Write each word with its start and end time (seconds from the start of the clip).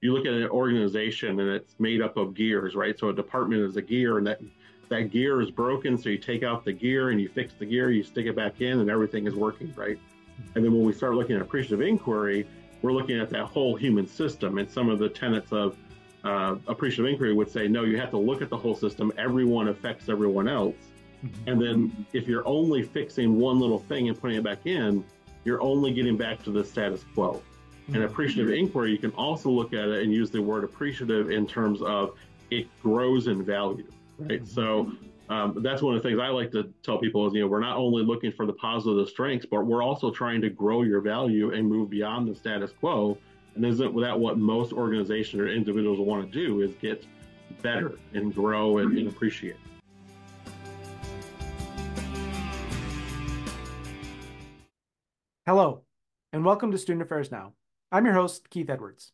you 0.00 0.12
look 0.12 0.26
at 0.26 0.34
an 0.34 0.48
organization 0.48 1.40
and 1.40 1.50
it's 1.50 1.74
made 1.78 2.02
up 2.02 2.16
of 2.16 2.34
gears, 2.34 2.74
right? 2.74 2.98
So 2.98 3.08
a 3.08 3.14
department 3.14 3.62
is 3.62 3.76
a 3.76 3.82
gear, 3.82 4.18
and 4.18 4.26
that 4.26 4.40
that 4.88 5.10
gear 5.10 5.40
is 5.40 5.50
broken. 5.50 5.98
So 5.98 6.10
you 6.10 6.18
take 6.18 6.42
out 6.42 6.64
the 6.64 6.72
gear 6.72 7.10
and 7.10 7.20
you 7.20 7.28
fix 7.28 7.54
the 7.58 7.66
gear, 7.66 7.90
you 7.90 8.02
stick 8.02 8.26
it 8.26 8.36
back 8.36 8.60
in, 8.60 8.80
and 8.80 8.90
everything 8.90 9.26
is 9.26 9.34
working, 9.34 9.72
right? 9.76 9.98
And 10.54 10.64
then 10.64 10.72
when 10.72 10.84
we 10.84 10.92
start 10.92 11.14
looking 11.14 11.36
at 11.36 11.42
appreciative 11.42 11.80
inquiry, 11.80 12.46
we're 12.82 12.92
looking 12.92 13.18
at 13.18 13.30
that 13.30 13.46
whole 13.46 13.74
human 13.74 14.06
system. 14.06 14.58
And 14.58 14.70
some 14.70 14.88
of 14.88 14.98
the 14.98 15.08
tenets 15.08 15.50
of 15.50 15.76
uh, 16.24 16.56
appreciative 16.66 17.10
inquiry 17.10 17.32
would 17.32 17.50
say, 17.50 17.66
no, 17.68 17.84
you 17.84 17.98
have 17.98 18.10
to 18.10 18.18
look 18.18 18.42
at 18.42 18.50
the 18.50 18.56
whole 18.56 18.74
system. 18.74 19.12
Everyone 19.16 19.68
affects 19.68 20.08
everyone 20.08 20.46
else. 20.46 20.76
Mm-hmm. 21.24 21.50
And 21.50 21.60
then 21.60 22.06
if 22.12 22.28
you're 22.28 22.46
only 22.46 22.82
fixing 22.82 23.38
one 23.38 23.58
little 23.58 23.78
thing 23.78 24.08
and 24.08 24.20
putting 24.20 24.36
it 24.36 24.44
back 24.44 24.66
in, 24.66 25.04
you're 25.44 25.62
only 25.62 25.92
getting 25.92 26.16
back 26.16 26.42
to 26.44 26.50
the 26.50 26.64
status 26.64 27.04
quo. 27.14 27.42
And 27.86 27.96
mm-hmm. 27.96 28.04
appreciative 28.04 28.52
inquiry, 28.52 28.90
you 28.90 28.98
can 28.98 29.12
also 29.12 29.48
look 29.48 29.72
at 29.72 29.88
it 29.88 30.02
and 30.02 30.12
use 30.12 30.30
the 30.30 30.42
word 30.42 30.64
appreciative 30.64 31.30
in 31.30 31.46
terms 31.46 31.80
of 31.82 32.16
it 32.50 32.66
grows 32.82 33.28
in 33.28 33.44
value, 33.44 33.86
right? 34.18 34.42
Mm-hmm. 34.42 34.44
So 34.44 34.92
um, 35.28 35.62
that's 35.62 35.82
one 35.82 35.96
of 35.96 36.02
the 36.02 36.08
things 36.08 36.20
I 36.20 36.28
like 36.28 36.50
to 36.52 36.72
tell 36.82 36.98
people 36.98 37.26
is, 37.26 37.34
you 37.34 37.40
know, 37.40 37.46
we're 37.46 37.60
not 37.60 37.76
only 37.76 38.02
looking 38.02 38.32
for 38.32 38.44
the 38.44 38.52
positive 38.54 39.08
strengths, 39.08 39.46
but 39.48 39.66
we're 39.66 39.82
also 39.82 40.10
trying 40.10 40.40
to 40.42 40.50
grow 40.50 40.82
your 40.82 41.00
value 41.00 41.52
and 41.52 41.68
move 41.68 41.90
beyond 41.90 42.28
the 42.28 42.34
status 42.34 42.72
quo. 42.78 43.18
And 43.54 43.64
isn't 43.64 44.00
that 44.00 44.18
what 44.18 44.38
most 44.38 44.72
organizations 44.72 45.40
or 45.40 45.48
individuals 45.48 45.98
want 46.00 46.30
to 46.30 46.46
do 46.46 46.62
is 46.62 46.72
get 46.80 47.04
better 47.62 47.98
and 48.14 48.34
grow 48.34 48.78
and, 48.78 48.96
and 48.98 49.08
appreciate. 49.08 49.56
Hello, 55.46 55.82
and 56.32 56.44
welcome 56.44 56.72
to 56.72 56.78
Student 56.78 57.02
Affairs 57.02 57.30
Now. 57.30 57.52
I'm 57.92 58.04
your 58.04 58.14
host, 58.14 58.50
Keith 58.50 58.70
Edwards. 58.70 59.12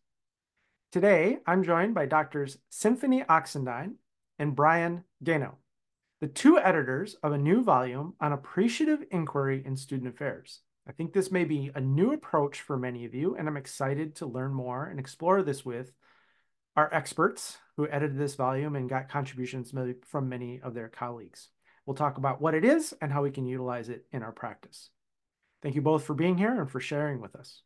Today, 0.90 1.38
I'm 1.46 1.62
joined 1.62 1.94
by 1.94 2.06
Doctors 2.06 2.58
Symphony 2.70 3.22
Oxendine 3.22 3.94
and 4.38 4.56
Brian 4.56 5.04
Gano 5.22 5.58
the 6.22 6.28
two 6.28 6.56
editors 6.56 7.16
of 7.24 7.32
a 7.32 7.38
new 7.38 7.64
volume 7.64 8.14
on 8.20 8.32
appreciative 8.32 9.02
inquiry 9.10 9.60
in 9.66 9.76
student 9.76 10.08
affairs. 10.14 10.60
I 10.88 10.92
think 10.92 11.12
this 11.12 11.32
may 11.32 11.42
be 11.42 11.72
a 11.74 11.80
new 11.80 12.12
approach 12.12 12.60
for 12.60 12.76
many 12.78 13.04
of 13.04 13.12
you, 13.12 13.34
and 13.34 13.48
I'm 13.48 13.56
excited 13.56 14.14
to 14.16 14.26
learn 14.26 14.54
more 14.54 14.84
and 14.86 15.00
explore 15.00 15.42
this 15.42 15.64
with 15.64 15.92
our 16.76 16.88
experts 16.94 17.58
who 17.76 17.88
edited 17.88 18.16
this 18.16 18.36
volume 18.36 18.76
and 18.76 18.88
got 18.88 19.08
contributions 19.08 19.74
from 20.06 20.28
many 20.28 20.60
of 20.60 20.74
their 20.74 20.88
colleagues. 20.88 21.48
We'll 21.86 21.96
talk 21.96 22.18
about 22.18 22.40
what 22.40 22.54
it 22.54 22.64
is 22.64 22.94
and 23.02 23.12
how 23.12 23.24
we 23.24 23.32
can 23.32 23.44
utilize 23.44 23.88
it 23.88 24.06
in 24.12 24.22
our 24.22 24.30
practice. 24.30 24.90
Thank 25.60 25.74
you 25.74 25.82
both 25.82 26.04
for 26.04 26.14
being 26.14 26.38
here 26.38 26.56
and 26.56 26.70
for 26.70 26.78
sharing 26.78 27.20
with 27.20 27.34
us. 27.34 27.62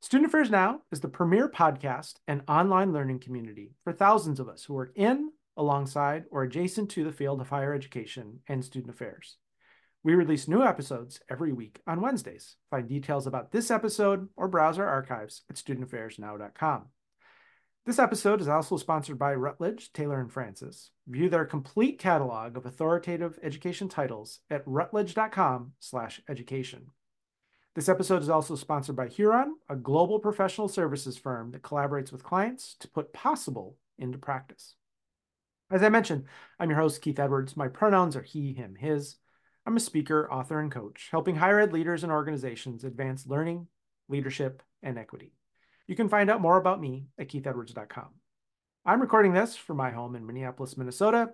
Student 0.00 0.28
Affairs 0.28 0.48
Now 0.48 0.82
is 0.92 1.00
the 1.00 1.08
premier 1.08 1.48
podcast 1.48 2.18
and 2.28 2.42
online 2.46 2.92
learning 2.92 3.18
community 3.18 3.72
for 3.82 3.92
thousands 3.92 4.38
of 4.38 4.48
us 4.48 4.62
who 4.64 4.74
work 4.74 4.92
in 4.94 5.32
alongside, 5.56 6.26
or 6.30 6.44
adjacent 6.44 6.88
to 6.90 7.02
the 7.02 7.10
field 7.10 7.40
of 7.40 7.48
higher 7.48 7.74
education 7.74 8.38
and 8.46 8.64
student 8.64 8.94
affairs. 8.94 9.38
We 10.04 10.14
release 10.14 10.46
new 10.46 10.62
episodes 10.62 11.18
every 11.28 11.52
week 11.52 11.80
on 11.84 12.00
Wednesdays. 12.00 12.54
Find 12.70 12.88
details 12.88 13.26
about 13.26 13.50
this 13.50 13.72
episode 13.72 14.28
or 14.36 14.46
browse 14.46 14.78
our 14.78 14.86
archives 14.86 15.42
at 15.50 15.56
studentaffairsnow.com. 15.56 16.84
This 17.84 17.98
episode 17.98 18.40
is 18.40 18.46
also 18.46 18.76
sponsored 18.76 19.18
by 19.18 19.34
Routledge, 19.34 19.92
Taylor 19.92 20.20
and 20.20 20.32
Francis. 20.32 20.92
View 21.08 21.28
their 21.28 21.44
complete 21.44 21.98
catalog 21.98 22.56
of 22.56 22.64
authoritative 22.64 23.36
education 23.42 23.88
titles 23.88 24.38
at 24.48 24.62
routledge.com/education. 24.64 26.86
This 27.74 27.88
episode 27.88 28.22
is 28.22 28.28
also 28.28 28.56
sponsored 28.56 28.96
by 28.96 29.08
Huron, 29.08 29.54
a 29.68 29.76
global 29.76 30.18
professional 30.18 30.68
services 30.68 31.16
firm 31.16 31.52
that 31.52 31.62
collaborates 31.62 32.10
with 32.10 32.24
clients 32.24 32.74
to 32.80 32.88
put 32.88 33.12
possible 33.12 33.76
into 33.98 34.18
practice. 34.18 34.74
As 35.70 35.82
I 35.82 35.90
mentioned, 35.90 36.24
I'm 36.58 36.70
your 36.70 36.78
host, 36.78 37.02
Keith 37.02 37.20
Edwards. 37.20 37.56
My 37.56 37.68
pronouns 37.68 38.16
are 38.16 38.22
he, 38.22 38.52
him, 38.52 38.74
his. 38.74 39.16
I'm 39.66 39.76
a 39.76 39.80
speaker, 39.80 40.30
author, 40.32 40.60
and 40.60 40.72
coach, 40.72 41.08
helping 41.10 41.36
higher 41.36 41.60
ed 41.60 41.72
leaders 41.72 42.02
and 42.02 42.10
organizations 42.10 42.84
advance 42.84 43.26
learning, 43.26 43.66
leadership, 44.08 44.62
and 44.82 44.98
equity. 44.98 45.34
You 45.86 45.94
can 45.94 46.08
find 46.08 46.30
out 46.30 46.40
more 46.40 46.56
about 46.56 46.80
me 46.80 47.08
at 47.18 47.28
keithedwards.com. 47.28 48.08
I'm 48.86 49.00
recording 49.00 49.34
this 49.34 49.56
from 49.56 49.76
my 49.76 49.90
home 49.90 50.16
in 50.16 50.26
Minneapolis, 50.26 50.78
Minnesota, 50.78 51.30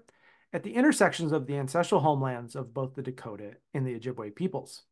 at 0.53 0.65
the 0.65 0.75
intersections 0.75 1.31
of 1.31 1.47
the 1.47 1.57
ancestral 1.57 2.01
homelands 2.01 2.57
of 2.57 2.75
both 2.75 2.95
the 2.95 3.03
Dakota 3.03 3.53
and 3.73 3.87
the 3.87 3.99
Ojibwe 3.99 4.35
peoples. 4.35 4.83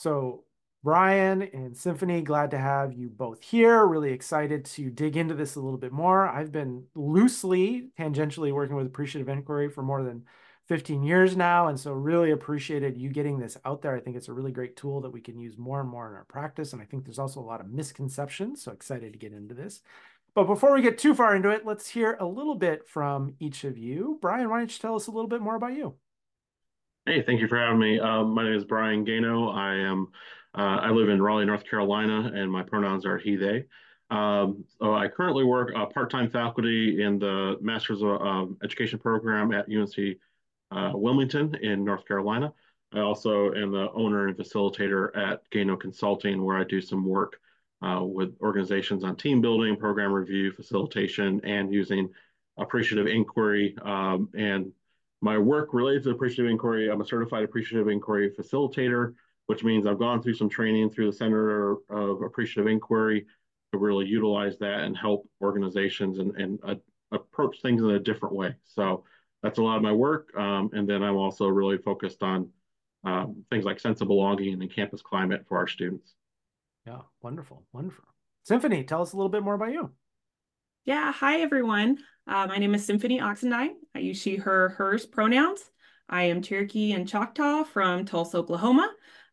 So 0.00 0.44
Brian 0.82 1.42
and 1.42 1.76
Symphony, 1.76 2.22
glad 2.22 2.52
to 2.52 2.58
have 2.58 2.94
you 2.94 3.10
both 3.10 3.42
here. 3.42 3.84
Really 3.84 4.14
excited 4.14 4.64
to 4.64 4.88
dig 4.88 5.14
into 5.14 5.34
this 5.34 5.56
a 5.56 5.60
little 5.60 5.76
bit 5.76 5.92
more. 5.92 6.26
I've 6.26 6.50
been 6.50 6.84
loosely, 6.94 7.90
tangentially 7.98 8.50
working 8.50 8.76
with 8.76 8.86
Appreciative 8.86 9.28
Inquiry 9.28 9.68
for 9.68 9.82
more 9.82 10.02
than 10.02 10.24
15 10.68 11.02
years 11.02 11.36
now. 11.36 11.68
And 11.68 11.78
so, 11.78 11.92
really 11.92 12.30
appreciated 12.30 12.96
you 12.96 13.10
getting 13.10 13.38
this 13.38 13.58
out 13.66 13.82
there. 13.82 13.94
I 13.94 14.00
think 14.00 14.16
it's 14.16 14.28
a 14.28 14.32
really 14.32 14.52
great 14.52 14.74
tool 14.74 15.02
that 15.02 15.10
we 15.10 15.20
can 15.20 15.38
use 15.38 15.58
more 15.58 15.82
and 15.82 15.90
more 15.90 16.08
in 16.08 16.14
our 16.14 16.24
practice. 16.24 16.72
And 16.72 16.80
I 16.80 16.86
think 16.86 17.04
there's 17.04 17.18
also 17.18 17.40
a 17.40 17.42
lot 17.42 17.60
of 17.60 17.68
misconceptions. 17.68 18.62
So, 18.62 18.72
excited 18.72 19.12
to 19.12 19.18
get 19.18 19.34
into 19.34 19.54
this. 19.54 19.82
But 20.34 20.44
before 20.44 20.72
we 20.72 20.80
get 20.80 20.96
too 20.96 21.14
far 21.14 21.36
into 21.36 21.50
it, 21.50 21.66
let's 21.66 21.86
hear 21.86 22.16
a 22.18 22.26
little 22.26 22.54
bit 22.54 22.88
from 22.88 23.34
each 23.38 23.64
of 23.64 23.76
you. 23.76 24.18
Brian, 24.22 24.48
why 24.48 24.60
don't 24.60 24.72
you 24.72 24.78
tell 24.78 24.96
us 24.96 25.08
a 25.08 25.12
little 25.12 25.28
bit 25.28 25.42
more 25.42 25.56
about 25.56 25.74
you? 25.74 25.96
Hey, 27.10 27.22
thank 27.22 27.40
you 27.40 27.48
for 27.48 27.58
having 27.58 27.80
me. 27.80 27.98
Um, 27.98 28.34
my 28.34 28.44
name 28.44 28.52
is 28.52 28.64
Brian 28.64 29.02
Gano. 29.02 29.48
I 29.48 29.74
am 29.74 30.12
uh, 30.56 30.78
I 30.80 30.90
live 30.90 31.08
in 31.08 31.20
Raleigh, 31.20 31.44
North 31.44 31.64
Carolina, 31.68 32.30
and 32.32 32.48
my 32.48 32.62
pronouns 32.62 33.04
are 33.04 33.18
he, 33.18 33.34
they. 33.34 33.64
Um, 34.12 34.64
so 34.78 34.94
I 34.94 35.08
currently 35.08 35.42
work 35.42 35.72
uh, 35.74 35.86
part-time 35.86 36.30
faculty 36.30 37.02
in 37.02 37.18
the 37.18 37.56
Master's 37.60 38.00
of 38.02 38.22
um, 38.22 38.58
Education 38.62 39.00
program 39.00 39.52
at 39.52 39.66
UNC 39.68 40.18
uh, 40.70 40.92
Wilmington 40.94 41.56
in 41.56 41.84
North 41.84 42.06
Carolina. 42.06 42.52
I 42.94 43.00
also 43.00 43.52
am 43.54 43.72
the 43.72 43.90
owner 43.92 44.28
and 44.28 44.36
facilitator 44.36 45.10
at 45.16 45.42
Gano 45.50 45.76
Consulting, 45.76 46.40
where 46.44 46.58
I 46.58 46.62
do 46.62 46.80
some 46.80 47.04
work 47.04 47.40
uh, 47.82 48.04
with 48.04 48.36
organizations 48.40 49.02
on 49.02 49.16
team 49.16 49.40
building, 49.40 49.74
program 49.74 50.12
review, 50.12 50.52
facilitation, 50.52 51.40
and 51.42 51.74
using 51.74 52.10
appreciative 52.56 53.08
inquiry. 53.08 53.76
Um, 53.82 54.28
and 54.38 54.70
my 55.20 55.38
work 55.38 55.74
related 55.74 56.04
to 56.04 56.10
appreciative 56.10 56.50
inquiry, 56.50 56.90
I'm 56.90 57.00
a 57.00 57.06
certified 57.06 57.44
appreciative 57.44 57.88
inquiry 57.88 58.30
facilitator 58.30 59.14
which 59.50 59.64
means 59.64 59.84
I've 59.84 59.98
gone 59.98 60.22
through 60.22 60.34
some 60.34 60.48
training 60.48 60.90
through 60.90 61.06
the 61.06 61.16
Center 61.16 61.72
of 61.90 62.22
Appreciative 62.22 62.68
Inquiry 62.68 63.26
to 63.72 63.78
really 63.78 64.06
utilize 64.06 64.56
that 64.58 64.82
and 64.82 64.96
help 64.96 65.28
organizations 65.42 66.20
and, 66.20 66.36
and 66.36 66.60
uh, 66.62 66.76
approach 67.10 67.60
things 67.60 67.82
in 67.82 67.90
a 67.90 67.98
different 67.98 68.36
way. 68.36 68.54
So 68.62 69.02
that's 69.42 69.58
a 69.58 69.62
lot 69.64 69.74
of 69.74 69.82
my 69.82 69.90
work. 69.90 70.30
Um, 70.38 70.70
and 70.72 70.88
then 70.88 71.02
I'm 71.02 71.16
also 71.16 71.48
really 71.48 71.78
focused 71.78 72.22
on 72.22 72.48
um, 73.02 73.44
things 73.50 73.64
like 73.64 73.80
sense 73.80 74.00
of 74.00 74.06
belonging 74.06 74.52
and 74.52 74.62
the 74.62 74.68
campus 74.68 75.02
climate 75.02 75.44
for 75.48 75.58
our 75.58 75.66
students. 75.66 76.14
Yeah, 76.86 77.00
wonderful, 77.20 77.64
wonderful. 77.72 78.04
Symphony, 78.44 78.84
tell 78.84 79.02
us 79.02 79.14
a 79.14 79.16
little 79.16 79.30
bit 79.30 79.42
more 79.42 79.54
about 79.54 79.72
you. 79.72 79.90
Yeah, 80.84 81.10
hi 81.10 81.40
everyone. 81.40 81.98
Uh, 82.30 82.46
my 82.46 82.58
name 82.58 82.76
is 82.76 82.86
Symphony 82.86 83.18
Oxendine. 83.18 83.72
I 83.92 83.98
use 83.98 84.16
she, 84.22 84.36
her, 84.36 84.68
hers 84.68 85.04
pronouns. 85.04 85.68
I 86.08 86.22
am 86.24 86.42
Cherokee 86.42 86.92
and 86.92 87.08
Choctaw 87.08 87.64
from 87.64 88.04
Tulsa, 88.04 88.38
Oklahoma. 88.38 88.88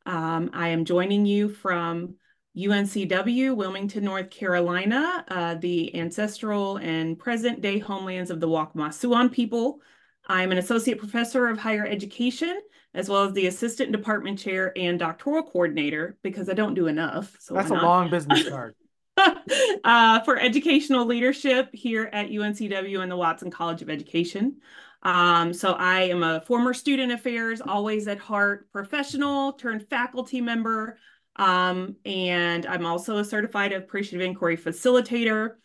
Um, 0.07 0.49
I 0.51 0.69
am 0.69 0.83
joining 0.83 1.23
you 1.23 1.47
from 1.47 2.15
UNCW, 2.57 3.55
Wilmington, 3.55 4.03
North 4.03 4.31
Carolina, 4.31 5.23
uh, 5.27 5.55
the 5.55 5.95
ancestral 5.95 6.77
and 6.77 7.19
present 7.19 7.61
day 7.61 7.77
homelands 7.77 8.31
of 8.31 8.39
the 8.39 8.47
Waccamaw 8.47 9.31
people. 9.31 9.79
I'm 10.25 10.51
an 10.51 10.57
associate 10.57 10.97
professor 10.97 11.49
of 11.49 11.59
higher 11.59 11.85
education, 11.85 12.59
as 12.95 13.09
well 13.09 13.25
as 13.25 13.33
the 13.33 13.45
assistant 13.45 13.91
department 13.91 14.39
chair 14.39 14.73
and 14.75 14.97
doctoral 14.97 15.43
coordinator, 15.43 16.17
because 16.23 16.49
I 16.49 16.53
don't 16.53 16.73
do 16.73 16.87
enough. 16.87 17.35
So 17.39 17.53
that's 17.53 17.69
a 17.69 17.75
long 17.75 18.09
business 18.09 18.49
card. 18.49 18.73
uh, 19.83 20.21
for 20.21 20.39
educational 20.39 21.05
leadership 21.05 21.69
here 21.73 22.09
at 22.13 22.29
UNCW 22.29 23.01
and 23.01 23.11
the 23.11 23.17
Watson 23.17 23.51
College 23.51 23.81
of 23.81 23.89
Education. 23.89 24.57
Um, 25.03 25.53
so 25.53 25.73
I 25.73 26.03
am 26.03 26.23
a 26.23 26.41
former 26.41 26.73
student 26.73 27.11
affairs, 27.11 27.61
always 27.61 28.07
at 28.07 28.19
heart 28.19 28.71
professional 28.71 29.53
turned 29.53 29.87
faculty 29.89 30.41
member. 30.41 30.97
Um, 31.35 31.95
and 32.05 32.65
I'm 32.65 32.85
also 32.85 33.17
a 33.17 33.25
certified 33.25 33.73
appreciative 33.73 34.25
inquiry 34.25 34.57
facilitator. 34.57 35.55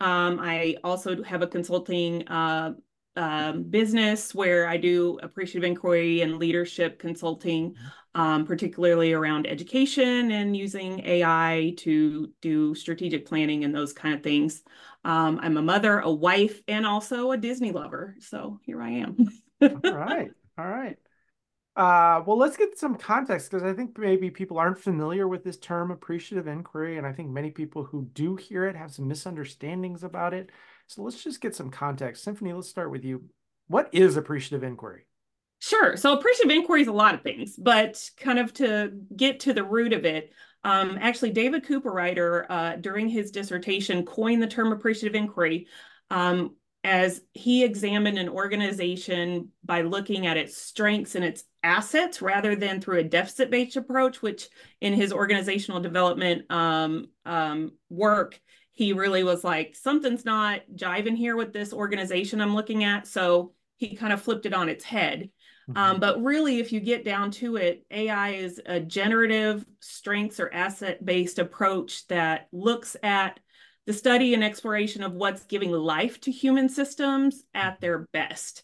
Um, 0.00 0.38
I 0.40 0.76
also 0.84 1.22
have 1.22 1.42
a 1.42 1.46
consulting 1.46 2.26
uh, 2.28 2.74
um, 3.16 3.64
business 3.64 4.34
where 4.34 4.68
I 4.68 4.76
do 4.76 5.18
appreciative 5.22 5.64
inquiry 5.64 6.22
and 6.22 6.38
leadership 6.38 6.98
consulting, 6.98 7.74
um, 8.14 8.46
particularly 8.46 9.12
around 9.12 9.46
education 9.46 10.30
and 10.30 10.56
using 10.56 11.00
AI 11.06 11.74
to 11.78 12.30
do 12.40 12.74
strategic 12.74 13.26
planning 13.26 13.64
and 13.64 13.74
those 13.74 13.92
kind 13.92 14.14
of 14.14 14.22
things. 14.22 14.62
Um, 15.04 15.40
I'm 15.42 15.56
a 15.56 15.62
mother, 15.62 15.98
a 15.98 16.10
wife, 16.10 16.62
and 16.68 16.86
also 16.86 17.32
a 17.32 17.36
Disney 17.36 17.72
lover. 17.72 18.16
So 18.20 18.60
here 18.62 18.80
I 18.82 18.90
am. 18.90 19.16
all 19.62 19.80
right. 19.84 20.30
All 20.58 20.66
right. 20.66 20.96
Uh, 21.74 22.22
well, 22.26 22.36
let's 22.36 22.56
get 22.56 22.78
some 22.78 22.96
context 22.96 23.50
because 23.50 23.62
I 23.62 23.72
think 23.72 23.96
maybe 23.96 24.30
people 24.30 24.58
aren't 24.58 24.78
familiar 24.78 25.26
with 25.26 25.42
this 25.42 25.56
term 25.56 25.90
appreciative 25.90 26.46
inquiry, 26.46 26.98
and 26.98 27.06
I 27.06 27.12
think 27.12 27.30
many 27.30 27.50
people 27.50 27.82
who 27.82 28.04
do 28.12 28.36
hear 28.36 28.66
it 28.66 28.76
have 28.76 28.92
some 28.92 29.08
misunderstandings 29.08 30.04
about 30.04 30.34
it. 30.34 30.50
So 30.86 31.02
let's 31.02 31.22
just 31.22 31.40
get 31.40 31.54
some 31.54 31.70
context. 31.70 32.24
Symphony, 32.24 32.52
let's 32.52 32.68
start 32.68 32.90
with 32.90 33.04
you. 33.04 33.24
What 33.68 33.88
is 33.92 34.16
appreciative 34.16 34.62
inquiry? 34.62 35.06
Sure. 35.60 35.96
So 35.96 36.12
appreciative 36.12 36.50
inquiry 36.50 36.82
is 36.82 36.88
a 36.88 36.92
lot 36.92 37.14
of 37.14 37.22
things, 37.22 37.56
but 37.56 38.02
kind 38.16 38.38
of 38.38 38.52
to 38.54 38.92
get 39.14 39.40
to 39.40 39.52
the 39.52 39.64
root 39.64 39.92
of 39.92 40.04
it, 40.04 40.32
um, 40.64 40.98
actually, 41.00 41.30
David 41.30 41.64
Cooperrider, 41.64 42.46
uh, 42.48 42.76
during 42.76 43.08
his 43.08 43.30
dissertation, 43.30 44.04
coined 44.04 44.42
the 44.42 44.46
term 44.46 44.72
appreciative 44.72 45.16
inquiry 45.16 45.66
um, 46.10 46.54
as 46.84 47.22
he 47.32 47.64
examined 47.64 48.18
an 48.18 48.28
organization 48.28 49.48
by 49.64 49.82
looking 49.82 50.26
at 50.26 50.36
its 50.36 50.56
strengths 50.56 51.14
and 51.14 51.24
its 51.24 51.44
assets 51.64 52.22
rather 52.22 52.54
than 52.54 52.80
through 52.80 52.98
a 52.98 53.04
deficit 53.04 53.50
based 53.50 53.76
approach, 53.76 54.22
which 54.22 54.48
in 54.80 54.92
his 54.92 55.12
organizational 55.12 55.80
development 55.80 56.50
um, 56.50 57.06
um, 57.24 57.72
work, 57.88 58.40
he 58.72 58.92
really 58.92 59.22
was 59.22 59.44
like, 59.44 59.76
something's 59.76 60.24
not 60.24 60.62
jiving 60.74 61.16
here 61.16 61.36
with 61.36 61.52
this 61.52 61.72
organization 61.72 62.40
I'm 62.40 62.54
looking 62.54 62.84
at. 62.84 63.06
So 63.06 63.52
he 63.76 63.96
kind 63.96 64.12
of 64.12 64.22
flipped 64.22 64.46
it 64.46 64.54
on 64.54 64.68
its 64.68 64.84
head. 64.84 65.30
Mm-hmm. 65.68 65.78
Um, 65.78 66.00
but 66.00 66.22
really, 66.22 66.58
if 66.58 66.72
you 66.72 66.80
get 66.80 67.04
down 67.04 67.30
to 67.32 67.56
it, 67.56 67.84
AI 67.90 68.30
is 68.30 68.60
a 68.64 68.80
generative 68.80 69.64
strengths 69.80 70.40
or 70.40 70.52
asset 70.52 71.04
based 71.04 71.38
approach 71.38 72.06
that 72.08 72.48
looks 72.50 72.96
at 73.02 73.38
the 73.86 73.92
study 73.92 74.34
and 74.34 74.44
exploration 74.44 75.02
of 75.02 75.12
what's 75.12 75.44
giving 75.44 75.70
life 75.70 76.20
to 76.22 76.30
human 76.32 76.68
systems 76.68 77.42
at 77.54 77.80
their 77.80 78.06
best. 78.12 78.62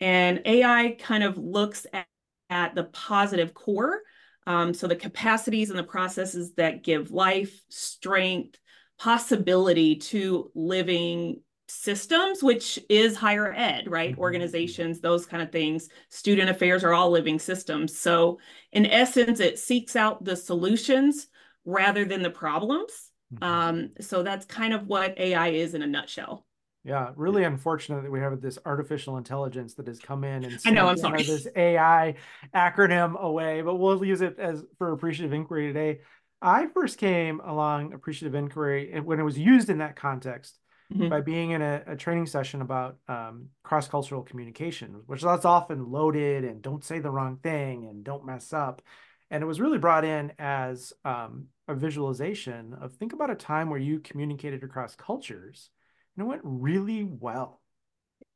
And 0.00 0.42
AI 0.44 0.96
kind 0.98 1.22
of 1.22 1.38
looks 1.38 1.86
at, 1.92 2.06
at 2.50 2.74
the 2.74 2.84
positive 2.84 3.54
core. 3.54 4.00
Um, 4.46 4.74
so 4.74 4.86
the 4.86 4.96
capacities 4.96 5.70
and 5.70 5.78
the 5.78 5.84
processes 5.84 6.52
that 6.54 6.82
give 6.82 7.10
life, 7.10 7.58
strength, 7.68 8.58
possibility 9.04 9.96
to 9.96 10.50
living 10.54 11.38
systems, 11.68 12.42
which 12.42 12.78
is 12.88 13.14
higher 13.14 13.52
ed, 13.52 13.84
right? 13.86 14.12
Mm-hmm. 14.12 14.20
Organizations, 14.20 15.00
those 15.00 15.26
kind 15.26 15.42
of 15.42 15.52
things. 15.52 15.90
Student 16.08 16.48
affairs 16.48 16.82
are 16.82 16.94
all 16.94 17.10
living 17.10 17.38
systems. 17.38 17.98
So, 17.98 18.38
in 18.72 18.86
essence, 18.86 19.40
it 19.40 19.58
seeks 19.58 19.94
out 19.94 20.24
the 20.24 20.34
solutions 20.34 21.26
rather 21.66 22.06
than 22.06 22.22
the 22.22 22.30
problems. 22.30 23.10
Mm-hmm. 23.34 23.44
Um, 23.44 23.90
so, 24.00 24.22
that's 24.22 24.46
kind 24.46 24.72
of 24.72 24.86
what 24.86 25.18
AI 25.18 25.48
is 25.48 25.74
in 25.74 25.82
a 25.82 25.86
nutshell. 25.86 26.46
Yeah, 26.82 27.10
really 27.14 27.44
unfortunate 27.44 28.04
that 28.04 28.10
we 28.10 28.20
have 28.20 28.40
this 28.40 28.58
artificial 28.64 29.18
intelligence 29.18 29.74
that 29.74 29.86
has 29.86 29.98
come 29.98 30.24
in 30.24 30.44
and 30.44 30.58
I 30.66 30.70
know 30.70 30.86
I'm 30.86 30.98
sorry 30.98 31.22
this 31.22 31.46
AI 31.56 32.14
acronym 32.54 33.18
away, 33.18 33.62
but 33.62 33.76
we'll 33.76 34.02
use 34.04 34.20
it 34.20 34.38
as 34.38 34.62
for 34.76 34.92
appreciative 34.92 35.32
inquiry 35.32 35.72
today. 35.72 36.00
I 36.42 36.66
first 36.66 36.98
came 36.98 37.40
along 37.40 37.92
appreciative 37.92 38.34
inquiry 38.34 39.00
when 39.00 39.18
it 39.18 39.24
was 39.24 39.38
used 39.38 39.70
in 39.70 39.78
that 39.78 39.96
context 39.96 40.58
mm-hmm. 40.92 41.08
by 41.08 41.20
being 41.20 41.50
in 41.52 41.62
a, 41.62 41.82
a, 41.86 41.96
training 41.96 42.26
session 42.26 42.60
about 42.60 42.98
um, 43.08 43.48
cross 43.62 43.88
cultural 43.88 44.22
communication, 44.22 45.02
which 45.06 45.22
that's 45.22 45.44
often 45.44 45.90
loaded 45.90 46.44
and 46.44 46.62
don't 46.62 46.84
say 46.84 46.98
the 46.98 47.10
wrong 47.10 47.38
thing 47.42 47.86
and 47.86 48.04
don't 48.04 48.26
mess 48.26 48.52
up. 48.52 48.82
And 49.30 49.42
it 49.42 49.46
was 49.46 49.60
really 49.60 49.78
brought 49.78 50.04
in 50.04 50.32
as 50.38 50.92
um, 51.04 51.46
a 51.66 51.74
visualization 51.74 52.74
of 52.80 52.92
think 52.92 53.12
about 53.12 53.30
a 53.30 53.34
time 53.34 53.70
where 53.70 53.80
you 53.80 54.00
communicated 54.00 54.62
across 54.62 54.94
cultures 54.94 55.70
and 56.16 56.26
it 56.26 56.28
went 56.28 56.42
really 56.44 57.04
well. 57.04 57.60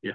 Yeah. 0.01 0.13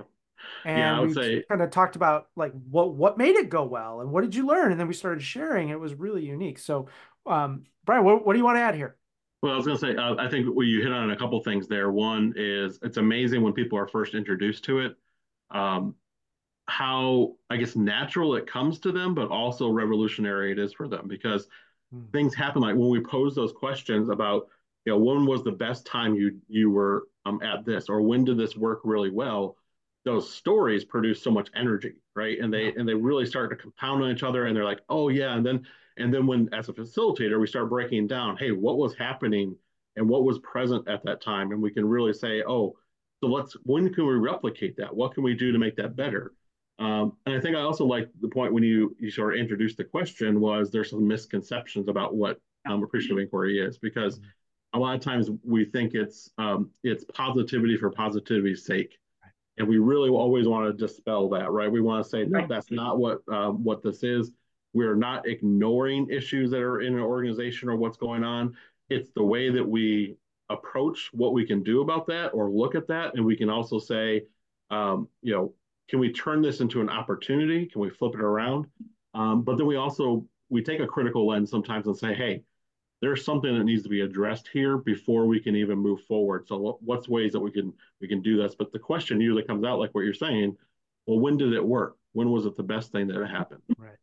And 0.64 0.78
yeah, 0.78 0.96
I 0.96 1.00
would 1.00 1.08
we 1.10 1.14
say 1.14 1.44
kind 1.48 1.62
of 1.62 1.70
talked 1.70 1.96
about 1.96 2.28
like 2.36 2.52
what 2.70 2.94
what 2.94 3.16
made 3.16 3.36
it 3.36 3.48
go 3.48 3.64
well 3.64 4.00
and 4.00 4.10
what 4.10 4.22
did 4.22 4.34
you 4.34 4.46
learn, 4.46 4.72
and 4.72 4.80
then 4.80 4.88
we 4.88 4.94
started 4.94 5.22
sharing. 5.22 5.70
It 5.70 5.80
was 5.80 5.94
really 5.94 6.24
unique. 6.24 6.58
So, 6.58 6.88
um, 7.26 7.64
Brian, 7.84 8.04
what, 8.04 8.26
what 8.26 8.32
do 8.32 8.38
you 8.38 8.44
want 8.44 8.56
to 8.56 8.62
add 8.62 8.74
here? 8.74 8.96
Well, 9.42 9.52
I 9.52 9.56
was 9.56 9.66
going 9.66 9.78
to 9.78 9.86
say, 9.86 9.94
uh, 9.94 10.16
I 10.18 10.28
think 10.28 10.46
you 10.46 10.82
hit 10.82 10.90
on 10.90 11.10
a 11.10 11.16
couple 11.16 11.38
things 11.42 11.68
there. 11.68 11.90
One 11.90 12.32
is 12.34 12.78
it's 12.82 12.96
amazing 12.96 13.42
when 13.42 13.52
people 13.52 13.78
are 13.78 13.86
first 13.86 14.14
introduced 14.14 14.64
to 14.64 14.80
it, 14.80 14.96
um, 15.50 15.94
how 16.66 17.34
I 17.50 17.58
guess 17.58 17.76
natural 17.76 18.36
it 18.36 18.46
comes 18.46 18.78
to 18.80 18.92
them, 18.92 19.14
but 19.14 19.28
also 19.28 19.68
revolutionary 19.68 20.50
it 20.50 20.58
is 20.58 20.72
for 20.72 20.88
them 20.88 21.08
because 21.08 21.46
hmm. 21.92 22.04
things 22.10 22.34
happen. 22.34 22.62
Like 22.62 22.76
when 22.76 22.88
we 22.88 23.00
pose 23.00 23.34
those 23.34 23.52
questions 23.52 24.08
about, 24.08 24.48
you 24.86 24.92
know, 24.92 24.98
when 24.98 25.26
was 25.26 25.44
the 25.44 25.52
best 25.52 25.84
time 25.84 26.14
you 26.14 26.40
you 26.48 26.70
were 26.70 27.08
um, 27.26 27.42
at 27.42 27.66
this, 27.66 27.90
or 27.90 28.00
when 28.00 28.24
did 28.24 28.38
this 28.38 28.56
work 28.56 28.80
really 28.82 29.10
well? 29.10 29.58
Those 30.06 30.32
stories 30.32 30.86
produce 30.86 31.22
so 31.22 31.30
much 31.30 31.50
energy, 31.54 31.96
right? 32.14 32.38
And 32.38 32.52
they 32.52 32.64
yeah. 32.64 32.72
and 32.78 32.88
they 32.88 32.94
really 32.94 33.26
start 33.26 33.50
to 33.50 33.56
compound 33.56 34.02
on 34.02 34.10
each 34.10 34.22
other, 34.22 34.46
and 34.46 34.56
they're 34.56 34.64
like, 34.64 34.80
oh 34.88 35.10
yeah, 35.10 35.36
and 35.36 35.44
then 35.44 35.66
and 35.96 36.12
then 36.12 36.26
when, 36.26 36.48
as 36.52 36.68
a 36.68 36.72
facilitator, 36.72 37.40
we 37.40 37.46
start 37.46 37.68
breaking 37.68 38.06
down, 38.06 38.36
hey, 38.36 38.50
what 38.50 38.78
was 38.78 38.94
happening 38.94 39.56
and 39.96 40.08
what 40.08 40.24
was 40.24 40.38
present 40.40 40.88
at 40.88 41.04
that 41.04 41.20
time, 41.20 41.52
and 41.52 41.62
we 41.62 41.70
can 41.70 41.86
really 41.86 42.12
say, 42.12 42.42
oh, 42.46 42.76
so 43.22 43.28
let's 43.28 43.54
when 43.62 43.92
can 43.94 44.06
we 44.06 44.14
replicate 44.14 44.76
that? 44.76 44.94
What 44.94 45.14
can 45.14 45.22
we 45.22 45.34
do 45.34 45.52
to 45.52 45.58
make 45.58 45.76
that 45.76 45.96
better? 45.96 46.32
Um, 46.78 47.16
and 47.26 47.36
I 47.36 47.40
think 47.40 47.56
I 47.56 47.60
also 47.60 47.84
like 47.84 48.10
the 48.20 48.28
point 48.28 48.52
when 48.52 48.64
you 48.64 48.94
you 48.98 49.10
sort 49.10 49.34
of 49.34 49.40
introduced 49.40 49.76
the 49.76 49.84
question 49.84 50.40
was 50.40 50.70
there's 50.70 50.90
some 50.90 51.06
misconceptions 51.06 51.88
about 51.88 52.16
what 52.16 52.38
um, 52.68 52.82
appreciative 52.82 53.18
inquiry 53.18 53.60
is 53.60 53.78
because 53.78 54.20
a 54.74 54.78
lot 54.78 54.94
of 54.94 55.00
times 55.00 55.30
we 55.44 55.64
think 55.64 55.94
it's 55.94 56.30
um, 56.36 56.70
it's 56.82 57.04
positivity 57.14 57.76
for 57.76 57.90
positivity's 57.90 58.66
sake, 58.66 58.98
and 59.56 59.68
we 59.68 59.78
really 59.78 60.10
always 60.10 60.48
want 60.48 60.66
to 60.66 60.86
dispel 60.86 61.28
that, 61.30 61.50
right? 61.52 61.70
We 61.70 61.80
want 61.80 62.04
to 62.04 62.10
say 62.10 62.24
no, 62.24 62.46
that's 62.46 62.72
not 62.72 62.98
what 62.98 63.20
um, 63.32 63.62
what 63.62 63.82
this 63.82 64.02
is. 64.02 64.32
We're 64.74 64.96
not 64.96 65.26
ignoring 65.26 66.10
issues 66.10 66.50
that 66.50 66.60
are 66.60 66.82
in 66.82 66.94
an 66.94 67.00
organization 67.00 67.68
or 67.68 67.76
what's 67.76 67.96
going 67.96 68.24
on. 68.24 68.56
It's 68.90 69.10
the 69.12 69.22
way 69.22 69.48
that 69.50 69.66
we 69.66 70.16
approach 70.50 71.08
what 71.12 71.32
we 71.32 71.46
can 71.46 71.62
do 71.62 71.80
about 71.80 72.06
that 72.08 72.28
or 72.28 72.50
look 72.50 72.74
at 72.74 72.88
that. 72.88 73.14
And 73.14 73.24
we 73.24 73.36
can 73.36 73.48
also 73.48 73.78
say, 73.78 74.24
um, 74.70 75.08
you 75.22 75.32
know, 75.32 75.54
can 75.88 76.00
we 76.00 76.12
turn 76.12 76.42
this 76.42 76.60
into 76.60 76.80
an 76.80 76.90
opportunity? 76.90 77.66
Can 77.66 77.80
we 77.80 77.88
flip 77.88 78.14
it 78.14 78.20
around? 78.20 78.66
Um, 79.14 79.42
but 79.42 79.56
then 79.56 79.66
we 79.66 79.76
also 79.76 80.26
we 80.50 80.62
take 80.62 80.80
a 80.80 80.86
critical 80.86 81.26
lens 81.26 81.50
sometimes 81.50 81.86
and 81.86 81.96
say, 81.96 82.14
hey, 82.14 82.42
there's 83.00 83.24
something 83.24 83.56
that 83.56 83.64
needs 83.64 83.82
to 83.82 83.88
be 83.88 84.00
addressed 84.00 84.48
here 84.52 84.78
before 84.78 85.26
we 85.26 85.38
can 85.38 85.54
even 85.56 85.78
move 85.78 86.02
forward. 86.02 86.48
So 86.48 86.78
what's 86.80 87.08
ways 87.08 87.32
that 87.32 87.40
we 87.40 87.50
can 87.50 87.72
we 88.00 88.08
can 88.08 88.22
do 88.22 88.42
this? 88.42 88.54
But 88.54 88.72
the 88.72 88.78
question 88.78 89.20
usually 89.20 89.42
comes 89.44 89.64
out 89.64 89.78
like 89.78 89.94
what 89.94 90.04
you're 90.04 90.14
saying. 90.14 90.56
Well, 91.06 91.20
when 91.20 91.36
did 91.36 91.52
it 91.52 91.64
work? 91.64 91.96
When 92.12 92.30
was 92.30 92.46
it 92.46 92.56
the 92.56 92.62
best 92.62 92.92
thing 92.92 93.06
that 93.08 93.28
happened? 93.28 93.60
Right. 93.76 93.96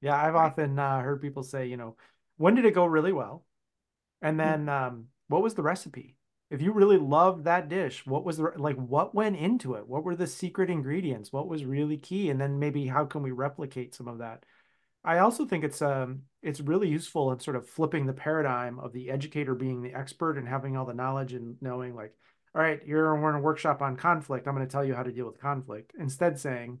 Yeah, 0.00 0.16
I've 0.16 0.36
often 0.36 0.78
uh, 0.78 1.00
heard 1.00 1.22
people 1.22 1.42
say, 1.42 1.66
you 1.66 1.76
know, 1.76 1.96
when 2.36 2.54
did 2.54 2.64
it 2.64 2.74
go 2.74 2.84
really 2.84 3.12
well? 3.12 3.44
And 4.22 4.34
hmm. 4.34 4.38
then 4.38 4.68
um, 4.68 5.06
what 5.28 5.42
was 5.42 5.54
the 5.54 5.62
recipe? 5.62 6.16
If 6.50 6.62
you 6.62 6.72
really 6.72 6.98
loved 6.98 7.44
that 7.44 7.68
dish, 7.68 8.06
what 8.06 8.24
was 8.24 8.36
the 8.36 8.52
like 8.56 8.76
what 8.76 9.14
went 9.14 9.36
into 9.36 9.74
it? 9.74 9.88
What 9.88 10.04
were 10.04 10.14
the 10.14 10.28
secret 10.28 10.70
ingredients? 10.70 11.32
What 11.32 11.48
was 11.48 11.64
really 11.64 11.96
key? 11.96 12.30
And 12.30 12.40
then 12.40 12.60
maybe 12.60 12.86
how 12.86 13.04
can 13.04 13.22
we 13.22 13.32
replicate 13.32 13.96
some 13.96 14.06
of 14.06 14.18
that? 14.18 14.44
I 15.04 15.18
also 15.18 15.44
think 15.44 15.64
it's 15.64 15.82
um 15.82 16.22
it's 16.42 16.60
really 16.60 16.88
useful 16.88 17.32
in 17.32 17.40
sort 17.40 17.56
of 17.56 17.68
flipping 17.68 18.06
the 18.06 18.12
paradigm 18.12 18.78
of 18.78 18.92
the 18.92 19.10
educator 19.10 19.56
being 19.56 19.82
the 19.82 19.94
expert 19.94 20.38
and 20.38 20.46
having 20.46 20.76
all 20.76 20.84
the 20.84 20.94
knowledge 20.94 21.32
and 21.32 21.56
knowing 21.60 21.96
like, 21.96 22.14
all 22.54 22.62
right, 22.62 22.80
you're 22.86 23.20
we're 23.20 23.30
in 23.30 23.36
a 23.36 23.40
workshop 23.40 23.82
on 23.82 23.96
conflict. 23.96 24.46
I'm 24.46 24.54
going 24.54 24.66
to 24.66 24.70
tell 24.70 24.84
you 24.84 24.94
how 24.94 25.02
to 25.02 25.12
deal 25.12 25.26
with 25.26 25.40
conflict. 25.40 25.94
Instead 25.98 26.38
saying, 26.38 26.78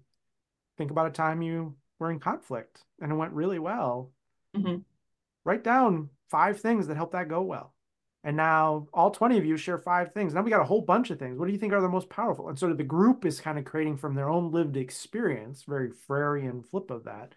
think 0.78 0.92
about 0.92 1.08
a 1.08 1.10
time 1.10 1.42
you 1.42 1.74
were 1.98 2.10
in 2.10 2.20
conflict 2.20 2.82
and 3.00 3.12
it 3.12 3.14
went 3.16 3.32
really 3.32 3.58
well, 3.58 4.12
mm-hmm. 4.56 4.76
write 5.44 5.64
down 5.64 6.10
five 6.30 6.60
things 6.60 6.86
that 6.86 6.96
help 6.96 7.12
that 7.12 7.28
go 7.28 7.42
well. 7.42 7.72
And 8.24 8.36
now 8.36 8.88
all 8.92 9.12
20 9.12 9.38
of 9.38 9.44
you 9.44 9.56
share 9.56 9.78
five 9.78 10.12
things. 10.12 10.34
Now 10.34 10.42
we 10.42 10.50
got 10.50 10.60
a 10.60 10.64
whole 10.64 10.82
bunch 10.82 11.10
of 11.10 11.18
things. 11.18 11.38
What 11.38 11.46
do 11.46 11.52
you 11.52 11.58
think 11.58 11.72
are 11.72 11.80
the 11.80 11.88
most 11.88 12.08
powerful? 12.08 12.48
And 12.48 12.58
so 12.58 12.72
the 12.72 12.82
group 12.82 13.24
is 13.24 13.40
kind 13.40 13.58
of 13.58 13.64
creating 13.64 13.98
from 13.98 14.14
their 14.14 14.28
own 14.28 14.50
lived 14.50 14.76
experience, 14.76 15.62
very 15.62 15.90
Freirean 15.90 16.66
flip 16.68 16.90
of 16.90 17.04
that, 17.04 17.34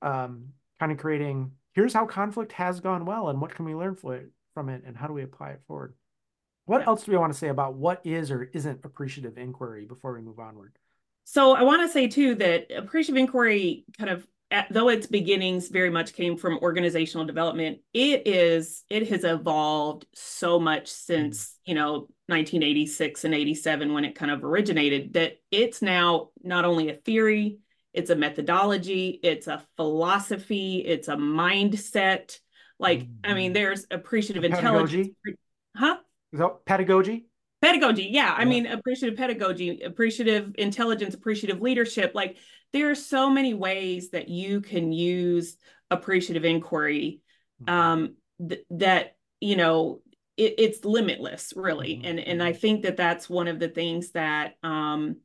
um, 0.00 0.48
kind 0.80 0.92
of 0.92 0.98
creating 0.98 1.52
here's 1.74 1.92
how 1.92 2.06
conflict 2.06 2.52
has 2.52 2.80
gone 2.80 3.04
well 3.04 3.28
and 3.28 3.40
what 3.40 3.54
can 3.54 3.64
we 3.66 3.74
learn 3.74 3.96
from 3.96 4.68
it 4.68 4.82
and 4.86 4.96
how 4.96 5.06
do 5.06 5.12
we 5.12 5.22
apply 5.22 5.50
it 5.50 5.60
forward. 5.66 5.94
What 6.66 6.86
else 6.86 7.04
do 7.04 7.12
we 7.12 7.18
want 7.18 7.32
to 7.32 7.38
say 7.38 7.48
about 7.48 7.74
what 7.74 8.00
is 8.04 8.30
or 8.30 8.44
isn't 8.44 8.84
appreciative 8.84 9.36
inquiry 9.36 9.84
before 9.84 10.14
we 10.14 10.22
move 10.22 10.38
onward? 10.38 10.78
So 11.24 11.54
I 11.54 11.62
want 11.62 11.82
to 11.82 11.92
say 11.92 12.06
too 12.06 12.34
that 12.36 12.70
appreciative 12.76 13.18
inquiry 13.18 13.84
kind 13.98 14.10
of 14.10 14.26
at, 14.50 14.68
though 14.70 14.88
its 14.88 15.06
beginnings 15.06 15.68
very 15.68 15.90
much 15.90 16.12
came 16.12 16.36
from 16.36 16.58
organizational 16.58 17.26
development, 17.26 17.78
it 17.92 18.26
is 18.26 18.84
it 18.88 19.08
has 19.08 19.24
evolved 19.24 20.06
so 20.14 20.60
much 20.60 20.88
since 20.88 21.58
you 21.64 21.74
know 21.74 22.08
1986 22.26 23.24
and 23.24 23.34
87 23.34 23.92
when 23.92 24.04
it 24.04 24.14
kind 24.14 24.30
of 24.30 24.44
originated 24.44 25.14
that 25.14 25.38
it's 25.50 25.82
now 25.82 26.28
not 26.42 26.64
only 26.64 26.88
a 26.90 26.94
theory, 26.94 27.58
it's 27.92 28.10
a 28.10 28.16
methodology, 28.16 29.18
it's 29.22 29.46
a 29.46 29.62
philosophy, 29.76 30.78
it's 30.78 31.08
a 31.08 31.16
mindset. 31.16 32.38
Like 32.78 33.08
I 33.24 33.34
mean, 33.34 33.46
mm-hmm. 33.46 33.54
there's 33.54 33.86
appreciative 33.90 34.44
intelligence. 34.44 35.08
Huh? 35.76 35.96
Is 36.32 36.38
that 36.38 36.64
pedagogy? 36.64 37.26
Pedagogy 37.64 38.08
yeah, 38.10 38.26
yeah 38.26 38.34
i 38.36 38.44
mean 38.44 38.66
appreciative 38.66 39.16
pedagogy 39.16 39.80
appreciative 39.82 40.54
intelligence 40.58 41.14
appreciative 41.14 41.60
leadership 41.60 42.12
like 42.14 42.36
there 42.72 42.90
are 42.90 42.96
so 42.96 43.30
many 43.30 43.54
ways 43.54 44.10
that 44.10 44.28
you 44.28 44.60
can 44.60 44.92
use 44.92 45.56
appreciative 45.90 46.44
inquiry 46.44 47.20
mm-hmm. 47.62 47.72
um, 47.72 48.14
th- 48.46 48.64
that 48.70 49.16
you 49.40 49.56
know 49.56 50.00
it, 50.36 50.54
it's 50.58 50.84
limitless 50.84 51.52
really 51.56 51.96
mm-hmm. 51.96 52.06
and 52.06 52.20
and 52.20 52.42
i 52.42 52.50
mm-hmm. 52.50 52.60
think 52.60 52.82
that 52.82 52.96
that's 52.96 53.30
one 53.30 53.48
of 53.48 53.58
the 53.58 53.68
things 53.68 54.10
that 54.10 54.56
um, 54.62 55.16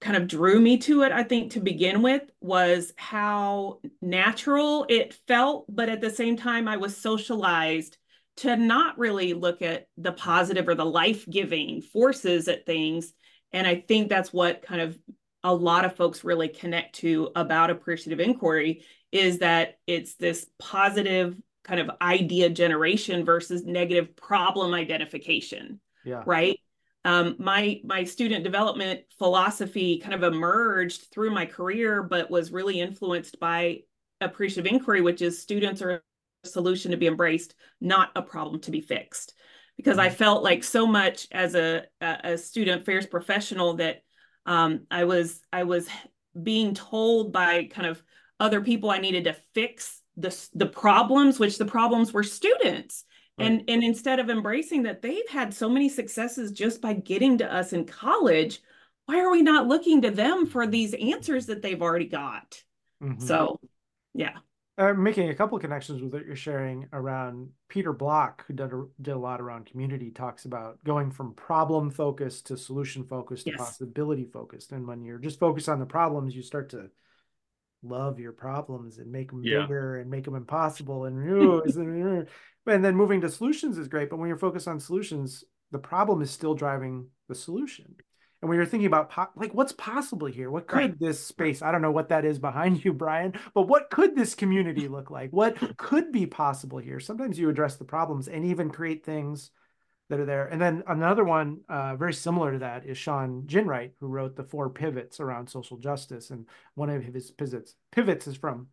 kind 0.00 0.16
of 0.16 0.28
drew 0.28 0.60
me 0.60 0.78
to 0.78 1.02
it 1.02 1.12
i 1.12 1.22
think 1.22 1.52
to 1.52 1.60
begin 1.60 2.02
with 2.02 2.22
was 2.40 2.92
how 2.96 3.80
natural 4.00 4.86
it 4.88 5.14
felt 5.26 5.64
but 5.68 5.88
at 5.88 6.00
the 6.00 6.10
same 6.10 6.36
time 6.36 6.68
i 6.68 6.76
was 6.76 6.96
socialized 6.96 7.98
to 8.38 8.56
not 8.56 8.98
really 8.98 9.34
look 9.34 9.62
at 9.62 9.86
the 9.96 10.12
positive 10.12 10.68
or 10.68 10.74
the 10.74 10.84
life-giving 10.84 11.82
forces 11.82 12.48
at 12.48 12.66
things. 12.66 13.12
And 13.52 13.66
i 13.66 13.76
think 13.76 14.08
that's 14.08 14.32
what 14.32 14.62
kind 14.62 14.80
of 14.80 14.98
a 15.44 15.54
lot 15.54 15.84
of 15.84 15.96
folks 15.96 16.24
really 16.24 16.48
connect 16.48 16.96
to 16.96 17.30
about 17.36 17.70
appreciative 17.70 18.20
inquiry 18.20 18.82
is 19.12 19.38
that 19.38 19.78
it's 19.86 20.16
this 20.16 20.46
positive 20.58 21.36
kind 21.64 21.80
of 21.80 21.90
idea 22.02 22.50
generation 22.50 23.24
versus 23.24 23.64
negative 23.64 24.16
problem 24.16 24.74
identification 24.74 25.80
yeah. 26.08 26.22
right? 26.26 26.58
Um, 27.04 27.36
my 27.38 27.80
my 27.84 28.04
student 28.04 28.42
development 28.44 29.00
philosophy 29.18 29.98
kind 29.98 30.14
of 30.14 30.22
emerged 30.24 31.12
through 31.12 31.30
my 31.30 31.46
career 31.46 32.02
but 32.02 32.30
was 32.30 32.50
really 32.50 32.80
influenced 32.80 33.38
by 33.38 33.80
appreciative 34.20 34.70
inquiry 34.70 35.00
which 35.00 35.22
is 35.22 35.40
students 35.40 35.80
are 35.80 36.02
solution 36.44 36.90
to 36.90 36.96
be 36.96 37.06
embraced 37.06 37.54
not 37.80 38.10
a 38.16 38.22
problem 38.22 38.60
to 38.60 38.70
be 38.70 38.80
fixed 38.80 39.34
because 39.76 39.98
i 39.98 40.06
mm-hmm. 40.06 40.16
felt 40.16 40.42
like 40.42 40.62
so 40.62 40.86
much 40.86 41.26
as 41.32 41.54
a 41.54 41.82
a 42.00 42.38
student 42.38 42.82
affairs 42.82 43.06
professional 43.06 43.74
that 43.74 44.02
um, 44.46 44.86
i 44.90 45.04
was 45.04 45.40
i 45.52 45.64
was 45.64 45.88
being 46.40 46.74
told 46.74 47.32
by 47.32 47.64
kind 47.64 47.86
of 47.86 48.02
other 48.40 48.60
people 48.60 48.90
i 48.90 48.98
needed 48.98 49.24
to 49.24 49.36
fix 49.54 50.00
the 50.16 50.48
the 50.54 50.66
problems 50.66 51.38
which 51.38 51.58
the 51.58 51.64
problems 51.64 52.12
were 52.12 52.22
students 52.22 53.04
right. 53.38 53.46
and 53.46 53.64
and 53.68 53.82
instead 53.82 54.18
of 54.18 54.30
embracing 54.30 54.84
that 54.84 55.02
they've 55.02 55.28
had 55.28 55.52
so 55.52 55.68
many 55.68 55.88
successes 55.88 56.52
just 56.52 56.80
by 56.80 56.92
getting 56.92 57.38
to 57.38 57.52
us 57.54 57.72
in 57.72 57.84
college 57.84 58.60
why 59.06 59.20
are 59.20 59.30
we 59.30 59.42
not 59.42 59.66
looking 59.66 60.02
to 60.02 60.10
them 60.10 60.46
for 60.46 60.66
these 60.66 60.94
answers 60.94 61.46
that 61.46 61.62
they've 61.62 61.82
already 61.82 62.06
got 62.06 62.62
mm-hmm. 63.02 63.20
so 63.24 63.58
yeah 64.14 64.36
uh, 64.78 64.94
making 64.94 65.28
a 65.28 65.34
couple 65.34 65.58
connections 65.58 66.00
with 66.00 66.12
what 66.12 66.24
you're 66.24 66.36
sharing 66.36 66.86
around 66.92 67.48
Peter 67.68 67.92
Block, 67.92 68.44
who 68.46 68.54
did 68.54 68.72
a, 68.72 68.84
did 69.02 69.14
a 69.14 69.18
lot 69.18 69.40
around 69.40 69.66
community, 69.66 70.10
talks 70.10 70.44
about 70.44 70.82
going 70.84 71.10
from 71.10 71.34
problem 71.34 71.90
focused 71.90 72.46
to 72.46 72.56
solution 72.56 73.04
focused 73.04 73.46
to 73.46 73.52
possibility 73.52 74.24
focused. 74.32 74.70
And 74.70 74.86
when 74.86 75.02
you're 75.02 75.18
just 75.18 75.40
focused 75.40 75.68
on 75.68 75.80
the 75.80 75.86
problems, 75.86 76.34
you 76.34 76.42
start 76.42 76.70
to 76.70 76.90
love 77.82 78.18
your 78.18 78.32
problems 78.32 78.98
and 78.98 79.10
make 79.10 79.30
them 79.30 79.42
yeah. 79.44 79.62
bigger 79.62 79.96
and 79.96 80.10
make 80.10 80.24
them 80.24 80.34
impossible 80.34 81.04
and 81.04 81.24
and 82.66 82.84
then 82.84 82.96
moving 82.96 83.20
to 83.20 83.28
solutions 83.28 83.78
is 83.78 83.86
great 83.86 84.10
but 84.10 84.18
when 84.18 84.28
you're 84.28 84.36
focused 84.36 84.66
on 84.66 84.80
solutions 84.80 85.44
the 85.70 85.78
problem 85.78 86.20
is 86.20 86.28
still 86.28 86.54
driving 86.54 87.06
the 87.28 87.34
solution 87.34 87.94
and 88.40 88.48
when 88.48 88.56
you're 88.56 88.66
thinking 88.66 88.86
about 88.86 89.10
po- 89.10 89.28
like 89.36 89.52
what's 89.54 89.72
possible 89.72 90.26
here 90.26 90.50
what 90.50 90.66
could 90.66 90.76
right. 90.76 91.00
this 91.00 91.24
space 91.24 91.62
i 91.62 91.72
don't 91.72 91.82
know 91.82 91.90
what 91.90 92.08
that 92.08 92.24
is 92.24 92.38
behind 92.38 92.84
you 92.84 92.92
brian 92.94 93.32
but 93.54 93.62
what 93.62 93.90
could 93.90 94.14
this 94.16 94.34
community 94.34 94.88
look 94.88 95.10
like 95.10 95.30
what 95.30 95.56
could 95.76 96.12
be 96.12 96.26
possible 96.26 96.78
here 96.78 97.00
sometimes 97.00 97.38
you 97.38 97.48
address 97.48 97.76
the 97.76 97.84
problems 97.84 98.28
and 98.28 98.44
even 98.44 98.70
create 98.70 99.04
things 99.04 99.50
that 100.08 100.20
are 100.20 100.26
there. 100.26 100.46
And 100.46 100.60
then 100.60 100.82
another 100.86 101.24
one 101.24 101.60
uh, 101.68 101.96
very 101.96 102.14
similar 102.14 102.52
to 102.52 102.58
that 102.60 102.86
is 102.86 102.96
Shawn 102.96 103.44
Ginwright, 103.46 103.92
who 104.00 104.06
wrote 104.06 104.36
the 104.36 104.44
four 104.44 104.70
pivots 104.70 105.20
around 105.20 105.48
social 105.48 105.76
justice. 105.76 106.30
And 106.30 106.46
one 106.74 106.90
of 106.90 107.02
his 107.02 107.30
pivots 107.30 107.74
pivots 107.92 108.26
is 108.26 108.36
from 108.36 108.68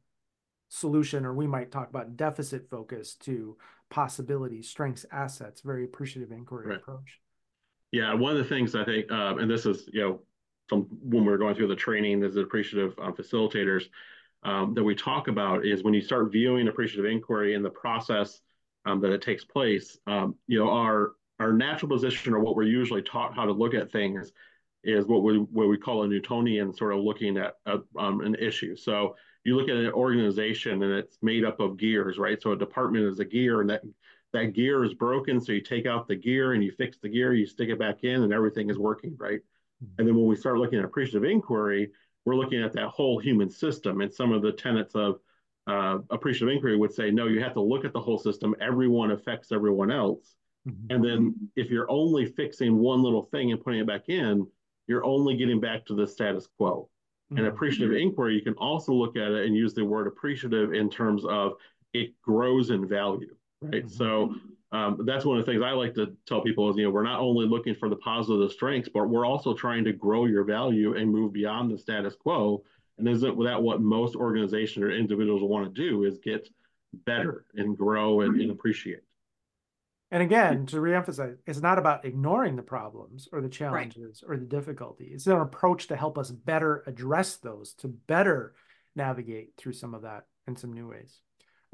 solution, 0.70 1.26
or 1.26 1.34
we 1.34 1.48
might 1.48 1.72
talk 1.72 1.90
about 1.90 2.16
deficit 2.16 2.70
focus 2.70 3.16
to 3.22 3.58
possibility, 3.90 4.62
strengths, 4.62 5.06
assets. 5.12 5.62
Very 5.62 5.84
appreciative 5.84 6.32
inquiry 6.32 6.68
right. 6.68 6.78
approach. 6.78 7.20
Yeah, 7.96 8.14
one 8.14 8.34
of 8.34 8.38
the 8.38 8.44
things 8.44 8.76
I 8.76 8.84
think, 8.84 9.10
um, 9.10 9.40
and 9.40 9.50
this 9.50 9.66
is 9.66 9.88
you 9.94 10.02
know 10.02 10.20
from 10.68 10.82
when 11.02 11.24
we 11.24 11.32
are 11.32 11.38
going 11.38 11.56
through 11.56 11.70
the 11.70 11.78
training 11.78 12.24
as 12.24 12.36
appreciative 12.36 12.94
facilitators 12.98 13.86
um, 14.44 14.74
that 14.74 14.84
we 14.84 14.96
talk 14.96 15.30
about 15.30 15.66
is 15.66 15.82
when 15.82 15.94
you 15.94 16.02
start 16.02 16.30
viewing 16.30 16.68
appreciative 16.68 17.10
inquiry 17.10 17.54
in 17.54 17.64
the 17.64 17.70
process 17.70 18.42
um, 18.86 19.00
that 19.00 19.14
it 19.14 19.22
takes 19.22 19.46
place, 19.46 19.98
um, 20.08 20.36
you 20.46 20.60
know, 20.60 20.70
our 20.70 21.14
our 21.40 21.54
natural 21.54 21.90
position 21.90 22.34
or 22.34 22.42
what 22.42 22.58
we're 22.58 22.64
usually 22.64 23.02
taught 23.02 23.34
how 23.34 23.46
to 23.46 23.54
look 23.54 23.74
at 23.74 23.94
things 23.94 24.34
is 24.84 25.06
what 25.06 25.24
we 25.24 25.38
what 25.38 25.70
we 25.70 25.78
call 25.78 26.04
a 26.04 26.08
Newtonian 26.08 26.74
sort 26.74 26.94
of 26.94 27.00
looking 27.00 27.38
at 27.38 27.54
a, 27.66 27.78
um, 27.98 28.20
an 28.20 28.36
issue. 28.36 28.76
So 28.76 29.16
you 29.46 29.56
look 29.56 29.70
at 29.70 29.78
an 29.78 29.94
organization 29.94 30.84
and 30.84 30.92
it's 30.92 31.18
made 31.22 31.46
up 31.46 31.62
of 31.62 31.78
gears, 31.78 32.18
right? 32.18 32.42
So 32.42 32.52
a 32.52 32.58
department 32.58 33.06
is 33.06 33.20
a 33.20 33.26
gear, 33.26 33.62
and 33.62 33.70
that 33.70 33.84
that 34.36 34.54
gear 34.54 34.84
is 34.84 34.94
broken. 34.94 35.42
So 35.42 35.52
you 35.52 35.62
take 35.62 35.86
out 35.86 36.08
the 36.08 36.16
gear 36.16 36.54
and 36.54 36.64
you 36.64 36.72
fix 36.72 36.98
the 36.98 37.10
gear, 37.10 37.34
you 37.34 37.46
stick 37.46 37.70
it 37.70 37.80
back 37.80 38.04
in, 38.04 38.24
and 38.24 38.34
everything 38.34 38.70
is 38.70 38.78
working, 38.78 39.16
right? 39.18 39.40
Mm-hmm. 39.84 39.96
And 39.98 40.08
then 40.08 40.16
when 40.16 40.28
we 40.28 40.36
start 40.36 40.58
looking 40.58 40.80
at 40.80 40.86
appreciative 40.86 41.24
inquiry, 41.24 41.92
we're 42.26 42.36
looking 42.36 42.62
at 42.62 42.74
that 42.74 42.88
whole 42.88 43.20
human 43.20 43.50
system 43.50 44.02
and 44.02 44.14
some 44.14 44.32
of 44.32 44.42
the 44.42 44.52
tenets 44.52 44.96
of 44.96 45.20
uh, 45.68 46.00
appreciative 46.10 46.54
inquiry 46.54 46.78
would 46.78 46.94
say, 46.94 47.12
no, 47.12 47.28
you 47.28 47.42
have 47.42 47.54
to 47.54 47.62
look 47.62 47.86
at 47.86 47.94
the 47.94 48.00
whole 48.00 48.18
system. 48.18 48.56
Everyone 48.62 49.12
affects 49.12 49.52
everyone 49.52 49.92
else. 49.92 50.36
Mm-hmm. 50.68 50.94
And 50.94 51.04
then 51.04 51.50
if 51.56 51.70
you're 51.70 51.90
only 51.90 52.26
fixing 52.26 52.78
one 52.78 53.04
little 53.04 53.24
thing 53.24 53.52
and 53.52 53.64
putting 53.64 53.80
it 53.80 53.88
back 53.88 54.10
in, 54.10 54.48
you're 54.88 55.06
only 55.06 55.36
getting 55.36 55.60
back 55.60 55.86
to 55.86 55.96
the 55.96 56.08
status 56.08 56.48
quo. 56.58 56.90
Mm-hmm. 57.32 57.38
And 57.40 57.48
appreciative 57.48 57.96
inquiry, 57.96 58.36
you 58.36 58.42
can 58.42 58.54
also 58.56 58.94
look 58.94 59.16
at 59.18 59.32
it 59.32 59.46
and 59.46 59.56
use 59.56 59.74
the 59.74 59.86
word 59.86 60.08
appreciative 60.08 60.74
in 60.74 60.90
terms 60.90 61.24
of 61.26 61.54
it 61.94 62.20
grows 62.22 62.70
in 62.70 62.88
value, 62.88 63.36
right? 63.62 63.86
Mm-hmm. 63.86 63.88
So 63.90 64.36
um, 64.72 65.06
that's 65.06 65.26
one 65.26 65.38
of 65.38 65.46
the 65.46 65.52
things 65.52 65.64
I 65.64 65.72
like 65.72 65.94
to 65.96 66.16
tell 66.28 66.42
people 66.42 66.70
is, 66.70 66.78
you 66.78 66.84
know, 66.84 66.90
we're 66.90 67.04
not 67.04 67.20
only 67.20 67.46
looking 67.48 67.76
for 67.76 67.90
the 67.90 67.96
positive 67.98 68.52
strengths, 68.52 68.90
but 68.94 69.08
we're 69.08 69.26
also 69.26 69.54
trying 69.54 69.84
to 69.86 69.94
grow 69.94 70.26
your 70.26 70.44
value 70.44 70.96
and 70.96 71.12
move 71.12 71.34
beyond 71.34 71.72
the 71.72 71.78
status 71.78 72.16
quo. 72.16 72.64
And 72.98 73.08
isn't 73.08 73.44
that 73.44 73.62
what 73.62 73.82
most 73.82 74.16
organizations 74.16 74.84
or 74.84 74.92
individuals 74.92 75.44
want 75.44 75.74
to 75.74 75.82
do 75.82 76.04
is 76.04 76.18
get 76.24 76.48
better 77.06 77.46
and 77.56 77.78
grow 77.78 78.22
and, 78.22 78.40
and 78.40 78.52
appreciate. 78.52 79.02
And 80.12 80.22
again, 80.22 80.66
to 80.68 80.78
reemphasize, 80.78 81.38
it's 81.46 81.62
not 81.62 81.78
about 81.78 82.06
ignoring 82.06 82.56
the 82.56 82.62
problems 82.62 83.28
or 83.32 83.42
the 83.42 83.50
challenges 83.50 84.24
right. 84.26 84.36
or 84.36 84.40
the 84.40 84.46
difficulty. 84.46 85.10
It's 85.12 85.28
an 85.28 85.34
approach 85.34 85.88
to 85.88 85.96
help 85.96 86.18
us 86.18 86.32
better 86.32 86.84
address 86.88 87.38
those, 87.38 87.74
to 87.76 87.88
better 87.88 88.54
navigate 88.96 89.54
through 89.58 89.74
some 89.74 89.94
of 89.94 90.04
that 90.04 90.26
in 90.48 90.56
some 90.56 90.72
new 90.72 90.88
ways. 90.88 91.20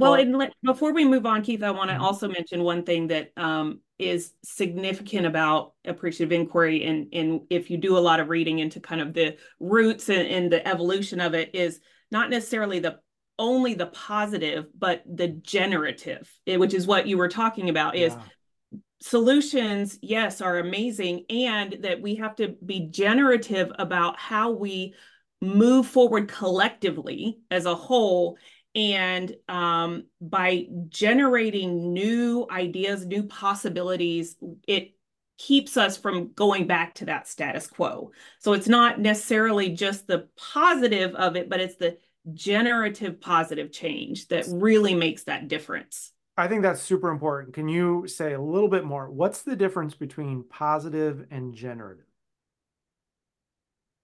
Well, 0.02 0.16
and 0.16 0.52
before 0.64 0.94
we 0.94 1.06
move 1.06 1.26
on, 1.26 1.44
Keith, 1.44 1.64
I 1.64 1.72
want 1.72 1.90
to 1.90 1.96
mm-hmm. 1.96 2.04
also 2.04 2.28
mention 2.28 2.64
one 2.64 2.84
thing 2.84 3.08
that 3.08 3.32
um, 3.38 3.80
is 4.00 4.34
significant 4.44 5.26
about 5.26 5.74
appreciative 5.86 6.32
inquiry, 6.32 6.84
and 6.86 7.08
and 7.14 7.42
if 7.50 7.70
you 7.70 7.78
do 7.78 7.98
a 7.98 8.00
lot 8.00 8.20
of 8.20 8.30
reading 8.30 8.60
into 8.60 8.80
kind 8.80 9.02
of 9.02 9.14
the 9.14 9.38
roots 9.60 10.10
and, 10.10 10.28
and 10.28 10.52
the 10.52 10.68
evolution 10.68 11.20
of 11.22 11.34
it, 11.34 11.56
is 11.56 11.80
not 12.12 12.30
necessarily 12.30 12.80
the 12.80 13.00
only 13.42 13.74
the 13.74 13.88
positive, 13.88 14.68
but 14.78 15.04
the 15.06 15.28
generative, 15.28 16.32
eh, 16.46 16.58
which 16.58 16.74
is 16.74 16.86
what 16.86 17.08
you 17.08 17.18
were 17.18 17.28
talking 17.28 17.70
about, 17.70 17.96
is 17.96 18.14
yeah. 18.14 18.80
solutions, 19.02 19.98
yes, 20.02 20.42
are 20.42 20.60
amazing. 20.60 21.26
And 21.30 21.78
that 21.82 22.02
we 22.02 22.16
have 22.16 22.36
to 22.36 22.56
be 22.64 22.88
generative 22.92 23.72
about 23.80 24.20
how 24.20 24.52
we 24.52 24.94
move 25.42 25.88
forward 25.88 26.28
collectively 26.28 27.40
as 27.50 27.66
a 27.66 27.76
whole. 27.76 28.38
And 28.74 29.36
um, 29.50 30.06
by 30.22 30.68
generating 30.88 31.94
new 31.94 32.48
ideas, 32.50 33.06
new 33.06 33.24
possibilities, 33.24 34.38
it 34.68 34.94
keeps 35.38 35.76
us 35.76 35.98
from 35.98 36.32
going 36.34 36.68
back 36.68 36.96
to 36.96 37.06
that 37.06 37.28
status 37.28 37.68
quo. 37.68 38.12
So 38.40 38.54
it's 38.54 38.68
not 38.68 39.00
necessarily 39.00 39.70
just 39.70 40.08
the 40.08 40.28
positive 40.38 41.16
of 41.16 41.36
it, 41.36 41.50
but 41.50 41.60
it's 41.60 41.76
the 41.76 41.98
generative 42.34 43.20
positive 43.20 43.72
change 43.72 44.28
that 44.28 44.46
really 44.48 44.96
makes 44.96 45.24
that 45.24 45.48
difference. 45.48 46.14
I 46.38 46.48
think 46.48 46.62
that's 46.62 46.82
super 46.82 47.10
important. 47.10 47.54
Can 47.54 47.68
you 47.68 48.08
say 48.08 48.34
a 48.34 48.42
little 48.42 48.70
bit 48.70 48.86
more? 48.86 49.10
What's 49.10 49.42
the 49.44 49.56
difference 49.56 49.96
between 49.96 50.44
positive 50.44 51.26
and 51.30 51.54
generative? 51.54 52.06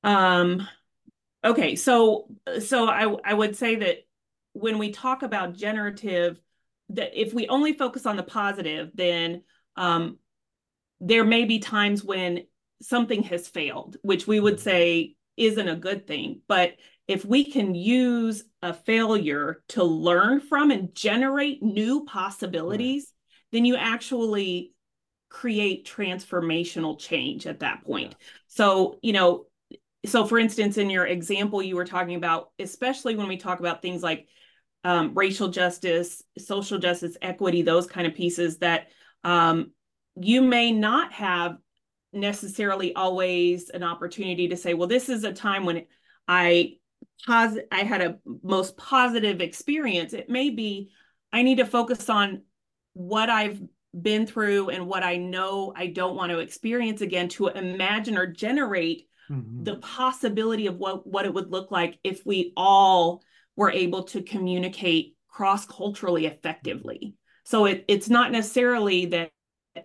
Um 0.03 0.67
okay, 1.43 1.75
so 1.75 2.29
so 2.59 2.87
I 2.87 3.03
I 3.23 3.33
would 3.33 3.55
say 3.55 3.75
that 3.77 4.06
when 4.59 4.77
we 4.77 4.91
talk 4.91 5.23
about 5.23 5.55
generative 5.55 6.39
that 6.89 7.19
if 7.19 7.33
we 7.33 7.47
only 7.47 7.73
focus 7.73 8.05
on 8.05 8.15
the 8.15 8.23
positive 8.23 8.91
then 8.93 9.43
um 9.75 10.17
there 10.99 11.23
may 11.23 11.45
be 11.45 11.59
times 11.59 12.03
when 12.03 12.43
something 12.81 13.23
has 13.23 13.47
failed, 13.47 13.97
which 14.01 14.27
we 14.27 14.39
would 14.39 14.59
say 14.59 15.15
isn't 15.35 15.67
a 15.67 15.75
good 15.75 16.07
thing, 16.07 16.41
but 16.47 16.73
if 17.07 17.23
we 17.23 17.43
can 17.45 17.73
use 17.75 18.43
a 18.61 18.73
failure 18.73 19.63
to 19.69 19.83
learn 19.83 20.41
from 20.41 20.71
and 20.71 20.93
generate 20.93 21.63
new 21.63 22.03
possibilities, 22.05 23.03
right. 23.03 23.39
then 23.51 23.65
you 23.65 23.75
actually 23.75 24.73
create 25.29 25.87
transformational 25.87 26.99
change 26.99 27.47
at 27.47 27.59
that 27.59 27.83
point. 27.85 28.15
So, 28.47 28.99
you 29.01 29.13
know, 29.13 29.45
so 30.05 30.25
for 30.25 30.39
instance, 30.39 30.77
in 30.77 30.89
your 30.89 31.05
example, 31.05 31.61
you 31.61 31.75
were 31.75 31.85
talking 31.85 32.15
about, 32.15 32.51
especially 32.59 33.15
when 33.15 33.27
we 33.27 33.37
talk 33.37 33.59
about 33.59 33.81
things 33.81 34.03
like 34.03 34.27
um, 34.87 35.11
racial 35.15 35.49
justice, 35.49 36.23
social 36.37 36.79
justice, 36.79 37.17
equity, 37.21 37.61
those 37.61 37.87
kind 37.87 38.07
of 38.07 38.15
pieces 38.15 38.59
that 38.59 38.87
um, 39.25 39.71
you 40.15 40.41
may 40.41 40.71
not 40.71 41.11
have 41.11 41.57
necessarily 42.13 42.95
always 42.95 43.69
an 43.69 43.83
opportunity 43.83 44.47
to 44.47 44.55
say, 44.55 44.73
well, 44.73 44.87
this 44.87 45.09
is 45.09 45.25
a 45.25 45.33
time 45.33 45.65
when 45.65 45.83
I 46.25 46.77
pos- 47.25 47.57
I 47.69 47.79
had 47.79 48.01
a 48.01 48.17
most 48.41 48.77
positive 48.77 49.41
experience. 49.41 50.13
It 50.13 50.29
may 50.29 50.51
be 50.51 50.89
I 51.33 51.41
need 51.41 51.57
to 51.57 51.65
focus 51.65 52.09
on 52.09 52.43
what 52.93 53.29
I've 53.29 53.61
been 54.01 54.25
through 54.25 54.69
and 54.69 54.87
what 54.87 55.03
I 55.03 55.17
know 55.17 55.73
I 55.75 55.87
don't 55.87 56.15
want 56.15 56.31
to 56.31 56.39
experience 56.39 57.01
again 57.01 57.27
to 57.29 57.47
imagine 57.47 58.17
or 58.17 58.25
generate 58.25 59.09
mm-hmm. 59.29 59.65
the 59.65 59.75
possibility 59.75 60.67
of 60.67 60.77
what 60.77 61.05
what 61.05 61.25
it 61.25 61.33
would 61.33 61.51
look 61.51 61.71
like 61.71 61.99
if 62.05 62.25
we 62.25 62.53
all 62.55 63.21
were 63.57 63.71
able 63.71 64.03
to 64.03 64.21
communicate 64.21 65.17
cross 65.27 65.65
culturally 65.65 66.25
effectively. 66.25 67.15
So 67.43 67.65
it, 67.65 67.83
it's 67.87 68.09
not 68.09 68.31
necessarily 68.31 69.07
that 69.07 69.31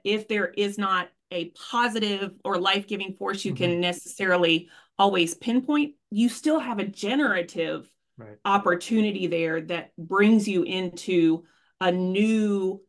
if 0.05 0.29
there 0.29 0.47
is 0.47 0.79
not 0.79 1.09
a 1.33 1.51
positive 1.71 2.33
or 2.45 2.59
life 2.59 2.87
giving 2.87 3.15
force 3.15 3.45
you 3.45 3.53
mm-hmm. 3.53 3.65
can 3.65 3.81
necessarily 3.81 4.69
always 4.99 5.35
pinpoint, 5.35 5.95
you 6.11 6.29
still 6.29 6.61
have 6.61 6.79
a 6.79 6.87
generative 6.87 7.89
right. 8.19 8.37
opportunity 8.45 9.27
there 9.27 9.63
that 9.63 9.91
brings 9.97 10.47
you 10.47 10.63
into 10.63 11.45
a 11.81 11.91
new, 11.91 12.81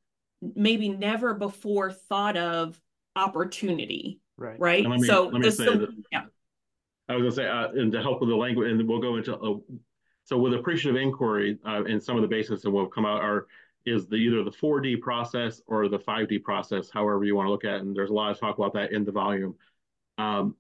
maybe 0.56 0.90
never 0.90 1.34
before 1.34 1.92
thought 1.92 2.38
of 2.38 2.80
opportunity. 3.16 4.20
Right. 4.38 4.60
Right. 4.60 4.88
Me, 4.88 5.04
so, 5.04 5.32
this, 5.42 5.60
yeah. 6.12 6.24
I 7.08 7.16
was 7.16 7.22
going 7.22 7.24
to 7.24 7.36
say, 7.36 7.48
uh, 7.48 7.68
and 7.70 7.92
to 7.92 8.02
help 8.02 8.20
with 8.20 8.30
the 8.30 8.36
language, 8.36 8.72
and 8.72 8.88
we'll 8.88 9.02
go 9.02 9.16
into, 9.16 9.36
uh, 9.36 9.56
so 10.26 10.38
with 10.38 10.54
appreciative 10.54 11.02
inquiry 11.02 11.58
uh, 11.66 11.84
and 11.84 12.02
some 12.02 12.16
of 12.16 12.22
the 12.22 12.28
basics 12.28 12.62
that 12.62 12.72
will 12.72 12.88
come 12.88 13.06
out 13.06 13.22
are 13.22 13.48
is 13.86 14.08
the 14.08 14.16
either 14.16 14.44
the 14.44 14.52
4D 14.52 15.02
process 15.02 15.62
or 15.68 15.90
the 15.90 16.00
5D 16.00 16.44
process, 16.44 16.90
however 16.90 17.24
you 17.26 17.36
want 17.36 17.48
to 17.48 17.52
look 17.52 17.66
at 17.66 17.76
it. 17.76 17.82
And 17.82 17.96
there's 17.96 18.10
a 18.10 18.14
lot 18.14 18.32
of 18.32 18.40
talk 18.40 18.58
about 18.58 18.74
that 18.74 18.94
in 18.94 19.04
the 19.04 19.12
volume. 19.12 19.56
Um, 20.18 20.56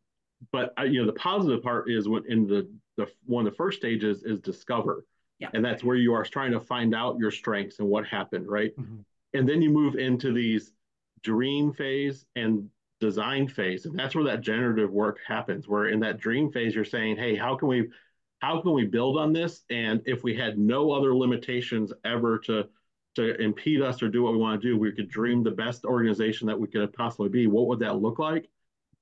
but 0.51 0.73
uh, 0.77 0.83
you 0.83 0.99
know, 0.99 1.05
the 1.05 1.13
positive 1.13 1.63
part 1.63 1.89
is 1.89 2.07
when 2.07 2.23
in 2.27 2.47
the 2.47 2.69
the 2.97 3.07
one 3.25 3.47
of 3.47 3.53
the 3.53 3.55
first 3.55 3.77
stages 3.77 4.23
is 4.23 4.39
discover, 4.39 5.05
yeah. 5.39 5.49
and 5.53 5.63
that's 5.63 5.83
where 5.83 5.95
you 5.95 6.13
are 6.13 6.23
trying 6.23 6.51
to 6.51 6.59
find 6.59 6.93
out 6.93 7.17
your 7.17 7.31
strengths 7.31 7.79
and 7.79 7.87
what 7.87 8.05
happened, 8.05 8.47
right? 8.47 8.77
Mm-hmm. 8.77 8.97
And 9.33 9.49
then 9.49 9.61
you 9.61 9.69
move 9.69 9.95
into 9.95 10.33
these 10.33 10.73
dream 11.23 11.71
phase 11.71 12.25
and 12.35 12.69
design 12.99 13.47
phase, 13.47 13.85
and 13.85 13.97
that's 13.97 14.15
where 14.15 14.25
that 14.25 14.41
generative 14.41 14.91
work 14.91 15.19
happens. 15.25 15.67
Where 15.67 15.87
in 15.87 16.01
that 16.01 16.19
dream 16.19 16.51
phase, 16.51 16.75
you're 16.75 16.83
saying, 16.83 17.15
hey, 17.15 17.35
how 17.35 17.55
can 17.55 17.69
we 17.69 17.87
how 18.43 18.59
can 18.59 18.73
we 18.73 18.83
build 18.83 19.17
on 19.17 19.31
this? 19.31 19.63
And 19.69 20.01
if 20.05 20.21
we 20.21 20.35
had 20.35 20.59
no 20.59 20.91
other 20.91 21.15
limitations 21.15 21.93
ever 22.03 22.39
to 22.39 22.67
to 23.15 23.39
impede 23.39 23.81
us 23.81 24.01
or 24.01 24.09
do 24.09 24.23
what 24.23 24.33
we 24.33 24.39
want 24.39 24.61
to 24.61 24.67
do, 24.67 24.77
we 24.77 24.91
could 24.91 25.07
dream 25.07 25.43
the 25.43 25.51
best 25.51 25.85
organization 25.85 26.47
that 26.47 26.59
we 26.59 26.67
could 26.67 26.91
possibly 26.91 27.29
be. 27.29 27.47
What 27.47 27.67
would 27.67 27.79
that 27.79 28.01
look 28.01 28.19
like? 28.19 28.49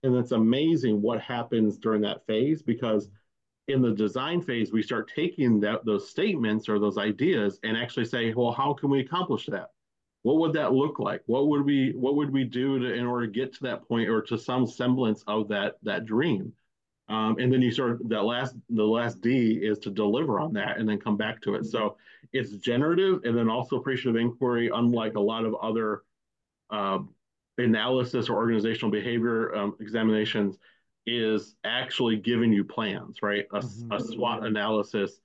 And 0.04 0.16
it's 0.16 0.32
amazing 0.32 1.02
what 1.02 1.22
happens 1.22 1.78
during 1.78 2.02
that 2.02 2.26
phase 2.28 2.62
because 2.62 3.10
in 3.68 3.82
the 3.82 3.94
design 3.94 4.42
phase, 4.42 4.72
we 4.72 4.84
start 4.84 5.12
taking 5.16 5.60
that 5.62 5.86
those 5.86 6.10
statements 6.10 6.70
or 6.70 6.78
those 6.78 7.00
ideas 7.00 7.58
and 7.64 7.76
actually 7.76 8.06
say, 8.06 8.34
well, 8.36 8.52
how 8.52 8.74
can 8.74 8.92
we 8.92 9.00
accomplish 9.00 9.48
that? 9.48 9.72
What 10.22 10.38
would 10.38 10.54
that 10.54 10.74
look 10.74 11.00
like? 11.00 11.24
What 11.26 11.48
would 11.48 11.66
we 11.66 11.94
what 11.96 12.16
would 12.16 12.32
we 12.32 12.44
do 12.44 12.78
to, 12.78 12.94
in 12.94 13.08
order 13.08 13.26
to 13.26 13.32
get 13.32 13.54
to 13.54 13.64
that 13.64 13.88
point 13.88 14.08
or 14.08 14.22
to 14.24 14.38
some 14.38 14.68
semblance 14.68 15.24
of 15.26 15.48
that 15.48 15.78
that 15.82 16.06
dream? 16.06 16.54
Um, 17.12 17.38
and 17.39 17.51
then 17.51 17.62
you 17.62 17.72
sort 17.72 17.91
of 17.91 18.08
that 18.08 18.24
last 18.24 18.56
the 18.70 18.86
last 18.86 19.20
D 19.20 19.60
is 19.62 19.77
to 19.80 19.89
deliver 19.89 20.39
on 20.39 20.53
that 20.53 20.77
and 20.77 20.88
then 20.88 20.98
come 20.98 21.18
back 21.18 21.41
to 21.41 21.56
it. 21.56 21.65
So 21.65 21.98
it's 22.32 22.51
generative 22.51 23.25
and 23.25 23.38
then 23.38 23.50
also 23.50 23.75
appreciative 23.75 24.15
inquiry, 24.15 24.72
unlike 24.74 25.15
a 25.15 25.20
lot 25.20 25.44
of 25.44 25.53
other 25.56 26.03
uh, 26.70 27.00
analysis 27.58 28.30
or 28.30 28.38
organizational 28.38 28.92
behavior 28.92 29.53
um, 29.53 29.75
examinations, 29.81 30.57
is 31.05 31.55
actually 31.66 32.16
giving 32.16 32.53
you 32.53 32.64
plans, 32.64 33.18
right? 33.22 33.46
A, 33.51 33.59
mm-hmm. 33.59 33.92
a, 33.92 34.00
SWOT 34.00 34.46
analysis 34.46 35.20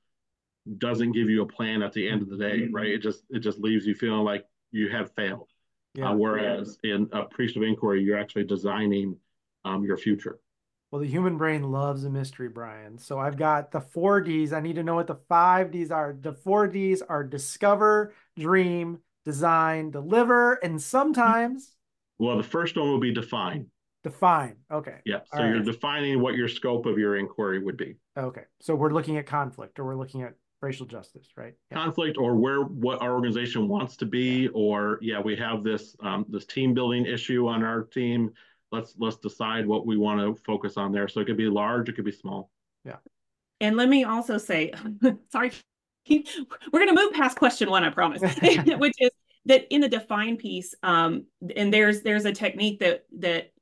doesn't 0.78 1.12
give 1.12 1.30
you 1.30 1.42
a 1.42 1.46
plan 1.46 1.82
at 1.82 1.92
the 1.92 2.08
end 2.08 2.20
of 2.20 2.28
the 2.28 2.36
day, 2.36 2.62
mm-hmm. 2.62 2.74
right? 2.74 2.88
It 2.88 2.98
just 2.98 3.22
it 3.30 3.40
just 3.40 3.60
leaves 3.60 3.86
you 3.86 3.94
feeling 3.94 4.24
like 4.24 4.44
you 4.72 4.88
have 4.88 5.12
failed. 5.14 5.50
Yeah. 5.94 6.10
Uh, 6.10 6.14
whereas 6.16 6.78
in 6.82 7.08
appreciative 7.12 7.62
inquiry, 7.62 8.02
you're 8.02 8.18
actually 8.18 8.44
designing 8.44 9.16
um, 9.64 9.84
your 9.84 9.96
future. 9.96 10.40
Well, 10.90 11.02
the 11.02 11.08
human 11.08 11.36
brain 11.36 11.70
loves 11.72 12.04
a 12.04 12.10
mystery, 12.10 12.48
Brian. 12.48 12.98
So 12.98 13.18
I've 13.18 13.36
got 13.36 13.72
the 13.72 13.80
four 13.80 14.20
Ds. 14.20 14.52
I 14.52 14.60
need 14.60 14.76
to 14.76 14.84
know 14.84 14.94
what 14.94 15.08
the 15.08 15.18
five 15.28 15.70
Ds 15.72 15.90
are. 15.90 16.16
The 16.18 16.32
four 16.32 16.68
Ds 16.68 17.02
are 17.02 17.24
discover, 17.24 18.14
dream, 18.38 18.98
design, 19.24 19.90
deliver, 19.90 20.54
and 20.54 20.80
sometimes. 20.80 21.74
Well, 22.18 22.36
the 22.36 22.44
first 22.44 22.76
one 22.76 22.88
will 22.88 23.00
be 23.00 23.12
define. 23.12 23.66
Define. 24.04 24.56
Okay. 24.70 24.98
Yeah. 25.04 25.20
So 25.32 25.40
All 25.40 25.46
you're 25.46 25.56
right. 25.56 25.64
defining 25.64 26.20
what 26.20 26.36
your 26.36 26.46
scope 26.46 26.86
of 26.86 26.96
your 26.96 27.16
inquiry 27.16 27.58
would 27.58 27.76
be. 27.76 27.96
Okay. 28.16 28.44
So 28.60 28.76
we're 28.76 28.92
looking 28.92 29.16
at 29.16 29.26
conflict 29.26 29.80
or 29.80 29.84
we're 29.84 29.96
looking 29.96 30.22
at 30.22 30.34
racial 30.62 30.86
justice, 30.86 31.26
right? 31.36 31.54
Yeah. 31.72 31.78
Conflict 31.78 32.16
or 32.16 32.36
where 32.36 32.62
what 32.62 33.02
our 33.02 33.12
organization 33.12 33.66
wants 33.66 33.96
to 33.96 34.06
be, 34.06 34.46
or 34.48 34.98
yeah, 35.02 35.20
we 35.20 35.34
have 35.36 35.64
this 35.64 35.96
um, 36.00 36.24
this 36.28 36.46
team 36.46 36.72
building 36.72 37.04
issue 37.04 37.48
on 37.48 37.64
our 37.64 37.82
team 37.82 38.30
let's 38.72 38.94
let's 38.98 39.16
decide 39.16 39.66
what 39.66 39.86
we 39.86 39.96
want 39.96 40.20
to 40.20 40.42
focus 40.42 40.76
on 40.76 40.92
there. 40.92 41.08
So 41.08 41.20
it 41.20 41.26
could 41.26 41.36
be 41.36 41.48
large, 41.48 41.88
it 41.88 41.94
could 41.94 42.04
be 42.04 42.12
small. 42.12 42.50
Yeah. 42.84 42.96
And 43.60 43.76
let 43.76 43.88
me 43.88 44.04
also 44.04 44.38
say, 44.38 44.72
sorry, 45.32 45.52
we're 46.08 46.24
going 46.72 46.88
to 46.88 46.94
move 46.94 47.12
past 47.12 47.38
question 47.38 47.70
one, 47.70 47.84
I 47.84 47.90
promise, 47.90 48.22
which 48.78 48.94
is 48.98 49.10
that 49.46 49.66
in 49.70 49.80
the 49.80 49.88
define 49.88 50.36
piece, 50.36 50.74
um, 50.82 51.24
and 51.54 51.72
there's 51.72 52.02
there's 52.02 52.24
a 52.24 52.32
technique 52.32 52.80
that 52.80 53.04
that 53.18 53.52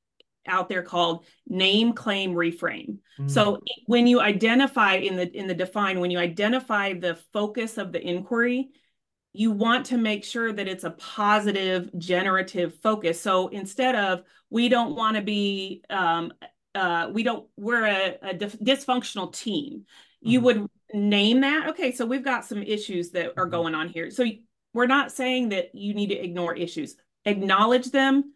out 0.46 0.68
there 0.68 0.82
called 0.82 1.24
name 1.48 1.94
claim 1.94 2.34
reframe 2.34 2.98
mm. 3.18 3.30
so 3.30 3.58
when 3.86 4.06
you 4.06 4.20
identify 4.20 4.96
in 4.96 5.16
the 5.16 5.34
in 5.34 5.46
the 5.46 5.54
define 5.54 6.00
when 6.00 6.10
you 6.10 6.18
identify 6.18 6.92
the 6.92 7.14
focus 7.32 7.78
of 7.78 7.92
the 7.92 8.06
inquiry 8.06 8.68
you 9.36 9.50
want 9.50 9.86
to 9.86 9.98
make 9.98 10.24
sure 10.24 10.52
that 10.52 10.68
it's 10.68 10.84
a 10.84 10.90
positive 10.90 11.90
generative 11.98 12.76
focus. 12.76 13.20
So 13.20 13.48
instead 13.48 13.96
of 13.96 14.22
we 14.48 14.68
don't 14.68 14.94
want 14.94 15.16
to 15.16 15.22
be 15.22 15.82
um, 15.90 16.32
uh, 16.74 17.10
we 17.12 17.24
don't 17.24 17.46
we're 17.56 17.84
a, 17.84 18.16
a 18.22 18.34
dysfunctional 18.34 19.36
team. 19.36 19.80
Mm-hmm. 19.80 20.30
you 20.30 20.40
would 20.40 20.66
name 20.94 21.40
that? 21.40 21.70
Okay 21.70 21.92
so 21.92 22.06
we've 22.06 22.24
got 22.24 22.44
some 22.44 22.62
issues 22.62 23.10
that 23.10 23.32
are 23.36 23.44
mm-hmm. 23.44 23.50
going 23.50 23.74
on 23.74 23.88
here. 23.88 24.10
So 24.10 24.24
we're 24.72 24.86
not 24.86 25.10
saying 25.10 25.50
that 25.50 25.74
you 25.74 25.94
need 25.94 26.08
to 26.08 26.14
ignore 26.14 26.54
issues. 26.54 26.96
Acknowledge 27.24 27.90
them 27.90 28.34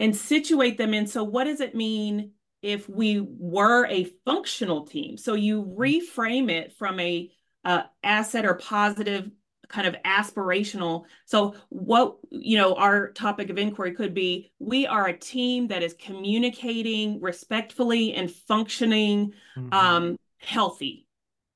and 0.00 0.16
situate 0.16 0.78
them 0.78 0.94
in. 0.94 1.06
So 1.06 1.24
what 1.24 1.44
does 1.44 1.60
it 1.60 1.74
mean 1.74 2.32
if 2.62 2.88
we 2.88 3.20
were 3.20 3.86
a 3.86 4.10
functional 4.24 4.86
team? 4.86 5.18
So 5.18 5.34
you 5.34 5.62
mm-hmm. 5.62 5.78
reframe 5.78 6.50
it 6.50 6.72
from 6.72 6.98
a 7.00 7.30
uh, 7.64 7.82
asset 8.02 8.46
or 8.46 8.54
positive 8.54 9.30
kind 9.68 9.86
of 9.86 9.94
aspirational. 10.04 11.04
So, 11.24 11.54
what, 11.68 12.16
you 12.30 12.58
know, 12.58 12.74
our 12.74 13.10
topic 13.12 13.50
of 13.50 13.58
inquiry 13.58 13.92
could 13.92 14.14
be 14.14 14.52
we 14.58 14.86
are 14.86 15.06
a 15.06 15.16
team 15.16 15.68
that 15.68 15.82
is 15.82 15.94
communicating 15.94 17.20
respectfully 17.20 18.14
and 18.14 18.30
functioning 18.30 19.32
mm-hmm. 19.56 19.72
um, 19.72 20.16
healthy. 20.38 21.06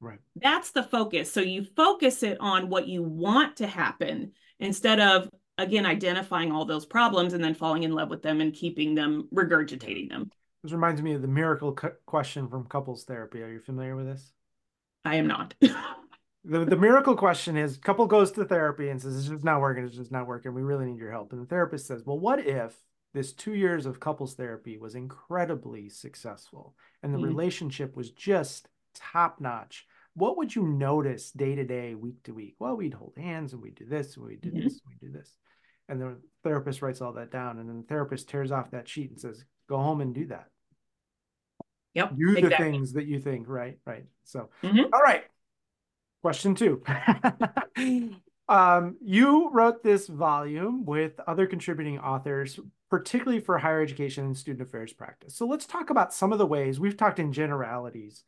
Right. 0.01 0.19
That's 0.37 0.71
the 0.71 0.83
focus. 0.83 1.33
So, 1.33 1.41
you 1.41 1.65
focus 1.77 2.23
it 2.23 2.39
on 2.41 2.69
what 2.69 2.89
you 2.89 3.03
want 3.03 3.57
to 3.57 3.67
happen 3.67 4.33
instead 4.59 5.01
of, 5.01 5.29
again, 5.59 5.87
identifying 5.87 6.53
all 6.53 6.65
those 6.65 6.87
problems 6.87 7.35
and 7.35 7.43
then 7.43 7.55
falling 7.55 7.83
in 7.83 7.93
love 7.93 8.09
with 8.09 8.23
them 8.23 8.41
and 8.41 8.55
keeping 8.55 8.95
them, 8.95 9.29
regurgitating 9.35 10.09
them. 10.09 10.31
This 10.63 10.73
reminds 10.73 11.01
me 11.01 11.13
of 11.13 11.23
the 11.23 11.29
miracle 11.29 11.79
question 12.07 12.49
from 12.49 12.65
couples 12.65 13.05
therapy. 13.05 13.43
Are 13.43 13.53
you 13.53 13.61
familiar 13.61 13.95
with 13.95 14.07
this? 14.07 14.33
I 15.05 15.15
am 15.15 15.29
not. 15.29 15.55
the, 16.47 16.65
the 16.65 16.77
miracle 16.77 17.17
question 17.17 17.57
is 17.57 17.77
couple 17.77 18.07
goes 18.07 18.31
to 18.33 18.45
therapy 18.45 18.89
and 18.89 19.01
says 19.01 19.17
it's 19.17 19.29
just 19.29 19.45
not 19.45 19.61
working 19.61 19.85
it's 19.85 19.97
just 19.97 20.13
not 20.13 20.27
working 20.27 20.55
we 20.55 20.63
really 20.63 20.87
need 20.87 20.99
your 20.99 21.11
help 21.11 21.33
and 21.33 21.43
the 21.43 21.47
therapist 21.47 21.87
says 21.87 22.05
well 22.05 22.19
what 22.19 22.39
if 22.41 22.75
this 23.15 23.33
two 23.33 23.55
years 23.55 23.87
of 23.87 24.01
couples 24.01 24.35
therapy 24.35 24.79
was 24.79 24.95
incredibly 24.95 25.89
successful 25.89 26.75
and 27.03 27.13
the 27.13 27.19
mm-hmm. 27.19 27.27
relationship 27.27 27.97
was 27.97 28.11
just 28.11 28.69
top 28.95 29.41
notch 29.41 29.87
what 30.15 30.37
would 30.37 30.55
you 30.55 30.67
notice 30.67 31.31
day 31.31 31.55
to 31.55 31.65
day 31.65 31.95
week 31.95 32.23
to 32.23 32.33
week 32.33 32.55
well 32.59 32.77
we'd 32.77 32.95
hold 32.95 33.15
hands 33.17 33.53
and 33.53 33.61
we'd 33.61 33.75
do 33.75 33.87
this 33.87 34.17
and 34.17 34.25
we'd 34.25 34.41
do 34.41 34.51
mm-hmm. 34.51 34.61
this 34.61 34.73
and 34.75 34.83
we'd 34.89 35.13
do 35.13 35.19
this 35.19 35.37
and 35.89 36.01
the 36.01 36.17
therapist 36.43 36.83
writes 36.83 37.01
all 37.01 37.13
that 37.13 37.31
down 37.31 37.59
and 37.59 37.69
then 37.69 37.79
the 37.81 37.87
therapist 37.87 38.29
tears 38.29 38.53
off 38.53 38.71
that 38.71 38.89
sheet 38.89 39.11
and 39.11 39.21
says 39.21 39.45
go 39.69 39.77
home 39.77 40.01
and 40.01 40.15
do 40.15 40.27
that 40.27 40.47
yep 41.95 42.15
do 42.17 42.37
exactly. 42.37 42.49
the 42.49 42.57
things 42.57 42.93
that 42.93 43.07
you 43.07 43.19
think 43.19 43.49
right 43.49 43.79
right 43.85 44.05
so 44.25 44.49
mm-hmm. 44.63 44.85
all 44.93 45.01
right 45.01 45.25
Question 46.27 46.57
two. 46.57 46.83
um, 48.49 48.97
you 49.01 49.49
wrote 49.53 49.85
this 49.85 50.09
volume 50.09 50.85
with 50.85 51.21
other 51.25 51.47
contributing 51.47 52.01
authors 52.01 52.59
particularly 52.91 53.39
for 53.39 53.59
higher 53.59 53.81
education 53.81 54.25
and 54.25 54.37
student 54.37 54.69
affairs 54.69 54.93
practice. 54.93 55.37
So 55.37 55.47
let's 55.47 55.67
talk 55.67 55.91
about 55.91 56.13
some 56.13 56.33
of 56.33 56.39
the 56.39 56.47
ways 56.47 56.81
we've 56.81 56.97
talked 56.97 57.21
in 57.21 57.33
generalities, 57.33 58.25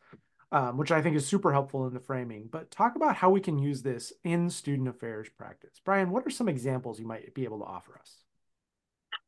um, 0.53 0.77
which 0.77 0.93
I 0.93 1.03
think 1.03 1.17
is 1.17 1.27
super 1.27 1.51
helpful 1.51 1.89
in 1.89 1.93
the 1.93 1.99
framing, 1.99 2.49
but 2.49 2.71
talk 2.71 2.95
about 2.95 3.17
how 3.17 3.31
we 3.31 3.41
can 3.41 3.59
use 3.59 3.83
this 3.83 4.13
in 4.23 4.49
student 4.49 4.87
affairs 4.87 5.29
practice. 5.37 5.81
Brian, 5.85 6.11
what 6.11 6.25
are 6.25 6.31
some 6.31 6.49
examples 6.49 7.01
you 7.01 7.07
might 7.07 7.35
be 7.35 7.43
able 7.43 7.59
to 7.59 7.65
offer 7.65 7.99
us? 7.99 8.19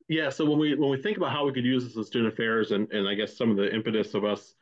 Yeah, 0.08 0.30
so 0.30 0.48
when 0.48 0.60
we 0.60 0.76
when 0.76 0.90
we 0.90 1.02
think 1.02 1.16
about 1.16 1.32
how 1.32 1.44
we 1.44 1.52
could 1.52 1.64
use 1.64 1.82
this 1.82 1.96
in 1.96 2.04
student 2.04 2.32
affairs, 2.32 2.70
and 2.70 2.88
and 2.92 3.08
I 3.08 3.14
guess 3.14 3.36
some 3.36 3.50
of 3.50 3.56
the 3.56 3.74
impetus 3.74 4.14
of 4.14 4.24
us 4.24 4.54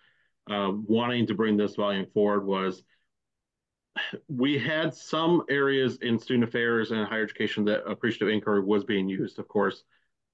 um, 0.48 0.86
wanting 0.88 1.26
to 1.26 1.34
bring 1.34 1.58
this 1.58 1.76
volume 1.76 2.06
forward 2.14 2.46
was 2.46 2.82
we 4.28 4.58
had 4.58 4.94
some 4.94 5.42
areas 5.48 5.98
in 6.02 6.18
student 6.18 6.44
affairs 6.44 6.90
and 6.90 7.06
higher 7.06 7.22
education 7.22 7.64
that 7.66 7.84
appreciative 7.86 8.28
inquiry 8.28 8.62
was 8.62 8.84
being 8.84 9.08
used. 9.08 9.38
Of 9.38 9.48
course, 9.48 9.82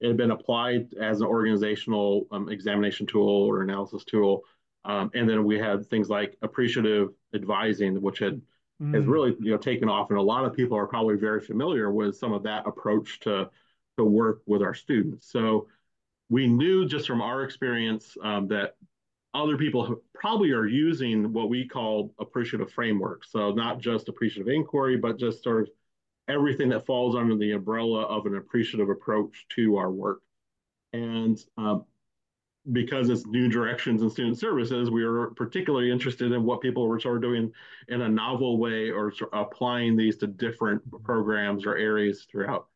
it 0.01 0.07
had 0.07 0.17
been 0.17 0.31
applied 0.31 0.93
as 1.01 1.21
an 1.21 1.27
organizational 1.27 2.27
um, 2.31 2.49
examination 2.49 3.05
tool 3.05 3.27
or 3.27 3.61
analysis 3.61 4.03
tool. 4.03 4.43
Um, 4.83 5.09
and 5.13 5.27
then 5.27 5.43
we 5.43 5.57
had 5.57 5.85
things 5.87 6.09
like 6.09 6.37
appreciative 6.41 7.09
advising, 7.33 8.01
which 8.01 8.19
had 8.19 8.41
mm. 8.81 8.93
has 8.93 9.05
really 9.05 9.35
you 9.39 9.51
know 9.51 9.57
taken 9.57 9.89
off, 9.89 10.09
and 10.11 10.19
a 10.19 10.21
lot 10.21 10.45
of 10.45 10.53
people 10.53 10.77
are 10.77 10.87
probably 10.87 11.15
very 11.15 11.41
familiar 11.41 11.91
with 11.91 12.15
some 12.17 12.33
of 12.33 12.43
that 12.43 12.67
approach 12.67 13.19
to 13.21 13.49
to 13.97 14.03
work 14.03 14.41
with 14.45 14.61
our 14.61 14.73
students. 14.73 15.31
So 15.31 15.67
we 16.29 16.47
knew 16.47 16.87
just 16.87 17.07
from 17.07 17.21
our 17.21 17.43
experience 17.43 18.15
um, 18.21 18.47
that 18.49 18.75
other 19.35 19.57
people 19.57 20.01
probably 20.13 20.51
are 20.51 20.65
using 20.65 21.33
what 21.33 21.49
we 21.49 21.67
call 21.67 22.13
appreciative 22.19 22.71
framework. 22.71 23.25
So 23.25 23.51
not 23.51 23.79
just 23.79 24.09
appreciative 24.09 24.47
inquiry, 24.51 24.97
but 24.97 25.19
just 25.19 25.43
sort 25.43 25.63
of 25.63 25.69
everything 26.27 26.69
that 26.69 26.85
falls 26.85 27.15
under 27.15 27.35
the 27.35 27.51
umbrella 27.51 28.03
of 28.03 28.25
an 28.25 28.37
appreciative 28.37 28.89
approach 28.89 29.45
to 29.49 29.77
our 29.77 29.91
work. 29.91 30.21
And 30.93 31.37
um, 31.57 31.85
because 32.71 33.09
it's 33.09 33.25
new 33.25 33.47
directions 33.47 34.01
in 34.01 34.09
student 34.09 34.39
services, 34.39 34.89
we 34.89 35.03
are 35.03 35.27
particularly 35.35 35.91
interested 35.91 36.31
in 36.31 36.43
what 36.43 36.61
people 36.61 36.87
were 36.87 36.99
sort 36.99 37.17
of 37.17 37.21
doing 37.21 37.51
in 37.89 38.01
a 38.01 38.09
novel 38.09 38.57
way 38.57 38.89
or 38.89 39.11
sort 39.11 39.33
of 39.33 39.47
applying 39.47 39.95
these 39.95 40.17
to 40.17 40.27
different 40.27 40.81
programs 41.03 41.65
or 41.65 41.75
areas 41.75 42.25
throughout. 42.31 42.67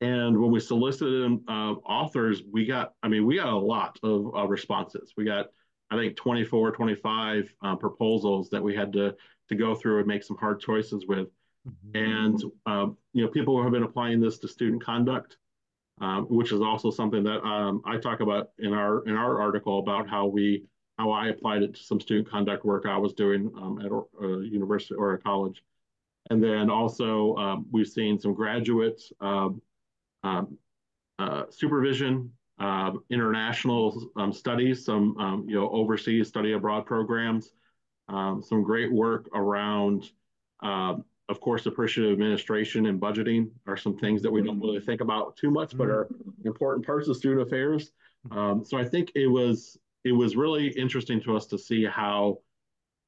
And 0.00 0.40
when 0.40 0.50
we 0.50 0.60
solicited 0.60 1.38
uh, 1.46 1.74
authors, 1.84 2.42
we 2.50 2.64
got, 2.64 2.94
I 3.02 3.08
mean, 3.08 3.26
we 3.26 3.36
got 3.36 3.52
a 3.52 3.56
lot 3.56 3.98
of 4.02 4.34
uh, 4.34 4.46
responses. 4.46 5.12
We 5.16 5.24
got, 5.24 5.50
I 5.90 5.96
think, 5.96 6.16
24, 6.16 6.72
25 6.72 7.54
uh, 7.62 7.76
proposals 7.76 8.50
that 8.50 8.62
we 8.62 8.74
had 8.74 8.92
to, 8.92 9.14
to 9.48 9.54
go 9.54 9.74
through 9.74 9.98
and 9.98 10.06
make 10.06 10.22
some 10.22 10.36
hard 10.36 10.60
choices 10.60 11.06
with. 11.06 11.28
Mm-hmm. 11.68 11.96
And, 11.96 12.42
um, 12.66 12.96
you 13.12 13.24
know, 13.24 13.30
people 13.30 13.62
have 13.62 13.72
been 13.72 13.82
applying 13.82 14.20
this 14.20 14.38
to 14.38 14.48
student 14.48 14.84
conduct, 14.84 15.36
um, 16.00 16.26
which 16.26 16.52
is 16.52 16.60
also 16.60 16.90
something 16.90 17.22
that 17.24 17.42
um, 17.42 17.82
I 17.84 17.98
talk 17.98 18.20
about 18.20 18.50
in 18.58 18.72
our 18.72 19.04
in 19.06 19.14
our 19.14 19.40
article 19.40 19.80
about 19.80 20.08
how 20.08 20.26
we 20.26 20.64
how 20.98 21.10
I 21.10 21.28
applied 21.28 21.62
it 21.62 21.74
to 21.74 21.82
some 21.82 22.00
student 22.00 22.28
conduct 22.28 22.64
work 22.64 22.86
I 22.86 22.98
was 22.98 23.14
doing 23.14 23.50
um, 23.56 23.80
at 23.80 23.90
a 23.90 24.44
university 24.44 24.94
or 24.94 25.14
a 25.14 25.18
college. 25.18 25.62
And 26.28 26.42
then 26.42 26.70
also 26.70 27.34
um, 27.36 27.66
we've 27.72 27.88
seen 27.88 28.18
some 28.18 28.34
graduate 28.34 29.02
um, 29.20 29.62
um, 30.22 30.58
uh, 31.18 31.44
supervision, 31.50 32.32
uh, 32.60 32.92
international 33.08 34.10
um, 34.16 34.32
studies, 34.32 34.84
some 34.84 35.16
um, 35.18 35.44
you 35.48 35.56
know 35.56 35.68
overseas 35.70 36.28
study 36.28 36.52
abroad 36.52 36.86
programs, 36.86 37.52
um, 38.08 38.42
some 38.42 38.62
great 38.62 38.92
work 38.92 39.28
around, 39.34 40.10
uh, 40.62 40.94
of 41.30 41.40
course, 41.40 41.66
appreciative 41.66 42.12
administration 42.12 42.86
and 42.86 43.00
budgeting 43.00 43.50
are 43.66 43.76
some 43.76 43.96
things 43.96 44.20
that 44.22 44.30
we 44.30 44.42
don't 44.42 44.60
really 44.60 44.80
think 44.80 45.00
about 45.00 45.36
too 45.36 45.50
much, 45.50 45.76
but 45.76 45.88
are 45.88 46.08
important 46.44 46.84
parts 46.84 47.08
of 47.08 47.16
student 47.16 47.40
affairs. 47.40 47.92
Um, 48.30 48.64
so 48.64 48.76
I 48.76 48.84
think 48.84 49.10
it 49.14 49.26
was 49.26 49.78
it 50.04 50.12
was 50.12 50.36
really 50.36 50.68
interesting 50.68 51.20
to 51.22 51.36
us 51.36 51.46
to 51.46 51.58
see 51.58 51.84
how 51.84 52.38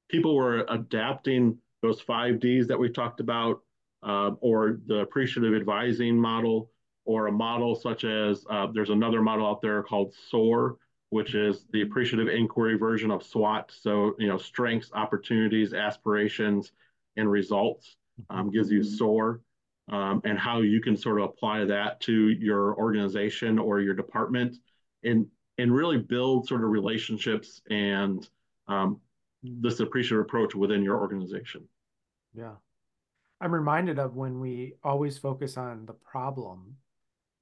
people 0.08 0.34
were 0.34 0.64
adapting 0.68 1.58
those 1.82 2.00
five 2.00 2.40
Ds 2.40 2.68
that 2.68 2.78
we 2.78 2.88
talked 2.88 3.20
about, 3.20 3.60
uh, 4.02 4.30
or 4.40 4.80
the 4.86 5.00
appreciative 5.00 5.54
advising 5.54 6.16
model, 6.16 6.70
or 7.04 7.26
a 7.26 7.32
model 7.32 7.74
such 7.74 8.04
as 8.04 8.44
uh, 8.50 8.66
there's 8.72 8.90
another 8.90 9.22
model 9.22 9.46
out 9.46 9.60
there 9.60 9.82
called 9.82 10.14
SOAR, 10.28 10.76
which 11.10 11.34
is 11.34 11.66
the 11.72 11.82
appreciative 11.82 12.28
inquiry 12.28 12.78
version 12.78 13.10
of 13.10 13.22
SWOT. 13.22 13.72
So, 13.72 14.14
you 14.18 14.28
know, 14.28 14.38
strengths, 14.38 14.90
opportunities, 14.92 15.74
aspirations, 15.74 16.72
and 17.16 17.30
results 17.30 17.96
um, 18.30 18.50
gives 18.50 18.70
you 18.70 18.82
SOAR. 18.82 19.40
Um, 19.90 20.22
and 20.24 20.38
how 20.38 20.60
you 20.60 20.80
can 20.80 20.96
sort 20.96 21.20
of 21.20 21.28
apply 21.30 21.64
that 21.64 22.00
to 22.02 22.28
your 22.28 22.76
organization 22.76 23.58
or 23.58 23.80
your 23.80 23.94
department 23.94 24.56
and 25.02 25.26
and 25.58 25.74
really 25.74 25.98
build 25.98 26.46
sort 26.46 26.62
of 26.62 26.70
relationships 26.70 27.60
and 27.68 28.28
um, 28.68 29.00
this 29.42 29.80
appreciative 29.80 30.24
approach 30.24 30.54
within 30.54 30.82
your 30.82 31.00
organization. 31.00 31.66
Yeah. 32.32 32.54
I'm 33.40 33.52
reminded 33.52 33.98
of 33.98 34.14
when 34.14 34.40
we 34.40 34.74
always 34.84 35.18
focus 35.18 35.56
on 35.56 35.84
the 35.86 35.94
problem 35.94 36.76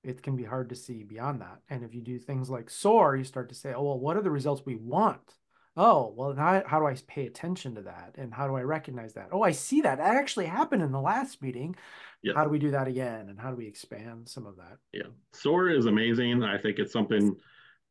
it 0.02 0.22
can 0.22 0.36
be 0.36 0.44
hard 0.44 0.68
to 0.70 0.74
see 0.74 1.02
beyond 1.02 1.40
that. 1.40 1.60
And 1.68 1.84
if 1.84 1.94
you 1.94 2.00
do 2.00 2.18
things 2.18 2.48
like 2.48 2.70
SOAR, 2.70 3.16
you 3.16 3.24
start 3.24 3.48
to 3.50 3.54
say, 3.54 3.74
oh, 3.74 3.82
well, 3.82 3.98
what 3.98 4.16
are 4.16 4.22
the 4.22 4.30
results 4.30 4.62
we 4.64 4.76
want? 4.76 5.34
Oh, 5.76 6.12
well, 6.16 6.34
now 6.34 6.62
how 6.66 6.80
do 6.80 6.86
I 6.86 6.96
pay 7.06 7.26
attention 7.26 7.74
to 7.76 7.82
that? 7.82 8.14
And 8.16 8.34
how 8.34 8.46
do 8.46 8.56
I 8.56 8.62
recognize 8.62 9.14
that? 9.14 9.28
Oh, 9.32 9.42
I 9.42 9.52
see 9.52 9.82
that. 9.82 9.98
That 9.98 10.16
actually 10.16 10.46
happened 10.46 10.82
in 10.82 10.90
the 10.92 11.00
last 11.00 11.40
meeting. 11.42 11.76
Yes. 12.22 12.34
How 12.36 12.44
do 12.44 12.50
we 12.50 12.58
do 12.58 12.72
that 12.72 12.88
again? 12.88 13.28
And 13.28 13.38
how 13.38 13.50
do 13.50 13.56
we 13.56 13.66
expand 13.66 14.28
some 14.28 14.46
of 14.46 14.56
that? 14.56 14.78
Yeah. 14.92 15.10
SOAR 15.32 15.70
is 15.70 15.86
amazing. 15.86 16.42
I 16.42 16.58
think 16.58 16.78
it's 16.78 16.92
something 16.92 17.36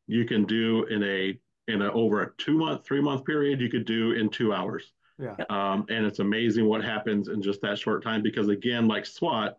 you 0.06 0.24
can 0.24 0.44
do 0.44 0.84
in 0.84 1.02
a 1.02 1.38
in 1.68 1.82
a 1.82 1.92
over 1.92 2.22
a 2.22 2.32
two 2.36 2.58
month, 2.58 2.84
three 2.84 3.00
month 3.00 3.24
period, 3.24 3.60
you 3.60 3.70
could 3.70 3.84
do 3.86 4.12
in 4.12 4.28
two 4.28 4.52
hours. 4.52 4.92
Yeah. 5.18 5.36
Um, 5.48 5.86
and 5.88 6.04
it's 6.06 6.18
amazing 6.18 6.66
what 6.66 6.84
happens 6.84 7.28
in 7.28 7.42
just 7.42 7.60
that 7.62 7.78
short 7.78 8.02
time 8.02 8.22
because 8.22 8.48
again, 8.48 8.88
like 8.88 9.06
SWOT, 9.06 9.56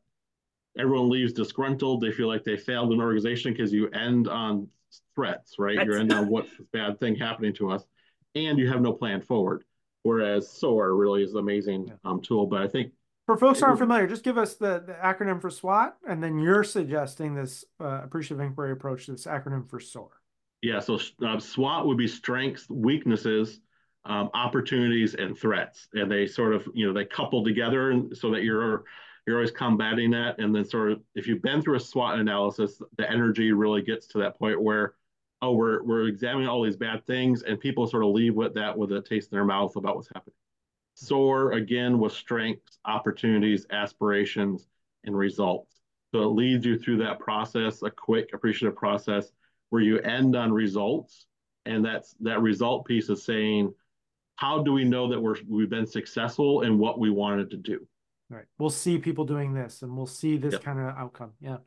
everyone 0.77 1.09
leaves 1.09 1.33
disgruntled. 1.33 2.01
They 2.01 2.11
feel 2.11 2.27
like 2.27 2.43
they 2.43 2.57
failed 2.57 2.91
an 2.91 3.01
organization 3.01 3.53
because 3.53 3.73
you 3.73 3.89
end 3.89 4.27
on 4.27 4.67
threats, 5.15 5.55
right? 5.59 5.77
That's... 5.77 5.87
You 5.87 5.95
end 5.97 6.13
on 6.13 6.27
what's 6.29 6.55
the 6.57 6.65
bad 6.71 6.99
thing 6.99 7.15
happening 7.15 7.53
to 7.55 7.71
us, 7.71 7.83
and 8.35 8.57
you 8.57 8.69
have 8.69 8.81
no 8.81 8.93
plan 8.93 9.21
forward. 9.21 9.63
Whereas 10.03 10.49
SOAR 10.49 10.95
really 10.95 11.23
is 11.23 11.33
an 11.33 11.39
amazing 11.39 11.87
yeah. 11.87 11.93
um, 12.05 12.21
tool. 12.21 12.47
But 12.47 12.63
I 12.63 12.67
think 12.67 12.91
for 13.27 13.37
folks 13.37 13.59
who 13.59 13.67
aren't 13.67 13.79
familiar, 13.79 14.07
just 14.07 14.23
give 14.23 14.37
us 14.37 14.55
the, 14.55 14.83
the 14.85 14.93
acronym 14.93 15.39
for 15.39 15.49
SWOT, 15.49 15.95
and 16.07 16.23
then 16.23 16.39
you're 16.39 16.63
suggesting 16.63 17.35
this 17.35 17.63
uh, 17.79 18.01
appreciative 18.03 18.39
inquiry 18.39 18.71
approach, 18.71 19.07
this 19.07 19.25
acronym 19.25 19.69
for 19.69 19.79
SOAR. 19.79 20.09
Yeah, 20.63 20.79
so 20.79 20.99
uh, 21.25 21.39
SWOT 21.39 21.87
would 21.87 21.97
be 21.97 22.07
strengths, 22.07 22.69
weaknesses, 22.69 23.59
um, 24.05 24.31
opportunities, 24.33 25.13
and 25.13 25.37
threats, 25.37 25.87
and 25.93 26.11
they 26.11 26.25
sort 26.25 26.53
of 26.53 26.67
you 26.73 26.87
know 26.87 26.93
they 26.93 27.05
couple 27.05 27.43
together, 27.43 28.03
so 28.13 28.31
that 28.31 28.43
you're 28.43 28.83
you're 29.25 29.37
always 29.37 29.51
combating 29.51 30.11
that. 30.11 30.39
And 30.39 30.55
then 30.55 30.65
sort 30.65 30.91
of 30.91 31.01
if 31.15 31.27
you've 31.27 31.41
been 31.41 31.61
through 31.61 31.75
a 31.75 31.79
SWOT 31.79 32.19
analysis, 32.19 32.81
the 32.97 33.09
energy 33.09 33.51
really 33.51 33.81
gets 33.81 34.07
to 34.07 34.19
that 34.19 34.37
point 34.37 34.61
where, 34.61 34.95
oh, 35.41 35.53
we're 35.53 35.83
we're 35.83 36.07
examining 36.07 36.47
all 36.47 36.63
these 36.63 36.77
bad 36.77 37.05
things, 37.05 37.43
and 37.43 37.59
people 37.59 37.87
sort 37.87 38.03
of 38.03 38.11
leave 38.11 38.35
with 38.35 38.53
that 38.55 38.77
with 38.77 38.91
a 38.91 39.01
taste 39.01 39.31
in 39.31 39.35
their 39.35 39.45
mouth 39.45 39.75
about 39.75 39.95
what's 39.95 40.09
happening. 40.13 40.35
SOAR 40.95 41.53
again 41.53 41.99
with 41.99 42.13
strengths, 42.13 42.79
opportunities, 42.85 43.65
aspirations, 43.71 44.67
and 45.03 45.17
results. 45.17 45.81
So 46.11 46.23
it 46.23 46.27
leads 46.27 46.65
you 46.65 46.77
through 46.77 46.97
that 46.97 47.19
process, 47.19 47.81
a 47.83 47.89
quick, 47.89 48.31
appreciative 48.33 48.75
process 48.75 49.31
where 49.69 49.81
you 49.81 49.99
end 49.99 50.35
on 50.35 50.51
results. 50.51 51.25
And 51.65 51.85
that's 51.85 52.15
that 52.21 52.41
result 52.41 52.85
piece 52.85 53.09
is 53.09 53.23
saying, 53.23 53.73
how 54.35 54.63
do 54.63 54.73
we 54.73 54.83
know 54.83 55.07
that 55.09 55.19
we're 55.19 55.37
we've 55.47 55.69
been 55.69 55.85
successful 55.85 56.61
in 56.63 56.77
what 56.77 56.99
we 56.99 57.09
wanted 57.09 57.51
to 57.51 57.57
do? 57.57 57.87
Right. 58.31 58.45
We'll 58.57 58.69
see 58.69 58.97
people 58.97 59.25
doing 59.25 59.53
this 59.53 59.81
and 59.81 59.95
we'll 59.95 60.07
see 60.07 60.37
this 60.37 60.53
yep. 60.53 60.63
kind 60.63 60.79
of 60.79 60.95
outcome. 60.97 61.33
Yeah. 61.41 61.57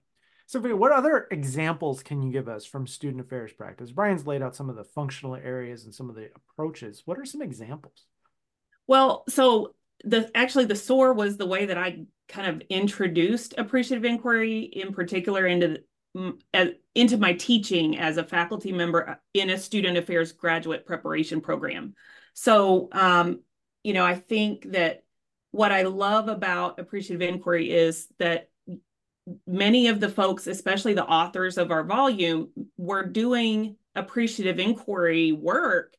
So, 0.46 0.60
what 0.76 0.92
other 0.92 1.26
examples 1.30 2.02
can 2.02 2.22
you 2.22 2.32
give 2.32 2.48
us 2.48 2.64
from 2.64 2.86
student 2.86 3.20
affairs 3.20 3.52
practice? 3.52 3.90
Brian's 3.90 4.26
laid 4.26 4.42
out 4.42 4.56
some 4.56 4.70
of 4.70 4.76
the 4.76 4.84
functional 4.84 5.36
areas 5.36 5.84
and 5.84 5.94
some 5.94 6.08
of 6.08 6.16
the 6.16 6.30
approaches. 6.34 7.02
What 7.04 7.18
are 7.18 7.26
some 7.26 7.42
examples? 7.42 8.06
Well, 8.86 9.24
so 9.28 9.74
the 10.04 10.30
actually 10.34 10.64
the 10.64 10.76
SOAR 10.76 11.12
was 11.12 11.36
the 11.36 11.46
way 11.46 11.66
that 11.66 11.78
I 11.78 12.04
kind 12.28 12.48
of 12.48 12.66
introduced 12.68 13.54
appreciative 13.58 14.04
inquiry 14.04 14.60
in 14.60 14.92
particular 14.92 15.46
into 15.46 15.82
the, 16.14 16.76
into 16.94 17.18
my 17.18 17.34
teaching 17.34 17.98
as 17.98 18.16
a 18.16 18.24
faculty 18.24 18.72
member 18.72 19.18
in 19.34 19.50
a 19.50 19.58
student 19.58 19.98
affairs 19.98 20.32
graduate 20.32 20.86
preparation 20.86 21.40
program. 21.40 21.94
So, 22.34 22.88
um, 22.92 23.40
you 23.82 23.92
know, 23.92 24.04
I 24.04 24.14
think 24.14 24.72
that 24.72 25.03
what 25.54 25.70
I 25.70 25.82
love 25.82 26.28
about 26.28 26.80
appreciative 26.80 27.22
inquiry 27.22 27.70
is 27.70 28.08
that 28.18 28.50
many 29.46 29.86
of 29.86 30.00
the 30.00 30.08
folks, 30.08 30.48
especially 30.48 30.94
the 30.94 31.06
authors 31.06 31.58
of 31.58 31.70
our 31.70 31.84
volume, 31.84 32.48
were 32.76 33.04
doing 33.04 33.76
appreciative 33.94 34.58
inquiry 34.58 35.30
work 35.30 35.94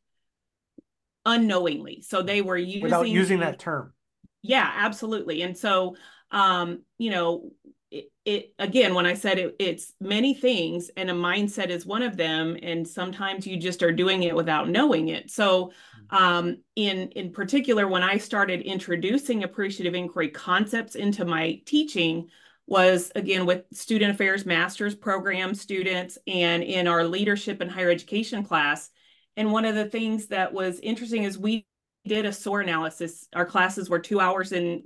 unknowingly. 1.25 2.01
So 2.01 2.21
they 2.21 2.41
were 2.41 2.57
using 2.57 2.83
without 2.83 3.07
using 3.07 3.39
that 3.39 3.57
term. 3.57 3.93
Yeah, 4.41 4.69
absolutely. 4.75 5.41
And 5.41 5.57
so 5.57 5.95
um, 6.31 6.81
you 6.97 7.11
know, 7.11 7.51
it, 7.95 8.11
it, 8.25 8.53
again 8.59 8.93
when 8.93 9.05
i 9.05 9.13
said 9.13 9.39
it, 9.39 9.55
it's 9.57 9.93
many 10.01 10.33
things 10.33 10.89
and 10.97 11.09
a 11.09 11.13
mindset 11.13 11.69
is 11.69 11.85
one 11.85 12.01
of 12.03 12.17
them 12.17 12.57
and 12.61 12.85
sometimes 12.85 13.47
you 13.47 13.55
just 13.55 13.81
are 13.81 13.91
doing 13.91 14.23
it 14.23 14.35
without 14.35 14.67
knowing 14.67 15.07
it. 15.09 15.31
So 15.31 15.67
mm-hmm. 16.11 16.15
um, 16.15 16.57
in 16.75 17.09
in 17.11 17.31
particular 17.31 17.87
when 17.87 18.03
i 18.03 18.17
started 18.17 18.61
introducing 18.61 19.43
appreciative 19.43 19.95
inquiry 19.95 20.29
concepts 20.29 20.95
into 20.95 21.23
my 21.23 21.61
teaching 21.65 22.29
was 22.67 23.11
again 23.15 23.45
with 23.45 23.63
student 23.71 24.11
affairs 24.11 24.45
master's 24.45 24.95
program 24.95 25.53
students 25.53 26.17
and 26.27 26.63
in 26.63 26.87
our 26.87 27.05
leadership 27.05 27.61
and 27.61 27.71
higher 27.71 27.91
education 27.91 28.43
class. 28.43 28.89
And 29.37 29.51
one 29.51 29.65
of 29.65 29.75
the 29.75 29.85
things 29.85 30.27
that 30.27 30.53
was 30.53 30.79
interesting 30.79 31.23
is 31.23 31.37
we 31.37 31.65
did 32.05 32.25
a 32.25 32.33
SOAR 32.33 32.61
analysis. 32.61 33.27
Our 33.33 33.45
classes 33.45 33.89
were 33.89 33.99
two 33.99 34.19
hours 34.19 34.51
and 34.51 34.83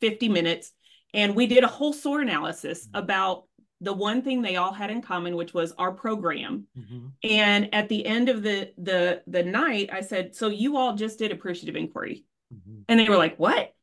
50 0.00 0.28
minutes 0.28 0.72
and 1.16 1.34
we 1.34 1.46
did 1.46 1.64
a 1.64 1.68
whole 1.68 1.92
SOAR 1.92 2.20
analysis 2.20 2.88
about 2.94 3.44
the 3.80 3.92
one 3.92 4.22
thing 4.22 4.42
they 4.42 4.56
all 4.56 4.72
had 4.72 4.90
in 4.90 5.02
common 5.02 5.36
which 5.36 5.52
was 5.52 5.72
our 5.72 5.92
program 5.92 6.66
mm-hmm. 6.78 7.08
and 7.24 7.74
at 7.74 7.88
the 7.88 8.06
end 8.06 8.28
of 8.28 8.42
the 8.42 8.72
the 8.78 9.22
the 9.26 9.42
night 9.42 9.90
i 9.92 10.00
said 10.00 10.34
so 10.34 10.48
you 10.48 10.76
all 10.76 10.94
just 10.94 11.18
did 11.18 11.30
appreciative 11.30 11.76
inquiry 11.76 12.24
mm-hmm. 12.54 12.80
and 12.88 12.98
they 12.98 13.08
were 13.08 13.18
like 13.18 13.38
what 13.38 13.74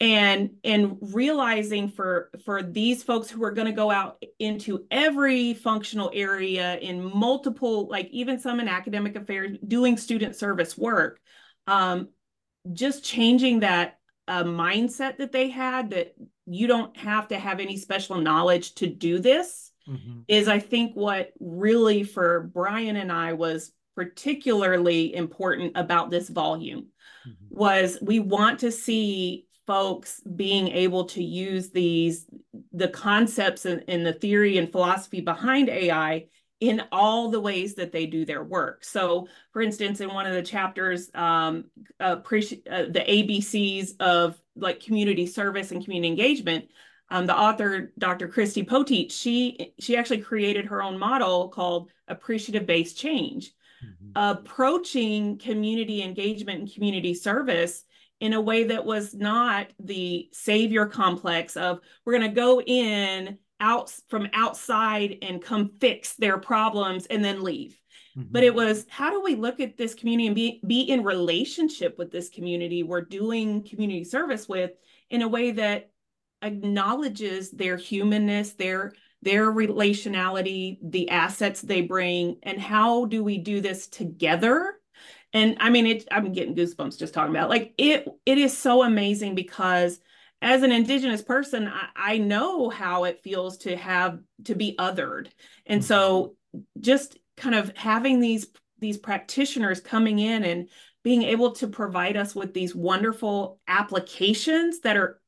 and 0.00 0.50
and 0.64 0.98
realizing 1.00 1.88
for 1.88 2.30
for 2.44 2.62
these 2.62 3.02
folks 3.02 3.28
who 3.28 3.42
are 3.42 3.50
going 3.50 3.66
to 3.66 3.72
go 3.72 3.90
out 3.90 4.22
into 4.38 4.86
every 4.90 5.52
functional 5.54 6.10
area 6.14 6.78
in 6.78 7.02
multiple 7.02 7.88
like 7.88 8.08
even 8.10 8.38
some 8.38 8.60
in 8.60 8.68
academic 8.68 9.16
affairs 9.16 9.58
doing 9.66 9.96
student 9.96 10.36
service 10.36 10.78
work 10.78 11.20
um 11.66 12.08
just 12.72 13.04
changing 13.04 13.60
that 13.60 13.98
uh, 14.28 14.44
mindset 14.44 15.16
that 15.16 15.32
they 15.32 15.50
had 15.50 15.90
that 15.90 16.14
you 16.50 16.66
don't 16.66 16.96
have 16.96 17.28
to 17.28 17.38
have 17.38 17.60
any 17.60 17.76
special 17.76 18.16
knowledge 18.16 18.74
to 18.74 18.86
do 18.86 19.18
this 19.18 19.72
mm-hmm. 19.88 20.20
is 20.28 20.48
i 20.48 20.58
think 20.58 20.94
what 20.94 21.32
really 21.38 22.02
for 22.02 22.50
brian 22.52 22.96
and 22.96 23.12
i 23.12 23.32
was 23.32 23.72
particularly 23.94 25.14
important 25.14 25.72
about 25.76 26.10
this 26.10 26.28
volume 26.28 26.86
mm-hmm. 27.26 27.32
was 27.50 27.98
we 28.02 28.18
want 28.18 28.60
to 28.60 28.72
see 28.72 29.46
folks 29.66 30.20
being 30.34 30.68
able 30.68 31.04
to 31.04 31.22
use 31.22 31.70
these 31.70 32.26
the 32.72 32.88
concepts 32.88 33.66
and, 33.66 33.84
and, 33.86 34.04
the 34.04 34.12
theory 34.12 34.58
and 34.58 34.72
philosophy 34.72 35.20
behind 35.20 35.68
AI 35.68 36.26
in 36.60 36.82
all 36.92 37.30
the 37.30 37.40
ways 37.40 37.74
that 37.74 37.90
they 37.90 38.04
do 38.06 38.24
their 38.24 38.42
work. 38.44 38.84
So, 38.84 39.28
for 39.52 39.62
instance, 39.62 40.00
in 40.00 40.12
one 40.12 40.26
of 40.26 40.34
the 40.34 40.42
chapters, 40.42 41.10
um, 41.14 41.64
uh, 41.98 42.16
pre- 42.16 42.62
uh, 42.70 42.86
the 42.90 43.04
ABCs 43.08 43.92
of 43.98 44.38
like 44.56 44.80
community 44.80 45.26
service 45.26 45.70
and 45.70 45.82
community 45.82 46.08
engagement, 46.08 46.66
um, 47.10 47.26
the 47.26 47.36
author 47.36 47.92
Dr. 47.98 48.28
Christy 48.28 48.64
Poteet, 48.64 49.10
she 49.10 49.72
she 49.78 49.96
actually 49.96 50.20
created 50.20 50.66
her 50.66 50.82
own 50.82 50.98
model 50.98 51.48
called 51.48 51.90
appreciative 52.08 52.66
based 52.66 52.96
change, 52.96 53.52
mm-hmm. 53.84 54.12
approaching 54.14 55.38
community 55.38 56.02
engagement 56.02 56.60
and 56.60 56.72
community 56.72 57.14
service 57.14 57.84
in 58.20 58.34
a 58.34 58.40
way 58.40 58.64
that 58.64 58.84
was 58.84 59.14
not 59.14 59.68
the 59.80 60.28
savior 60.32 60.86
complex 60.86 61.56
of 61.56 61.80
we're 62.04 62.12
going 62.18 62.28
to 62.28 62.34
go 62.34 62.60
in 62.60 63.38
out 63.60 63.92
from 64.08 64.28
outside 64.32 65.18
and 65.22 65.42
come 65.42 65.70
fix 65.80 66.14
their 66.14 66.38
problems 66.38 67.06
and 67.06 67.24
then 67.24 67.42
leave 67.42 67.79
mm-hmm. 68.16 68.28
but 68.30 68.42
it 68.42 68.54
was 68.54 68.86
how 68.88 69.10
do 69.10 69.22
we 69.22 69.34
look 69.34 69.60
at 69.60 69.76
this 69.76 69.94
community 69.94 70.26
and 70.26 70.34
be, 70.34 70.60
be 70.66 70.80
in 70.82 71.04
relationship 71.04 71.98
with 71.98 72.10
this 72.10 72.28
community 72.28 72.82
we're 72.82 73.00
doing 73.00 73.62
community 73.62 74.04
service 74.04 74.48
with 74.48 74.72
in 75.10 75.22
a 75.22 75.28
way 75.28 75.52
that 75.52 75.90
acknowledges 76.42 77.50
their 77.50 77.76
humanness 77.76 78.52
their 78.54 78.92
their 79.22 79.52
relationality 79.52 80.78
the 80.82 81.10
assets 81.10 81.60
they 81.60 81.82
bring 81.82 82.38
and 82.42 82.60
how 82.60 83.04
do 83.04 83.22
we 83.22 83.38
do 83.38 83.60
this 83.60 83.86
together 83.86 84.74
and 85.32 85.56
i 85.60 85.68
mean 85.68 85.86
it 85.86 86.08
i'm 86.10 86.32
getting 86.32 86.54
goosebumps 86.54 86.98
just 86.98 87.14
talking 87.14 87.34
about 87.34 87.46
it. 87.46 87.50
like 87.50 87.74
it 87.76 88.08
it 88.24 88.38
is 88.38 88.56
so 88.56 88.82
amazing 88.82 89.34
because 89.34 90.00
as 90.42 90.62
an 90.62 90.72
indigenous 90.72 91.20
person 91.20 91.68
I, 91.68 92.14
I 92.14 92.18
know 92.18 92.70
how 92.70 93.04
it 93.04 93.22
feels 93.22 93.58
to 93.58 93.76
have 93.76 94.18
to 94.44 94.54
be 94.54 94.74
othered 94.78 95.28
and 95.66 95.84
so 95.84 96.36
just 96.78 97.18
kind 97.40 97.54
of 97.54 97.76
having 97.76 98.20
these 98.20 98.46
these 98.78 98.98
practitioners 98.98 99.80
coming 99.80 100.18
in 100.18 100.44
and 100.44 100.68
being 101.02 101.22
able 101.22 101.52
to 101.52 101.66
provide 101.66 102.16
us 102.16 102.34
with 102.34 102.54
these 102.54 102.74
wonderful 102.74 103.58
applications 103.66 104.80
that 104.80 104.96
are 104.96 105.20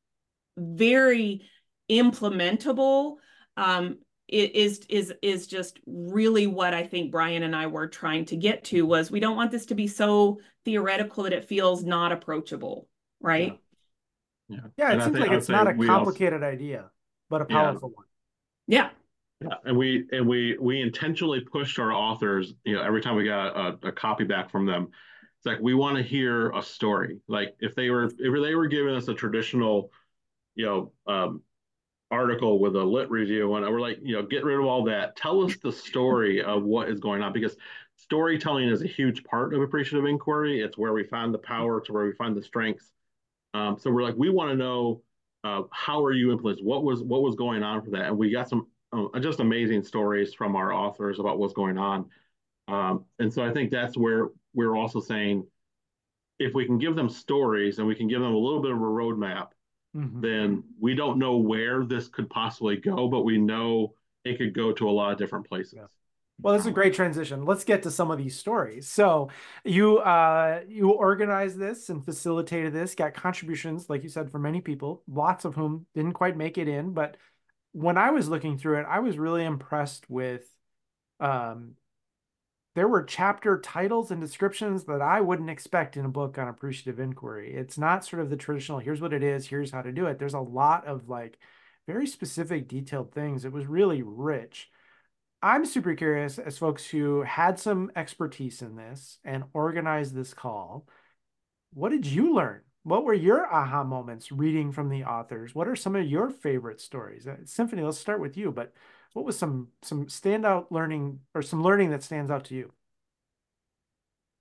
very 0.57 1.43
implementable 1.91 3.17
um, 3.57 3.99
is 4.29 4.81
is 4.89 5.13
is 5.23 5.47
just 5.47 5.81
really 5.87 6.47
what 6.47 6.75
I 6.75 6.87
think 6.87 7.11
Brian 7.11 7.43
and 7.43 7.57
I 7.57 7.67
were 7.67 7.87
trying 7.87 8.27
to 8.27 8.37
get 8.37 8.65
to 8.65 8.87
was 8.87 9.11
we 9.11 9.21
don't 9.21 9.37
want 9.37 9.51
this 9.51 9.67
to 9.67 9.75
be 9.75 9.87
so 9.87 10.39
theoretical 10.65 11.25
that 11.25 11.33
it 11.33 11.49
feels 11.49 11.83
not 11.83 12.13
approachable, 12.13 12.89
right? 13.21 13.59
Yeah, 14.49 14.57
yeah. 14.77 14.91
yeah 14.91 14.93
it 14.93 15.05
seems 15.05 15.19
like 15.19 15.33
it's 15.33 15.49
not 15.49 15.67
a 15.67 15.75
complicated 15.75 16.43
also, 16.43 16.53
idea, 16.53 16.91
but 17.29 17.43
a 17.43 17.45
powerful 17.47 17.91
yeah. 17.91 17.97
one. 17.97 18.07
Yeah. 18.69 18.91
Yeah, 19.43 19.55
and 19.65 19.77
we 19.77 20.07
and 20.13 20.29
we 20.29 20.57
we 20.61 20.81
intentionally 20.81 21.41
pushed 21.41 21.79
our 21.79 21.93
authors. 21.93 22.55
You 22.65 22.75
know, 22.77 22.83
every 22.83 23.01
time 23.01 23.17
we 23.17 23.25
got 23.25 23.57
a, 23.57 23.89
a 23.89 23.93
copy 23.93 24.25
back 24.25 24.51
from 24.51 24.67
them, 24.67 24.89
it's 25.39 25.47
like 25.47 25.59
we 25.61 25.75
want 25.75 25.97
to 25.97 26.03
hear 26.03 26.51
a 26.51 26.63
story. 26.63 27.21
Like 27.29 27.57
if 27.61 27.75
they 27.75 27.91
were 27.91 28.05
if 28.05 28.15
they 28.19 28.55
were 28.55 28.67
giving 28.67 28.95
us 28.95 29.09
a 29.09 29.15
traditional, 29.15 29.91
you 30.55 30.67
know, 30.67 30.93
um, 31.07 31.43
article 32.11 32.61
with 32.61 32.77
a 32.77 32.85
lit 32.85 33.11
review 33.11 33.55
and 33.57 33.67
we're 33.67 33.81
like 33.81 33.99
you 34.03 34.15
know 34.15 34.23
get 34.23 34.45
rid 34.45 34.59
of 34.59 34.65
all 34.67 34.85
that 34.85 35.17
tell 35.17 35.45
us 35.45 35.57
the 35.59 35.73
story 35.73 36.43
of 36.43 36.63
what 36.63 36.89
is 36.89 37.01
going 37.01 37.23
on 37.23 37.33
because 37.33 37.57
storytelling 37.97 38.69
is 38.69 38.83
a 38.83 38.87
huge 38.87 39.25
part 39.25 39.55
of 39.55 39.63
appreciative 39.63 40.05
inquiry 40.07 40.61
it's 40.61 40.79
where 40.79 40.93
we 40.93 41.05
find 41.05 41.35
the 41.35 41.39
power 41.39 41.79
It's 41.79 41.91
where 41.91 42.05
we 42.05 42.13
find 42.13 42.37
the 42.37 42.43
strengths 42.43 42.93
um, 43.55 43.79
so 43.79 43.91
we're 43.91 44.03
like 44.03 44.17
we 44.17 44.31
want 44.31 44.51
to 44.51 44.57
know 44.57 45.03
uh, 45.45 45.63
how 45.73 46.05
are 46.05 46.13
you 46.13 46.33
influenced 46.33 46.65
what 46.65 46.85
was 46.85 47.03
what 47.03 47.23
was 47.23 47.35
going 47.35 47.63
on 47.63 47.83
for 47.83 47.91
that 47.91 48.07
and 48.07 48.19
we 48.19 48.31
got 48.31 48.49
some 48.49 48.67
uh, 48.93 49.19
just 49.21 49.41
amazing 49.41 49.83
stories 49.83 50.35
from 50.35 50.57
our 50.57 50.73
authors 50.73 51.19
about 51.19 51.39
what's 51.39 51.55
going 51.55 51.79
on 51.79 52.07
um, 52.69 53.05
and 53.19 53.33
so 53.33 53.45
i 53.45 53.53
think 53.53 53.71
that's 53.71 53.97
where 53.97 54.29
we're 54.55 54.77
also 54.77 55.01
saying 55.01 55.47
if 56.39 56.55
we 56.55 56.65
can 56.65 56.79
give 56.79 56.97
them 56.97 57.09
stories 57.09 57.79
and 57.79 57.87
we 57.87 57.95
can 57.95 58.09
give 58.09 58.21
them 58.21 58.33
a 58.33 58.39
little 58.39 58.61
bit 58.61 58.73
of 58.73 58.79
a 58.79 58.81
roadmap 58.81 59.49
mm-hmm. 59.97 60.21
then 60.21 60.65
we 60.81 60.95
don't 60.95 61.19
know 61.19 61.37
where 61.37 61.85
this 61.85 62.09
could 62.09 62.29
possibly 62.31 62.77
go, 62.77 63.09
but 63.09 63.23
we 63.23 63.39
know 63.39 63.95
it 64.25 64.39
could 64.39 64.55
go 64.55 64.73
to 64.73 64.89
a 64.89 64.91
lot 64.91 65.13
of 65.13 65.19
different 65.19 65.49
places. 65.49 65.75
Yeah. 65.77 65.87
Well, 66.41 66.55
that's 66.55 66.67
a 66.67 66.73
great 66.73 66.95
transition. 66.95 67.45
Let's 67.45 67.63
get 67.63 67.85
to 67.85 67.91
some 67.91 68.11
of 68.11 68.19
these 68.19 68.37
stories. 68.37 68.89
So, 68.89 69.29
you 69.65 69.99
uh, 69.99 70.63
you 70.67 70.91
organized 70.91 71.57
this 71.57 71.89
and 71.89 72.05
facilitated 72.05 72.73
this, 72.73 72.97
got 72.97 73.15
contributions, 73.15 73.89
like 73.89 74.03
you 74.03 74.09
said, 74.09 74.31
from 74.31 74.43
many 74.43 74.61
people, 74.61 75.03
lots 75.07 75.45
of 75.45 75.55
whom 75.55 75.87
didn't 75.95 76.15
quite 76.15 76.37
make 76.37 76.59
it 76.59 76.67
in. 76.67 76.95
But 76.95 77.17
when 77.73 77.99
I 77.99 78.11
was 78.11 78.29
looking 78.29 78.59
through 78.59 78.81
it, 78.81 78.87
I 78.89 79.01
was 79.01 79.19
really 79.19 79.45
impressed 79.45 80.09
with 80.09 80.47
um, 81.21 81.73
there 82.75 82.89
were 82.89 83.03
chapter 83.03 83.61
titles 83.61 84.11
and 84.11 84.21
descriptions 84.21 84.85
that 84.85 85.03
I 85.03 85.21
wouldn't 85.21 85.51
expect 85.51 85.97
in 85.97 86.05
a 86.05 86.11
book 86.11 86.39
on 86.39 86.49
appreciative 86.49 87.01
inquiry. 87.01 87.55
It's 87.55 87.77
not 87.77 88.05
sort 88.05 88.23
of 88.23 88.31
the 88.31 88.37
traditional, 88.37 88.79
here's 88.79 89.01
what 89.01 89.13
it 89.13 89.23
is, 89.23 89.47
here's 89.47 89.71
how 89.71 89.83
to 89.83 89.93
do 89.93 90.07
it. 90.07 90.19
There's 90.19 90.35
a 90.35 90.41
lot 90.41 90.87
of 90.87 91.09
like 91.09 91.39
very 91.87 92.07
specific, 92.07 92.69
detailed 92.69 93.13
things. 93.13 93.45
It 93.45 93.53
was 93.53 93.67
really 93.67 94.03
rich. 94.03 94.71
I'm 95.43 95.67
super 95.67 95.95
curious 95.95 96.39
as 96.39 96.57
folks 96.57 96.87
who 96.87 97.23
had 97.23 97.59
some 97.59 97.91
expertise 97.97 98.63
in 98.63 98.77
this 98.77 99.19
and 99.25 99.45
organized 99.53 100.15
this 100.15 100.33
call. 100.33 100.87
What 101.75 101.91
did 101.91 102.07
you 102.07 102.35
learn? 102.35 102.63
What 102.85 103.05
were 103.05 103.15
your 103.15 103.47
aha 103.53 103.85
moments 103.85 104.33
reading 104.33 104.73
from 104.73 104.89
the 104.89 105.05
authors? 105.05 105.55
What 105.55 105.69
are 105.69 105.77
some 105.77 105.95
of 105.97 106.07
your 106.07 106.31
favorite 106.31 106.81
stories? 106.81 107.27
Uh, 107.29 107.37
Symphony, 107.45 107.83
let's 107.83 107.99
start 107.99 108.21
with 108.21 108.37
you, 108.37 108.51
but 108.51 108.73
what 109.13 109.25
was 109.25 109.39
some 109.39 109.69
some 109.83 110.07
standout 110.07 110.71
learning 110.71 111.21
or 111.35 111.43
some 111.43 111.63
learning 111.63 111.91
that 111.91 112.03
stands 112.03 112.31
out 112.31 112.45
to 112.47 112.55
you? 112.55 112.73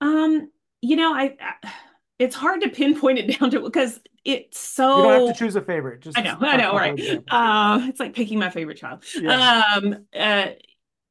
Um, 0.00 0.50
you 0.80 0.96
know, 0.96 1.14
I, 1.14 1.36
I 1.40 1.72
it's 2.18 2.34
hard 2.36 2.60
to 2.62 2.68
pinpoint 2.68 3.18
it 3.18 3.38
down 3.38 3.50
to 3.50 3.60
because 3.60 4.00
it's 4.24 4.58
so 4.58 4.96
you 4.96 5.02
don't 5.02 5.12
have 5.12 5.24
to 5.26 5.32
choose 5.32 5.56
a 5.56 5.62
favorite. 5.62 6.00
Just 6.00 6.18
I 6.18 6.22
know, 6.22 6.38
I 6.40 6.56
know, 6.56 6.74
right? 6.76 7.00
Uh, 7.30 7.86
it's 7.88 8.00
like 8.00 8.14
picking 8.14 8.38
my 8.38 8.50
favorite 8.50 8.76
child. 8.78 9.04
Yeah. 9.14 9.30
Um, 9.76 10.06
uh, 10.14 10.48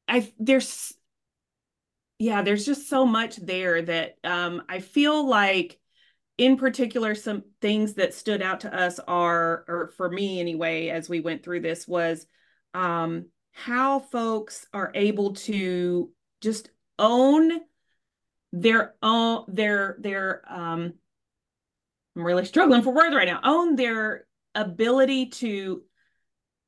I 0.08 0.32
there's 0.38 0.94
yeah, 2.18 2.42
there's 2.42 2.64
just 2.64 2.88
so 2.88 3.04
much 3.06 3.36
there 3.36 3.82
that 3.82 4.16
um 4.24 4.62
I 4.68 4.80
feel 4.80 5.26
like 5.28 5.78
in 6.44 6.56
particular 6.56 7.14
some 7.14 7.42
things 7.60 7.94
that 7.94 8.14
stood 8.14 8.42
out 8.42 8.60
to 8.60 8.74
us 8.74 8.98
are 9.06 9.64
or 9.68 9.92
for 9.96 10.10
me 10.10 10.40
anyway 10.40 10.88
as 10.88 11.08
we 11.08 11.20
went 11.20 11.42
through 11.42 11.60
this 11.60 11.86
was 11.86 12.26
um 12.74 13.26
how 13.52 14.00
folks 14.00 14.66
are 14.72 14.90
able 14.94 15.34
to 15.34 16.10
just 16.40 16.70
own 16.98 17.60
their 18.52 18.94
own 19.02 19.44
their 19.48 19.96
their 20.00 20.42
um 20.48 20.94
I'm 22.16 22.24
really 22.24 22.44
struggling 22.44 22.82
for 22.82 22.92
words 22.92 23.14
right 23.14 23.26
now. 23.26 23.40
Own 23.42 23.76
their 23.76 24.26
ability 24.54 25.26
to 25.26 25.82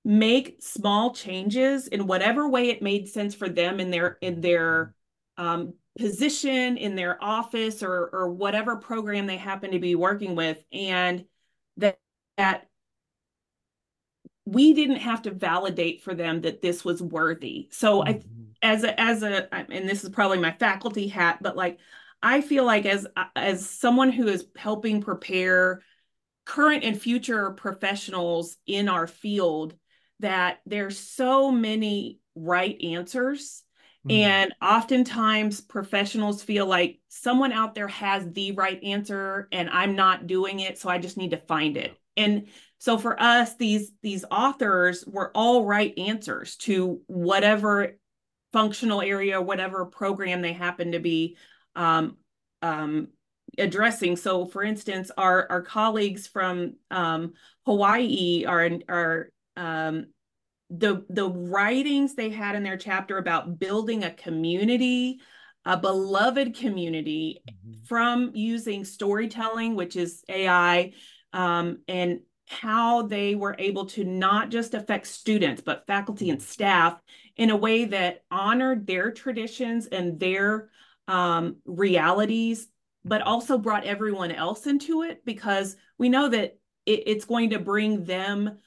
make 0.05 0.57
small 0.61 1.15
changes 1.15 1.87
in 1.87 2.07
whatever 2.07 2.49
way 2.49 2.71
it 2.71 2.83
made 2.83 3.09
sense 3.09 3.35
for 3.35 3.49
them 3.49 3.81
in 3.81 3.91
their 3.91 4.19
in 4.21 4.41
their 4.41 4.95
um, 5.37 5.75
position 5.99 6.77
in 6.77 6.97
their 6.97 7.23
office 7.23 7.83
or 7.83 8.09
or 8.13 8.29
whatever 8.29 8.77
program 8.77 9.27
they 9.27 9.37
happen 9.37 9.71
to 9.71 9.79
be 9.79 9.95
working 9.95 10.35
with 10.35 10.59
and 10.73 11.25
that 11.77 11.99
that 12.37 12.69
we 14.45 14.75
didn't 14.75 14.97
have 14.97 15.23
to 15.23 15.31
validate 15.31 16.03
for 16.03 16.15
them 16.15 16.41
that 16.41 16.61
this 16.61 16.85
was 16.85 17.01
worthy 17.01 17.69
so 17.71 18.03
mm-hmm. 18.03 18.11
i 18.63 18.67
as 18.67 18.83
a 18.83 19.01
as 19.01 19.23
a 19.23 19.55
and 19.55 19.89
this 19.89 20.03
is 20.03 20.11
probably 20.11 20.39
my 20.39 20.51
faculty 20.53 21.07
hat 21.07 21.39
but 21.41 21.57
like 21.57 21.79
i 22.23 22.41
feel 22.41 22.65
like 22.65 22.87
as 22.87 23.07
as 23.37 23.69
someone 23.69 24.11
who 24.11 24.27
is 24.27 24.47
helping 24.57 25.01
prepare 25.01 25.81
current 26.45 26.83
and 26.83 27.01
future 27.01 27.53
professionals 27.53 28.57
in 28.67 28.89
our 28.89 29.07
field 29.07 29.75
that 30.21 30.59
there's 30.67 30.99
so 30.99 31.53
many 31.53 32.19
right 32.35 32.83
answers 32.83 33.64
mm. 34.07 34.13
and 34.13 34.53
oftentimes 34.63 35.61
professionals 35.61 36.43
feel 36.43 36.67
like 36.67 37.01
someone 37.09 37.53
out 37.53 37.75
there 37.75 37.89
has 37.89 38.31
the 38.33 38.53
right 38.53 38.83
answer 38.83 39.49
and 39.53 39.69
i'm 39.71 39.97
not 39.97 40.27
doing 40.27 40.61
it 40.61 40.79
so 40.79 40.89
i 40.89 40.99
just 40.99 41.17
need 41.17 41.31
to 41.31 41.37
find 41.37 41.77
it 41.77 41.97
and 42.17 42.47
so 42.79 42.99
for 42.99 43.21
us 43.21 43.57
these 43.57 43.93
these 44.03 44.25
authors 44.31 45.05
were 45.07 45.31
all 45.35 45.65
right 45.65 45.99
answers 45.99 46.57
to 46.57 47.01
whatever 47.07 47.97
functional 48.53 49.03
area 49.03 49.41
whatever 49.41 49.85
program 49.87 50.43
they 50.43 50.53
happen 50.53 50.93
to 50.93 51.01
be 51.01 51.37
um, 51.77 52.17
um, 52.63 53.09
addressing. 53.59 54.17
So, 54.17 54.47
for 54.47 54.63
instance, 54.63 55.11
our 55.17 55.47
our 55.51 55.63
colleagues 55.63 56.27
from 56.27 56.75
um, 56.91 57.35
Hawaii 57.67 58.45
are 58.47 58.71
are 58.89 59.31
um, 59.57 60.07
the 60.79 61.05
the 61.09 61.29
writings 61.29 62.15
they 62.15 62.31
had 62.31 62.57
in 62.57 62.63
their 62.63 62.77
chapter 62.77 63.19
about 63.19 63.59
building 63.59 64.05
a 64.05 64.11
community, 64.11 65.21
a 65.65 65.77
beloved 65.77 66.57
community 66.57 67.43
mm-hmm. 67.49 67.85
from 67.85 68.31
using 68.35 68.85
storytelling, 68.85 69.75
which 69.75 69.97
is 69.97 70.25
AI, 70.29 70.93
um, 71.33 71.79
and 71.89 72.21
how 72.47 73.03
they 73.03 73.35
were 73.35 73.57
able 73.59 73.87
to 73.87 74.05
not 74.05 74.51
just 74.51 74.75
affect 74.75 75.07
students 75.07 75.63
but 75.63 75.87
faculty 75.87 76.29
and 76.29 76.43
staff 76.43 77.01
in 77.37 77.51
a 77.51 77.57
way 77.57 77.87
that 77.87 78.23
honored 78.31 78.87
their 78.87 79.11
traditions 79.11 79.87
and 79.87 80.21
their 80.21 80.69
um, 81.09 81.57
realities 81.65 82.69
but 83.05 83.23
also 83.23 83.59
brought 83.59 83.85
everyone 83.85 84.31
else 84.31 84.67
into 84.67 85.03
it 85.03 85.25
because 85.25 85.77
we 85.99 86.09
know 86.09 86.29
that 86.29 86.59
it, 86.87 87.03
it's 87.07 87.25
going 87.25 87.51
to 87.51 87.59
bring 87.59 88.05
them 88.05 88.59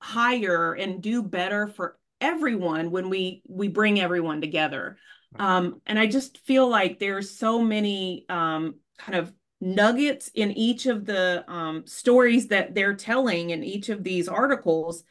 higher 0.00 0.72
and 0.74 1.02
do 1.02 1.22
better 1.22 1.66
for 1.66 1.98
everyone 2.20 2.90
when 2.90 3.08
we 3.10 3.42
we 3.48 3.68
bring 3.68 4.00
everyone 4.00 4.40
together. 4.40 4.98
Um, 5.38 5.82
and 5.86 5.98
i 5.98 6.06
just 6.06 6.38
feel 6.46 6.68
like 6.68 6.98
there's 6.98 7.36
so 7.36 7.62
many 7.62 8.24
um, 8.28 8.76
kind 8.98 9.18
of 9.18 9.32
nuggets 9.60 10.30
in 10.34 10.52
each 10.52 10.86
of 10.86 11.04
the 11.04 11.44
um, 11.48 11.86
stories 11.86 12.48
that 12.48 12.74
they're 12.74 12.94
telling 12.94 13.50
in 13.50 13.62
each 13.62 13.88
of 13.88 14.02
these 14.02 14.28
articles 14.28 15.04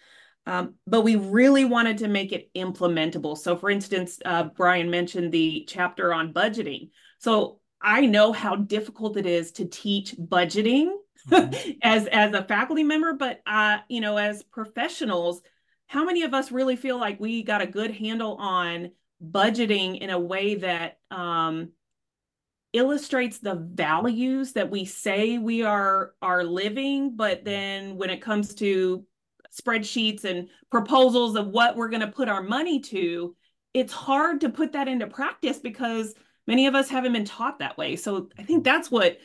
um, 0.45 0.75
but 0.87 1.01
we 1.01 1.17
really 1.17 1.65
wanted 1.65 1.97
to 1.97 2.07
make 2.07 2.31
it 2.31 2.49
implementable. 2.55 3.37
So 3.37 3.55
for 3.57 3.69
instance 3.69 4.19
uh, 4.25 4.45
brian 4.45 4.89
mentioned 4.89 5.31
the 5.31 5.65
chapter 5.67 6.13
on 6.13 6.33
budgeting. 6.33 6.89
So 7.19 7.59
I 7.81 8.05
know 8.05 8.31
how 8.31 8.55
difficult 8.55 9.17
it 9.17 9.25
is 9.25 9.51
to 9.53 9.65
teach 9.65 10.15
budgeting 10.15 10.89
as 11.81 12.07
as 12.07 12.33
a 12.33 12.43
faculty 12.43 12.83
member, 12.83 13.13
but 13.13 13.41
uh, 13.45 13.79
you 13.89 14.01
know, 14.01 14.17
as 14.17 14.43
professionals, 14.43 15.41
how 15.87 16.05
many 16.05 16.23
of 16.23 16.33
us 16.33 16.51
really 16.51 16.75
feel 16.75 16.99
like 16.99 17.19
we 17.19 17.43
got 17.43 17.61
a 17.61 17.67
good 17.67 17.91
handle 17.91 18.35
on 18.35 18.91
budgeting 19.23 19.99
in 19.99 20.09
a 20.09 20.19
way 20.19 20.55
that 20.55 20.99
um, 21.11 21.69
illustrates 22.73 23.39
the 23.39 23.55
values 23.55 24.53
that 24.53 24.69
we 24.69 24.85
say 24.85 25.37
we 25.37 25.63
are 25.63 26.13
are 26.21 26.43
living, 26.43 27.15
but 27.15 27.43
then 27.43 27.97
when 27.97 28.09
it 28.09 28.21
comes 28.21 28.53
to 28.55 29.03
spreadsheets 29.59 30.23
and 30.23 30.49
proposals 30.69 31.35
of 31.35 31.47
what 31.47 31.75
we're 31.75 31.89
going 31.89 32.01
to 32.01 32.07
put 32.07 32.29
our 32.29 32.43
money 32.43 32.79
to, 32.79 33.35
it's 33.73 33.93
hard 33.93 34.41
to 34.41 34.49
put 34.49 34.73
that 34.73 34.87
into 34.87 35.07
practice 35.07 35.57
because 35.57 36.13
many 36.45 36.67
of 36.67 36.75
us 36.75 36.89
haven't 36.89 37.13
been 37.13 37.25
taught 37.25 37.59
that 37.59 37.77
way. 37.77 37.95
So 37.95 38.29
I 38.37 38.43
think 38.43 38.63
that's 38.63 38.91
what 38.91 39.17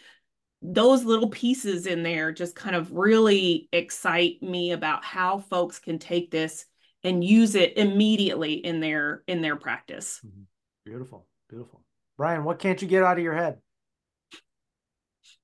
those 0.62 1.04
little 1.04 1.28
pieces 1.28 1.86
in 1.86 2.02
there 2.02 2.32
just 2.32 2.54
kind 2.54 2.76
of 2.76 2.92
really 2.92 3.68
excite 3.72 4.42
me 4.42 4.70
about 4.72 5.04
how 5.04 5.40
folks 5.40 5.78
can 5.78 5.98
take 5.98 6.30
this 6.30 6.66
and 7.02 7.24
use 7.24 7.56
it 7.56 7.76
immediately 7.76 8.54
in 8.54 8.80
their 8.80 9.24
in 9.26 9.42
their 9.42 9.56
practice. 9.56 10.20
Mm-hmm. 10.24 10.42
Beautiful, 10.84 11.26
beautiful. 11.48 11.82
Brian, 12.16 12.44
what 12.44 12.58
can't 12.58 12.80
you 12.80 12.86
get 12.86 13.02
out 13.02 13.18
of 13.18 13.24
your 13.24 13.34
head? 13.34 13.58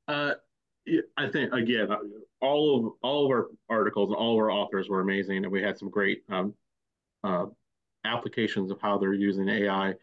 Uh, 0.06 0.34
I 1.16 1.28
think 1.28 1.52
again, 1.52 1.88
all 2.40 2.86
of 2.86 2.92
all 3.02 3.24
of 3.24 3.30
our 3.30 3.48
articles 3.68 4.10
and 4.10 4.16
all 4.16 4.34
of 4.34 4.38
our 4.38 4.50
authors 4.50 4.88
were 4.88 5.00
amazing, 5.00 5.44
and 5.44 5.52
we 5.52 5.62
had 5.62 5.78
some 5.78 5.90
great 5.90 6.22
um, 6.28 6.54
uh, 7.24 7.46
applications 8.04 8.70
of 8.70 8.80
how 8.80 8.98
they're 8.98 9.12
using 9.12 9.48
AI. 9.48 9.94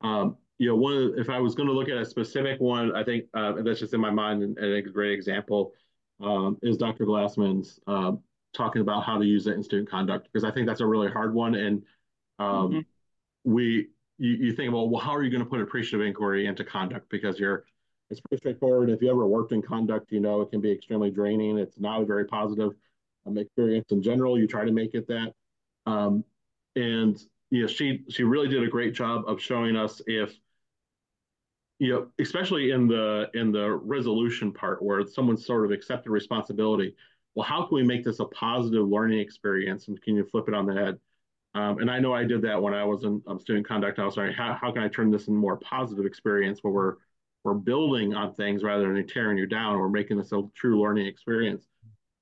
Um, 0.00 0.36
you 0.58 0.68
know, 0.68 0.76
one 0.76 1.14
if 1.16 1.28
I 1.28 1.38
was 1.38 1.54
going 1.54 1.68
to 1.68 1.74
look 1.74 1.88
at 1.88 1.96
a 1.96 2.04
specific 2.04 2.60
one, 2.60 2.94
I 2.94 3.04
think 3.04 3.24
uh, 3.34 3.54
that's 3.62 3.80
just 3.80 3.94
in 3.94 4.00
my 4.00 4.10
mind, 4.10 4.42
and, 4.42 4.56
and 4.58 4.74
a 4.74 4.82
great 4.82 5.12
example 5.12 5.72
um, 6.22 6.58
is 6.62 6.76
Dr. 6.76 7.04
Glassman's 7.04 7.78
uh, 7.86 8.12
talking 8.54 8.80
about 8.80 9.04
how 9.04 9.18
to 9.18 9.24
use 9.24 9.46
it 9.46 9.54
in 9.54 9.62
student 9.62 9.90
conduct 9.90 10.28
because 10.32 10.44
I 10.44 10.50
think 10.50 10.66
that's 10.66 10.80
a 10.80 10.86
really 10.86 11.10
hard 11.10 11.34
one, 11.34 11.54
and 11.54 11.82
um, 12.38 12.70
mm-hmm. 12.70 12.78
we 13.44 13.88
you, 14.18 14.32
you 14.32 14.52
think 14.52 14.70
about 14.70 14.90
well, 14.90 15.00
how 15.00 15.14
are 15.14 15.22
you 15.22 15.30
going 15.30 15.44
to 15.44 15.48
put 15.48 15.60
appreciative 15.60 16.06
inquiry 16.06 16.46
into 16.46 16.64
conduct 16.64 17.08
because 17.10 17.38
you're 17.38 17.64
it's 18.08 18.20
pretty 18.20 18.40
straightforward. 18.40 18.88
If 18.88 19.02
you 19.02 19.10
ever 19.10 19.26
worked 19.26 19.52
in 19.52 19.60
conduct, 19.60 20.12
you 20.12 20.20
know 20.20 20.40
it 20.40 20.50
can 20.50 20.60
be 20.60 20.72
extremely 20.72 21.10
draining. 21.10 21.58
It's 21.58 21.78
not 21.78 22.00
a 22.00 22.06
very 22.06 22.24
positive 22.24 22.72
um, 23.26 23.36
experience 23.36 23.90
in 23.90 24.02
general. 24.02 24.38
You 24.38 24.46
try 24.46 24.64
to 24.64 24.72
make 24.72 24.94
it 24.94 25.06
that, 25.08 25.34
um, 25.86 26.24
and 26.76 27.20
you 27.50 27.62
know 27.62 27.66
she 27.66 28.04
she 28.08 28.22
really 28.22 28.48
did 28.48 28.62
a 28.62 28.68
great 28.68 28.94
job 28.94 29.24
of 29.26 29.40
showing 29.40 29.76
us 29.76 30.00
if 30.06 30.34
you 31.78 31.92
know, 31.92 32.06
especially 32.18 32.70
in 32.70 32.86
the 32.86 33.30
in 33.34 33.52
the 33.52 33.70
resolution 33.70 34.52
part 34.52 34.82
where 34.82 35.06
someone 35.06 35.36
sort 35.36 35.64
of 35.64 35.70
accepted 35.70 36.10
responsibility. 36.10 36.94
Well, 37.34 37.46
how 37.46 37.66
can 37.66 37.74
we 37.74 37.82
make 37.82 38.02
this 38.02 38.20
a 38.20 38.24
positive 38.26 38.86
learning 38.88 39.20
experience? 39.20 39.88
And 39.88 40.00
can 40.00 40.16
you 40.16 40.24
flip 40.24 40.48
it 40.48 40.54
on 40.54 40.64
the 40.64 40.72
head? 40.72 40.98
Um, 41.54 41.78
and 41.78 41.90
I 41.90 41.98
know 41.98 42.14
I 42.14 42.24
did 42.24 42.42
that 42.42 42.60
when 42.60 42.74
I 42.74 42.84
was 42.84 43.04
in 43.04 43.22
um, 43.26 43.38
student 43.38 43.66
conduct. 43.66 43.98
I 43.98 44.04
was 44.04 44.16
like, 44.16 44.34
how, 44.34 44.56
how 44.60 44.72
can 44.72 44.82
I 44.82 44.88
turn 44.88 45.10
this 45.10 45.28
in 45.28 45.34
a 45.34 45.38
more 45.38 45.56
positive 45.58 46.06
experience 46.06 46.60
where 46.62 46.72
we're 46.72 46.94
we're 47.44 47.54
building 47.54 48.14
on 48.14 48.34
things 48.34 48.62
rather 48.62 48.92
than 48.92 49.06
tearing 49.06 49.38
you 49.38 49.46
down? 49.46 49.78
We're 49.78 49.88
making 49.88 50.16
this 50.16 50.32
a 50.32 50.42
true 50.54 50.80
learning 50.80 51.06
experience. 51.06 51.66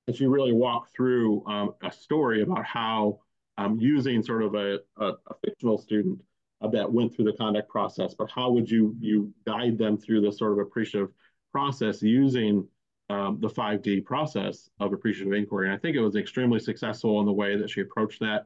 And 0.07 0.15
she 0.15 0.27
really 0.27 0.53
walked 0.53 0.93
through 0.95 1.45
um, 1.47 1.73
a 1.83 1.91
story 1.91 2.43
about 2.43 2.63
how 2.63 3.19
um, 3.57 3.79
using 3.79 4.21
sort 4.21 4.43
of 4.43 4.53
a, 4.53 4.79
a, 4.97 5.07
a 5.07 5.33
fictional 5.43 5.77
student 5.77 6.21
that 6.61 6.91
went 6.91 7.15
through 7.15 7.25
the 7.25 7.33
conduct 7.33 7.69
process, 7.69 8.15
but 8.17 8.29
how 8.31 8.51
would 8.51 8.69
you 8.69 8.95
you 8.99 9.33
guide 9.45 9.77
them 9.77 9.97
through 9.97 10.21
this 10.21 10.37
sort 10.37 10.53
of 10.53 10.59
appreciative 10.59 11.09
process 11.51 12.01
using 12.01 12.67
um, 13.09 13.37
the 13.39 13.47
5D 13.47 14.03
process 14.05 14.69
of 14.79 14.93
appreciative 14.93 15.33
inquiry? 15.33 15.67
And 15.67 15.75
I 15.75 15.77
think 15.77 15.95
it 15.95 16.01
was 16.01 16.15
extremely 16.15 16.59
successful 16.59 17.19
in 17.19 17.25
the 17.25 17.33
way 17.33 17.57
that 17.57 17.69
she 17.69 17.81
approached 17.81 18.19
that. 18.21 18.45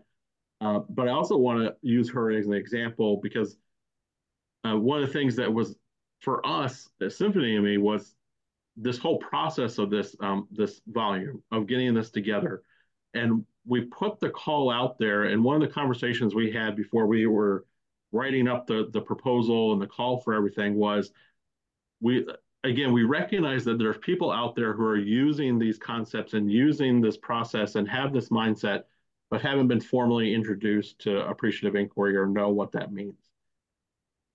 Uh, 0.62 0.80
but 0.90 1.08
I 1.08 1.12
also 1.12 1.38
want 1.38 1.60
to 1.60 1.76
use 1.82 2.10
her 2.10 2.32
as 2.32 2.46
an 2.46 2.54
example 2.54 3.20
because 3.22 3.58
uh, 4.66 4.78
one 4.78 5.02
of 5.02 5.08
the 5.08 5.14
things 5.14 5.36
that 5.38 5.54
was 5.54 5.76
for 6.20 6.46
us 6.46 6.90
at 7.02 7.14
Symphony 7.14 7.56
and 7.56 7.64
me 7.64 7.78
was 7.78 8.14
this 8.76 8.98
whole 8.98 9.18
process 9.18 9.78
of 9.78 9.90
this 9.90 10.16
um, 10.20 10.48
this 10.52 10.82
volume 10.88 11.42
of 11.52 11.68
getting 11.68 11.94
this 11.94 12.10
together, 12.10 12.64
and 13.14 13.46
we 13.66 13.82
put 13.82 14.20
the 14.20 14.30
call 14.30 14.70
out 14.70 14.98
there. 15.00 15.26
And 15.26 15.44
one 15.44 15.56
of 15.56 15.62
the 15.62 15.74
conversations 15.74 16.36
we 16.36 16.52
had 16.52 16.76
before 16.76 17.08
we 17.08 17.26
were 17.26 17.66
writing 18.12 18.48
up 18.48 18.68
the 18.68 18.90
the 18.92 19.02
proposal 19.02 19.74
and 19.74 19.82
the 19.82 19.88
call 19.88 20.20
for 20.20 20.34
everything 20.34 20.76
was 20.76 21.12
we 22.02 22.26
again 22.64 22.92
we 22.92 23.04
recognize 23.04 23.64
that 23.66 23.78
there's 23.78 23.98
people 23.98 24.32
out 24.32 24.56
there 24.56 24.74
who 24.74 24.84
are 24.84 24.98
using 24.98 25.60
these 25.60 25.78
concepts 25.78 26.34
and 26.34 26.52
using 26.52 27.02
this 27.02 27.18
process 27.18 27.76
and 27.76 27.88
have 27.88 28.14
this 28.14 28.30
mindset 28.30 28.84
but 29.30 29.42
haven't 29.42 29.68
been 29.68 29.80
formally 29.80 30.34
introduced 30.34 31.00
to 31.00 31.28
appreciative 31.28 31.76
inquiry 31.76 32.16
or 32.16 32.26
know 32.26 32.50
what 32.50 32.72
that 32.72 32.92
means 32.92 33.30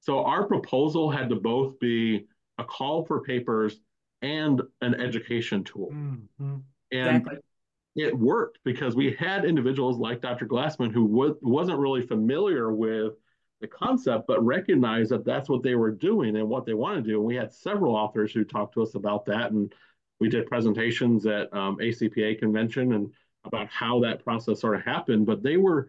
so 0.00 0.24
our 0.24 0.44
proposal 0.46 1.10
had 1.10 1.28
to 1.28 1.36
both 1.36 1.78
be 1.80 2.26
a 2.58 2.64
call 2.64 3.04
for 3.04 3.22
papers 3.22 3.80
and 4.22 4.62
an 4.80 4.94
education 4.94 5.64
tool 5.64 5.90
mm-hmm. 5.92 6.56
and 6.92 7.16
exactly. 7.16 7.38
it 7.96 8.16
worked 8.16 8.58
because 8.64 8.94
we 8.94 9.14
had 9.18 9.44
individuals 9.44 9.98
like 9.98 10.20
dr 10.20 10.46
glassman 10.46 10.92
who 10.92 11.08
w- 11.08 11.38
wasn't 11.42 11.78
really 11.78 12.06
familiar 12.06 12.72
with 12.72 13.14
the 13.60 13.68
concept, 13.68 14.26
but 14.26 14.44
recognize 14.44 15.08
that 15.08 15.24
that's 15.24 15.48
what 15.48 15.62
they 15.62 15.74
were 15.74 15.90
doing 15.90 16.36
and 16.36 16.48
what 16.48 16.66
they 16.66 16.74
want 16.74 17.02
to 17.02 17.10
do. 17.10 17.18
And 17.18 17.26
we 17.26 17.36
had 17.36 17.52
several 17.52 17.94
authors 17.94 18.32
who 18.32 18.44
talked 18.44 18.74
to 18.74 18.82
us 18.82 18.94
about 18.94 19.24
that, 19.26 19.52
and 19.52 19.72
we 20.20 20.28
did 20.28 20.46
presentations 20.46 21.26
at 21.26 21.52
um, 21.54 21.76
ACPA 21.78 22.38
convention, 22.38 22.92
and 22.92 23.10
about 23.44 23.68
how 23.68 24.00
that 24.00 24.24
process 24.24 24.60
sort 24.60 24.76
of 24.76 24.82
happened, 24.82 25.26
but 25.26 25.42
they 25.42 25.56
were 25.56 25.88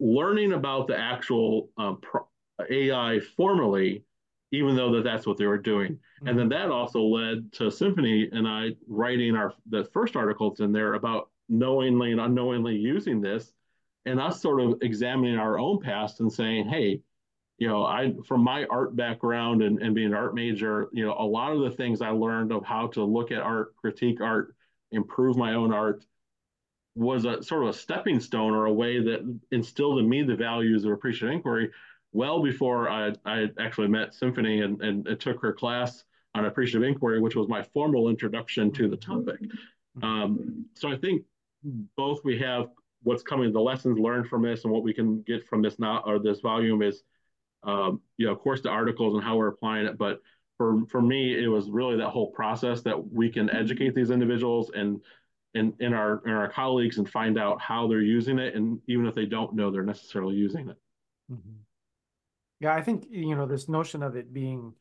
learning 0.00 0.52
about 0.52 0.86
the 0.86 0.98
actual 0.98 1.70
um, 1.76 1.98
pro- 2.00 2.28
AI 2.70 3.20
formally, 3.36 4.04
even 4.52 4.76
though 4.76 4.92
that 4.92 5.04
that's 5.04 5.26
what 5.26 5.36
they 5.36 5.46
were 5.46 5.58
doing. 5.58 5.92
Mm-hmm. 5.92 6.28
And 6.28 6.38
then 6.38 6.48
that 6.50 6.70
also 6.70 7.00
led 7.00 7.52
to 7.54 7.70
Symphony 7.70 8.28
and 8.30 8.46
I 8.46 8.70
writing 8.86 9.34
our 9.36 9.54
the 9.68 9.84
first 9.92 10.16
articles 10.16 10.60
in 10.60 10.72
there 10.72 10.94
about 10.94 11.30
knowingly 11.48 12.12
and 12.12 12.20
unknowingly 12.20 12.76
using 12.76 13.20
this, 13.20 13.52
and 14.06 14.20
us 14.20 14.40
sort 14.40 14.60
of 14.60 14.78
examining 14.82 15.38
our 15.38 15.58
own 15.58 15.80
past 15.80 16.20
and 16.20 16.32
saying, 16.32 16.68
hey, 16.68 17.00
you 17.58 17.68
know, 17.68 17.84
I 17.84 18.14
from 18.26 18.42
my 18.42 18.64
art 18.66 18.96
background 18.96 19.62
and, 19.62 19.80
and 19.80 19.94
being 19.94 20.08
an 20.08 20.14
art 20.14 20.34
major, 20.34 20.88
you 20.92 21.04
know, 21.06 21.14
a 21.18 21.24
lot 21.24 21.52
of 21.52 21.60
the 21.60 21.70
things 21.70 22.02
I 22.02 22.10
learned 22.10 22.52
of 22.52 22.64
how 22.64 22.88
to 22.88 23.04
look 23.04 23.30
at 23.30 23.38
art, 23.38 23.76
critique 23.76 24.20
art, 24.20 24.54
improve 24.90 25.36
my 25.36 25.54
own 25.54 25.72
art 25.72 26.04
was 26.96 27.24
a 27.24 27.42
sort 27.42 27.64
of 27.64 27.70
a 27.70 27.72
stepping 27.72 28.20
stone 28.20 28.52
or 28.52 28.66
a 28.66 28.72
way 28.72 29.00
that 29.00 29.40
instilled 29.50 29.98
in 29.98 30.08
me 30.08 30.22
the 30.22 30.36
values 30.36 30.84
of 30.84 30.92
appreciative 30.92 31.34
inquiry 31.34 31.70
well 32.12 32.42
before 32.42 32.88
I, 32.88 33.12
I 33.26 33.50
actually 33.58 33.88
met 33.88 34.14
Symphony 34.14 34.60
and, 34.60 34.80
and, 34.80 35.06
and 35.06 35.20
took 35.20 35.42
her 35.42 35.52
class 35.52 36.04
on 36.34 36.46
appreciative 36.46 36.88
inquiry, 36.88 37.20
which 37.20 37.36
was 37.36 37.48
my 37.48 37.62
formal 37.62 38.08
introduction 38.08 38.70
to 38.72 38.88
the 38.88 38.96
topic. 38.96 39.40
Um, 40.02 40.66
so 40.74 40.90
I 40.90 40.96
think 40.96 41.22
both 41.96 42.24
we 42.24 42.38
have 42.38 42.68
what's 43.04 43.22
coming, 43.22 43.52
the 43.52 43.60
lessons 43.60 43.98
learned 43.98 44.28
from 44.28 44.42
this, 44.42 44.64
and 44.64 44.72
what 44.72 44.82
we 44.82 44.92
can 44.92 45.22
get 45.22 45.46
from 45.46 45.62
this 45.62 45.78
now 45.78 46.02
or 46.04 46.18
this 46.18 46.40
volume 46.40 46.82
is, 46.82 47.02
um, 47.62 48.00
you 48.16 48.26
know, 48.26 48.32
of 48.32 48.40
course, 48.40 48.60
the 48.60 48.68
articles 48.68 49.14
and 49.14 49.22
how 49.22 49.36
we're 49.36 49.48
applying 49.48 49.86
it. 49.86 49.96
But 49.96 50.20
for 50.58 50.84
for 50.86 51.00
me, 51.00 51.34
it 51.42 51.48
was 51.48 51.70
really 51.70 51.96
that 51.96 52.10
whole 52.10 52.30
process 52.32 52.82
that 52.82 53.12
we 53.12 53.30
can 53.30 53.48
educate 53.50 53.94
these 53.94 54.10
individuals 54.10 54.70
and 54.74 55.00
and 55.54 55.74
in 55.80 55.94
our 55.94 56.22
in 56.26 56.32
our 56.32 56.48
colleagues 56.50 56.98
and 56.98 57.08
find 57.08 57.38
out 57.38 57.60
how 57.60 57.86
they're 57.86 58.02
using 58.02 58.38
it, 58.38 58.54
and 58.54 58.80
even 58.88 59.06
if 59.06 59.14
they 59.14 59.26
don't 59.26 59.54
know 59.54 59.70
they're 59.70 59.82
necessarily 59.82 60.34
using 60.34 60.68
it. 60.68 60.76
Mm-hmm. 61.30 61.60
Yeah, 62.60 62.74
I 62.74 62.82
think 62.82 63.06
you 63.10 63.36
know 63.36 63.46
this 63.46 63.68
notion 63.68 64.02
of 64.02 64.16
it 64.16 64.32
being 64.32 64.74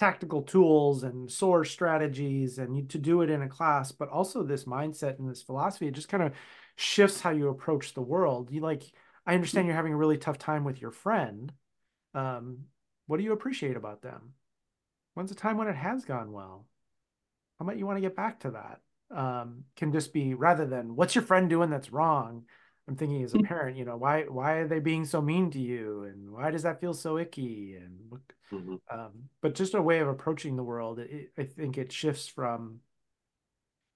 tactical 0.00 0.40
tools 0.40 1.02
and 1.02 1.30
source 1.30 1.70
strategies 1.70 2.56
and 2.56 2.88
to 2.88 2.96
do 2.96 3.20
it 3.20 3.28
in 3.28 3.42
a 3.42 3.48
class, 3.48 3.92
but 3.92 4.08
also 4.08 4.42
this 4.42 4.64
mindset 4.64 5.18
and 5.18 5.28
this 5.28 5.42
philosophy, 5.42 5.88
it 5.88 5.94
just 5.94 6.08
kind 6.08 6.22
of 6.22 6.32
shifts 6.80 7.20
how 7.20 7.30
you 7.30 7.48
approach 7.48 7.92
the 7.92 8.00
world. 8.00 8.50
You 8.50 8.60
like, 8.60 8.82
I 9.26 9.34
understand 9.34 9.66
you're 9.66 9.76
having 9.76 9.92
a 9.92 9.98
really 9.98 10.16
tough 10.16 10.38
time 10.38 10.64
with 10.64 10.80
your 10.80 10.90
friend. 10.90 11.52
Um, 12.14 12.64
what 13.06 13.18
do 13.18 13.22
you 13.22 13.32
appreciate 13.32 13.76
about 13.76 14.02
them? 14.02 14.32
When's 15.14 15.30
a 15.30 15.34
time 15.34 15.58
when 15.58 15.68
it 15.68 15.76
has 15.76 16.04
gone 16.04 16.32
well? 16.32 16.66
How 17.58 17.66
might 17.66 17.76
you 17.76 17.86
want 17.86 17.98
to 17.98 18.02
get 18.02 18.16
back 18.16 18.40
to 18.40 18.52
that? 18.52 18.80
Um, 19.14 19.64
can 19.76 19.92
just 19.92 20.12
be 20.12 20.34
rather 20.34 20.66
than 20.66 20.96
what's 20.96 21.14
your 21.14 21.24
friend 21.24 21.50
doing 21.50 21.68
that's 21.68 21.92
wrong? 21.92 22.44
I'm 22.88 22.96
thinking 22.96 23.22
as 23.22 23.34
a 23.34 23.38
parent, 23.38 23.76
you 23.76 23.84
know, 23.84 23.96
why 23.96 24.22
why 24.22 24.54
are 24.54 24.68
they 24.68 24.80
being 24.80 25.04
so 25.04 25.20
mean 25.20 25.50
to 25.50 25.60
you, 25.60 26.04
and 26.04 26.30
why 26.30 26.50
does 26.50 26.62
that 26.62 26.80
feel 26.80 26.94
so 26.94 27.18
icky? 27.18 27.76
And 27.76 28.20
mm-hmm. 28.52 28.76
um, 28.90 29.10
but 29.42 29.54
just 29.54 29.74
a 29.74 29.82
way 29.82 29.98
of 29.98 30.08
approaching 30.08 30.56
the 30.56 30.64
world, 30.64 30.98
it, 30.98 31.30
I 31.36 31.44
think 31.44 31.76
it 31.76 31.92
shifts 31.92 32.26
from 32.26 32.80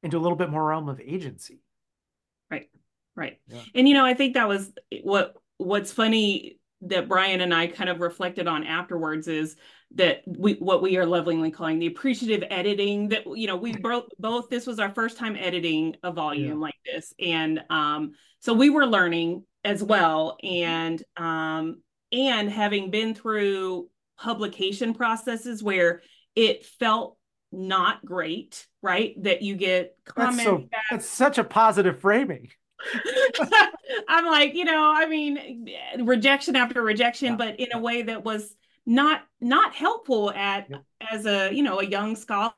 into 0.03 0.19
a 0.19 0.21
little 0.21 0.37
bit 0.37 0.51
more 0.51 0.67
realm 0.67 0.89
of 0.89 1.01
agency. 1.01 1.64
Right, 2.55 2.71
right, 3.17 3.41
yeah. 3.49 3.63
and 3.75 3.89
you 3.89 3.95
know, 3.95 4.05
I 4.05 4.15
think 4.15 4.35
that 4.35 4.49
was 4.49 4.73
what 5.03 5.35
what's 5.59 5.93
funny 5.93 6.59
that 6.83 7.09
Brian 7.09 7.41
and 7.41 7.55
I 7.55 7.67
kind 7.67 7.89
of 7.89 8.01
reflected 8.01 8.47
on 8.47 8.65
afterwards 8.65 9.29
is 9.29 9.57
that 9.95 10.23
we 10.27 10.55
what 10.55 10.83
we 10.83 10.97
are 10.97 11.07
lovingly 11.07 11.51
calling 11.51 11.79
the 11.79 11.87
appreciative 11.87 12.47
editing 12.51 13.09
that 13.09 13.25
you 13.35 13.47
know 13.47 13.57
we 13.57 13.73
both 13.77 14.05
both 14.19 14.49
this 14.51 14.67
was 14.67 14.79
our 14.79 14.93
first 14.93 15.17
time 15.17 15.37
editing 15.37 15.97
a 16.03 16.13
volume 16.13 16.49
yeah. 16.49 16.55
like 16.55 16.75
this. 16.85 17.13
And 17.19 17.63
um 17.71 18.13
so 18.41 18.53
we 18.53 18.71
were 18.71 18.87
learning 18.87 19.45
as 19.63 19.83
well. 19.83 20.37
And 20.43 21.03
um 21.17 21.83
and 22.13 22.51
having 22.51 22.91
been 22.91 23.15
through 23.15 23.89
publication 24.19 24.95
processes 24.95 25.63
where 25.63 26.03
it 26.35 26.65
felt 26.65 27.17
not 27.55 28.05
great 28.05 28.67
right? 28.85 29.21
That 29.23 29.41
you 29.43 29.57
get 29.57 29.97
comments 30.05 30.37
that's, 30.37 30.47
so, 30.47 30.69
that's 30.91 31.09
such 31.09 31.39
a 31.39 31.45
positive 31.45 31.99
framing. 31.99 32.51
I'm 34.09 34.27
like, 34.27 34.55
you 34.55 34.67
know, 34.67 34.93
I 34.95 35.07
mean, 35.07 35.71
rejection 36.01 36.55
after 36.55 36.83
rejection, 36.83 37.29
yeah. 37.29 37.37
but 37.37 37.59
in 37.59 37.69
a 37.73 37.79
way 37.79 38.03
that 38.03 38.25
was 38.25 38.55
not 38.87 39.23
not 39.41 39.75
helpful 39.75 40.31
at 40.31 40.67
yeah. 40.69 40.77
as 41.11 41.25
a 41.25 41.51
you 41.51 41.63
know 41.63 41.81
a 41.81 41.87
young 41.87 42.15
scholar 42.15 42.53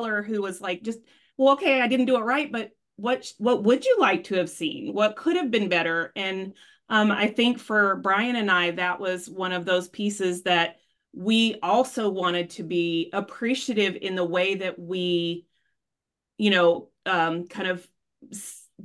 who 0.00 0.40
was 0.40 0.60
like 0.60 0.84
just 0.84 1.00
well 1.36 1.54
okay 1.54 1.80
I 1.80 1.88
didn't 1.88 2.06
do 2.06 2.16
it 2.16 2.20
right 2.20 2.52
but 2.52 2.70
what 2.94 3.32
what 3.38 3.64
would 3.64 3.84
you 3.84 3.96
like 3.98 4.22
to 4.24 4.36
have 4.36 4.48
seen? 4.48 4.94
What 4.94 5.16
could 5.16 5.34
have 5.34 5.50
been 5.50 5.68
better? 5.68 6.12
And 6.14 6.54
um, 6.88 7.10
I 7.10 7.26
think 7.26 7.58
for 7.58 7.96
Brian 7.96 8.36
and 8.36 8.48
I 8.48 8.70
that 8.72 9.00
was 9.00 9.28
one 9.28 9.50
of 9.50 9.64
those 9.64 9.88
pieces 9.88 10.44
that 10.44 10.76
we 11.14 11.56
also 11.62 12.08
wanted 12.08 12.50
to 12.50 12.62
be 12.62 13.10
appreciative 13.12 13.96
in 14.00 14.14
the 14.14 14.24
way 14.24 14.54
that 14.56 14.78
we 14.78 15.46
you 16.38 16.50
know 16.50 16.88
um, 17.06 17.46
kind 17.46 17.68
of 17.68 17.86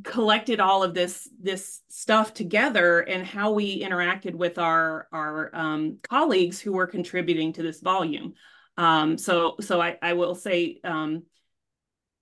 collected 0.03 0.59
all 0.59 0.83
of 0.83 0.93
this 0.93 1.29
this 1.39 1.81
stuff 1.89 2.33
together 2.33 2.99
and 2.99 3.25
how 3.25 3.51
we 3.51 3.81
interacted 3.81 4.35
with 4.35 4.57
our 4.57 5.07
our 5.11 5.55
um, 5.55 5.97
colleagues 6.03 6.59
who 6.59 6.73
were 6.73 6.87
contributing 6.87 7.53
to 7.53 7.63
this 7.63 7.81
volume. 7.81 8.33
Um, 8.77 9.17
so 9.17 9.55
so 9.59 9.81
I, 9.81 9.97
I 10.01 10.13
will 10.13 10.35
say 10.35 10.79
um, 10.83 11.23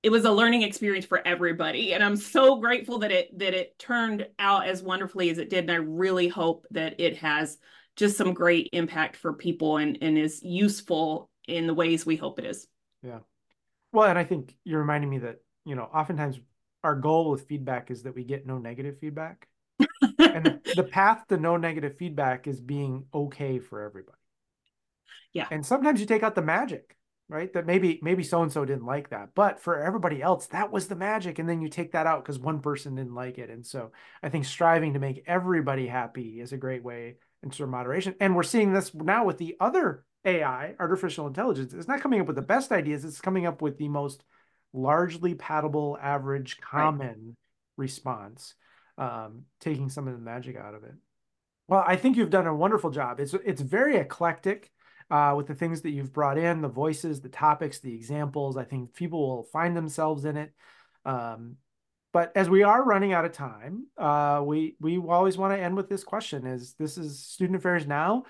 it 0.04 0.10
was 0.10 0.26
a 0.26 0.32
learning 0.32 0.62
experience 0.62 1.06
for 1.06 1.26
everybody, 1.26 1.94
and 1.94 2.04
I'm 2.04 2.16
so 2.16 2.58
grateful 2.58 3.00
that 3.00 3.12
it 3.12 3.38
that 3.40 3.54
it 3.54 3.78
turned 3.80 4.28
out 4.40 4.68
as 4.68 4.84
wonderfully 4.84 5.30
as 5.30 5.38
it 5.38 5.50
did. 5.50 5.66
And 5.66 5.72
I 5.72 5.76
really 5.76 6.28
hope 6.28 6.66
that 6.72 7.00
it 7.00 7.18
has 7.18 7.58
just 7.96 8.18
some 8.18 8.34
great 8.34 8.70
impact 8.74 9.16
for 9.16 9.34
people 9.34 9.78
and 9.78 9.98
and 10.02 10.18
is 10.18 10.44
useful 10.44 11.30
in 11.48 11.68
the 11.68 11.74
ways 11.74 12.06
we 12.06 12.16
hope 12.16 12.40
it 12.40 12.46
is. 12.46 12.68
Yeah. 13.04 13.20
Well, 13.92 14.10
and 14.10 14.20
I 14.20 14.24
think 14.24 14.56
you're 14.64 14.80
reminding 14.80 15.10
me 15.10 15.20
that 15.20 15.38
you 15.66 15.76
know 15.76 15.84
oftentimes 15.84 16.40
our 16.84 16.96
goal 16.96 17.32
with 17.32 17.48
feedback 17.48 17.90
is 17.90 18.04
that 18.04 18.16
we 18.16 18.24
get 18.24 18.46
no 18.46 18.58
negative 18.58 19.00
feedback. 19.00 19.48
and 20.20 20.62
the, 20.76 20.88
path 20.90 21.28
to 21.28 21.38
no 21.38 21.58
negative 21.58 21.98
feedback 21.98 22.48
is 22.48 22.62
being 22.62 23.06
okay 23.14 23.60
for 23.60 23.82
everybody. 23.82 24.18
Yeah. 25.34 25.48
And 25.52 25.66
sometimes 25.66 26.00
you 26.00 26.06
take 26.06 26.24
out 26.24 26.36
the 26.36 26.42
magic, 26.42 26.96
right? 27.28 27.52
That 27.54 27.66
maybe 27.66 28.00
maybe 28.02 28.24
so 28.24 28.44
and 28.44 28.52
so 28.52 28.64
didn't 28.64 28.86
like 28.86 29.10
that, 29.10 29.30
but 29.36 29.60
for 29.60 29.82
everybody 29.82 30.22
else 30.22 30.48
that 30.48 30.72
was 30.72 30.88
the 30.88 30.96
magic 30.96 31.40
and 31.40 31.50
then 31.50 31.60
you 31.60 31.70
take 31.70 31.92
that 31.94 32.08
out 32.08 32.24
cuz 32.24 32.40
one 32.40 32.60
person 32.60 32.96
didn't 32.96 33.16
like 33.16 33.38
it. 33.38 33.50
And 33.50 33.66
so 33.66 33.92
I 34.22 34.30
think 34.30 34.46
striving 34.46 34.94
to 34.94 35.00
make 35.00 35.24
everybody 35.26 35.88
happy 35.88 36.40
is 36.40 36.54
a 36.54 36.58
great 36.58 36.84
way 36.84 37.16
into 37.46 37.66
moderation. 37.66 38.16
And 38.20 38.36
we're 38.36 38.44
seeing 38.44 38.74
this 38.74 38.94
now 38.94 39.24
with 39.24 39.38
the 39.38 39.56
other 39.60 40.04
AI, 40.26 40.76
artificial 40.80 41.28
intelligence. 41.28 41.74
It's 41.74 41.88
not 41.88 42.02
coming 42.02 42.20
up 42.20 42.28
with 42.28 42.36
the 42.36 42.42
best 42.42 42.72
ideas, 42.72 43.06
it's 43.06 43.22
coming 43.22 43.46
up 43.46 43.62
with 43.62 43.78
the 43.78 43.88
most 43.88 44.24
largely 44.74 45.36
palatable, 45.36 45.98
average, 46.02 46.60
common 46.60 47.08
right. 47.08 47.36
response, 47.78 48.56
um, 48.98 49.44
taking 49.62 49.90
some 49.90 50.08
of 50.08 50.14
the 50.16 50.20
magic 50.20 50.58
out 50.58 50.74
of 50.74 50.84
it. 50.84 50.96
Well, 51.68 51.84
I 51.86 51.96
think 51.96 52.18
you've 52.18 52.30
done 52.30 52.48
a 52.48 52.56
wonderful 52.56 52.92
job. 52.92 53.20
It's 53.20 53.34
it's 53.34 53.62
very 53.62 53.98
eclectic 53.98 54.72
uh, 55.10 55.34
with 55.38 55.48
the 55.48 55.56
things 55.56 55.82
that 55.82 55.92
you've 55.92 56.14
brought 56.14 56.38
in, 56.38 56.62
the 56.62 56.68
voices, 56.68 57.22
the 57.22 57.30
topics, 57.30 57.80
the 57.80 57.94
examples. 57.94 58.58
I 58.58 58.64
think 58.64 58.94
people 58.94 59.28
will 59.28 59.44
find 59.44 59.76
themselves 59.76 60.26
in 60.26 60.38
it. 60.38 60.54
Um, 61.06 61.58
but 62.16 62.32
as 62.34 62.50
we 62.50 62.64
are 62.64 62.82
running 62.82 63.12
out 63.12 63.26
of 63.26 63.34
time, 63.34 63.88
uh, 63.98 64.42
we 64.42 64.78
we 64.80 64.98
always 64.98 65.38
want 65.38 65.54
to 65.54 65.62
end 65.62 65.76
with 65.76 65.90
this 65.90 66.06
question: 66.06 66.48
Is 66.48 66.74
this 66.76 66.98
is 66.98 67.20
student 67.20 67.58
affairs 67.58 67.86
now? 67.86 68.24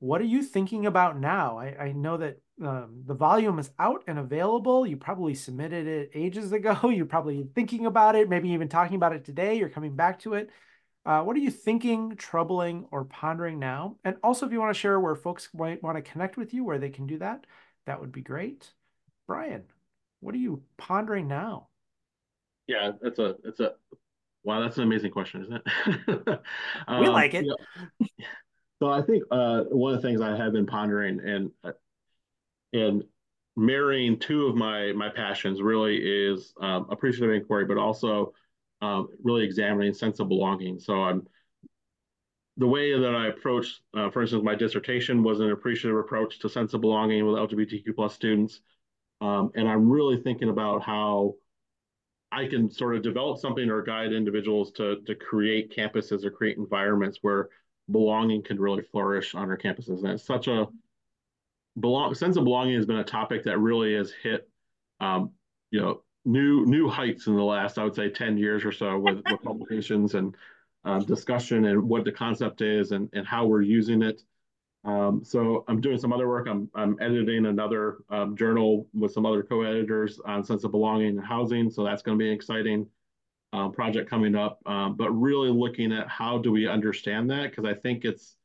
What 0.00 0.20
are 0.20 0.24
you 0.24 0.42
thinking 0.42 0.86
about 0.86 1.20
now? 1.20 1.56
I, 1.56 1.66
I 1.78 1.92
know 1.92 2.16
that 2.16 2.40
um, 2.60 3.04
the 3.06 3.14
volume 3.14 3.60
is 3.60 3.70
out 3.78 4.02
and 4.08 4.18
available. 4.18 4.84
You 4.84 4.96
probably 4.96 5.36
submitted 5.36 5.86
it 5.86 6.10
ages 6.14 6.50
ago. 6.50 6.76
You're 6.90 7.06
probably 7.06 7.46
thinking 7.54 7.86
about 7.86 8.16
it, 8.16 8.28
maybe 8.28 8.48
even 8.48 8.68
talking 8.68 8.96
about 8.96 9.12
it 9.12 9.24
today. 9.24 9.56
You're 9.56 9.68
coming 9.68 9.94
back 9.94 10.18
to 10.22 10.34
it. 10.34 10.50
Uh, 11.06 11.22
what 11.22 11.36
are 11.36 11.40
you 11.40 11.52
thinking, 11.52 12.16
troubling, 12.16 12.86
or 12.90 13.04
pondering 13.04 13.60
now? 13.60 13.98
And 14.02 14.16
also, 14.24 14.46
if 14.46 14.52
you 14.52 14.58
want 14.58 14.74
to 14.74 14.80
share 14.80 14.98
where 14.98 15.14
folks 15.14 15.48
might 15.54 15.80
want 15.80 15.96
to 15.96 16.02
connect 16.02 16.36
with 16.36 16.52
you, 16.52 16.64
where 16.64 16.78
they 16.80 16.90
can 16.90 17.06
do 17.06 17.18
that, 17.18 17.46
that 17.86 18.00
would 18.00 18.10
be 18.10 18.20
great. 18.20 18.72
Brian, 19.28 19.62
what 20.18 20.34
are 20.34 20.38
you 20.38 20.64
pondering 20.76 21.28
now? 21.28 21.68
Yeah, 22.68 22.92
that's 23.02 23.18
a 23.18 23.34
it's 23.44 23.60
a 23.60 23.72
wow, 24.44 24.60
that's 24.60 24.76
an 24.76 24.84
amazing 24.84 25.10
question, 25.10 25.42
isn't 25.42 25.62
it? 25.66 26.40
um, 26.88 27.00
we 27.00 27.08
like 27.08 27.34
it. 27.34 27.46
so 28.78 28.90
I 28.90 29.02
think 29.02 29.24
uh, 29.30 29.62
one 29.64 29.94
of 29.94 30.02
the 30.02 30.06
things 30.06 30.20
I 30.20 30.36
have 30.36 30.52
been 30.52 30.66
pondering, 30.66 31.18
and 31.20 31.50
uh, 31.64 31.72
and 32.74 33.02
marrying 33.56 34.18
two 34.18 34.46
of 34.46 34.54
my 34.54 34.92
my 34.92 35.08
passions 35.08 35.62
really 35.62 35.96
is 35.96 36.52
um, 36.60 36.86
appreciative 36.90 37.34
inquiry, 37.34 37.64
but 37.64 37.78
also 37.78 38.34
um, 38.82 39.08
really 39.22 39.44
examining 39.44 39.94
sense 39.94 40.20
of 40.20 40.28
belonging. 40.28 40.78
So 40.78 41.02
I'm 41.02 41.26
the 42.58 42.66
way 42.66 42.98
that 42.98 43.14
I 43.14 43.28
approached, 43.28 43.80
uh, 43.96 44.10
for 44.10 44.20
instance, 44.20 44.44
my 44.44 44.54
dissertation 44.54 45.22
was 45.22 45.40
an 45.40 45.52
appreciative 45.52 45.98
approach 45.98 46.40
to 46.40 46.48
sense 46.50 46.74
of 46.74 46.82
belonging 46.82 47.24
with 47.24 47.36
LGBTQ 47.36 47.94
plus 47.94 48.14
students, 48.14 48.60
um, 49.22 49.52
and 49.54 49.66
I'm 49.66 49.88
really 49.88 50.20
thinking 50.20 50.50
about 50.50 50.82
how 50.82 51.34
I 52.30 52.46
can 52.46 52.70
sort 52.70 52.96
of 52.96 53.02
develop 53.02 53.38
something 53.38 53.68
or 53.70 53.82
guide 53.82 54.12
individuals 54.12 54.72
to 54.72 55.00
to 55.06 55.14
create 55.14 55.74
campuses 55.74 56.24
or 56.24 56.30
create 56.30 56.58
environments 56.58 57.18
where 57.22 57.48
belonging 57.90 58.42
can 58.42 58.60
really 58.60 58.82
flourish 58.82 59.34
on 59.34 59.50
our 59.50 59.56
campuses. 59.56 60.04
And 60.04 60.08
it's 60.08 60.24
such 60.26 60.46
a 60.48 60.66
belong 61.80 62.14
sense 62.14 62.36
of 62.36 62.44
belonging 62.44 62.74
has 62.74 62.86
been 62.86 62.98
a 62.98 63.04
topic 63.04 63.44
that 63.44 63.58
really 63.58 63.94
has 63.94 64.12
hit 64.22 64.48
um, 65.00 65.32
you 65.70 65.80
know 65.80 66.02
new 66.24 66.66
new 66.66 66.88
heights 66.88 67.26
in 67.26 67.36
the 67.36 67.42
last 67.42 67.78
I 67.78 67.84
would 67.84 67.94
say 67.94 68.10
10 68.10 68.36
years 68.36 68.64
or 68.64 68.72
so 68.72 68.98
with, 68.98 69.22
with 69.30 69.42
publications 69.44 70.14
and 70.14 70.36
uh, 70.84 71.00
discussion 71.00 71.64
and 71.66 71.82
what 71.82 72.04
the 72.04 72.12
concept 72.12 72.60
is 72.60 72.92
and, 72.92 73.08
and 73.12 73.26
how 73.26 73.46
we're 73.46 73.62
using 73.62 74.02
it. 74.02 74.22
Um, 74.88 75.22
so 75.22 75.66
I'm 75.68 75.82
doing 75.82 75.98
some 75.98 76.14
other 76.14 76.26
work. 76.26 76.48
I'm, 76.48 76.70
I'm 76.74 76.96
editing 76.98 77.44
another 77.44 77.98
um, 78.08 78.34
journal 78.34 78.86
with 78.94 79.12
some 79.12 79.26
other 79.26 79.42
co-editors 79.42 80.18
on 80.24 80.42
sense 80.42 80.64
of 80.64 80.70
belonging 80.70 81.18
and 81.18 81.24
housing. 81.24 81.70
So 81.70 81.84
that's 81.84 82.00
going 82.00 82.18
to 82.18 82.22
be 82.22 82.28
an 82.28 82.34
exciting 82.34 82.86
uh, 83.52 83.68
project 83.68 84.08
coming 84.08 84.34
up. 84.34 84.60
Um, 84.64 84.96
but 84.96 85.10
really 85.10 85.50
looking 85.50 85.92
at 85.92 86.08
how 86.08 86.38
do 86.38 86.50
we 86.50 86.66
understand 86.66 87.30
that 87.30 87.50
because 87.50 87.66
I 87.66 87.74
think 87.74 88.06
it's 88.06 88.36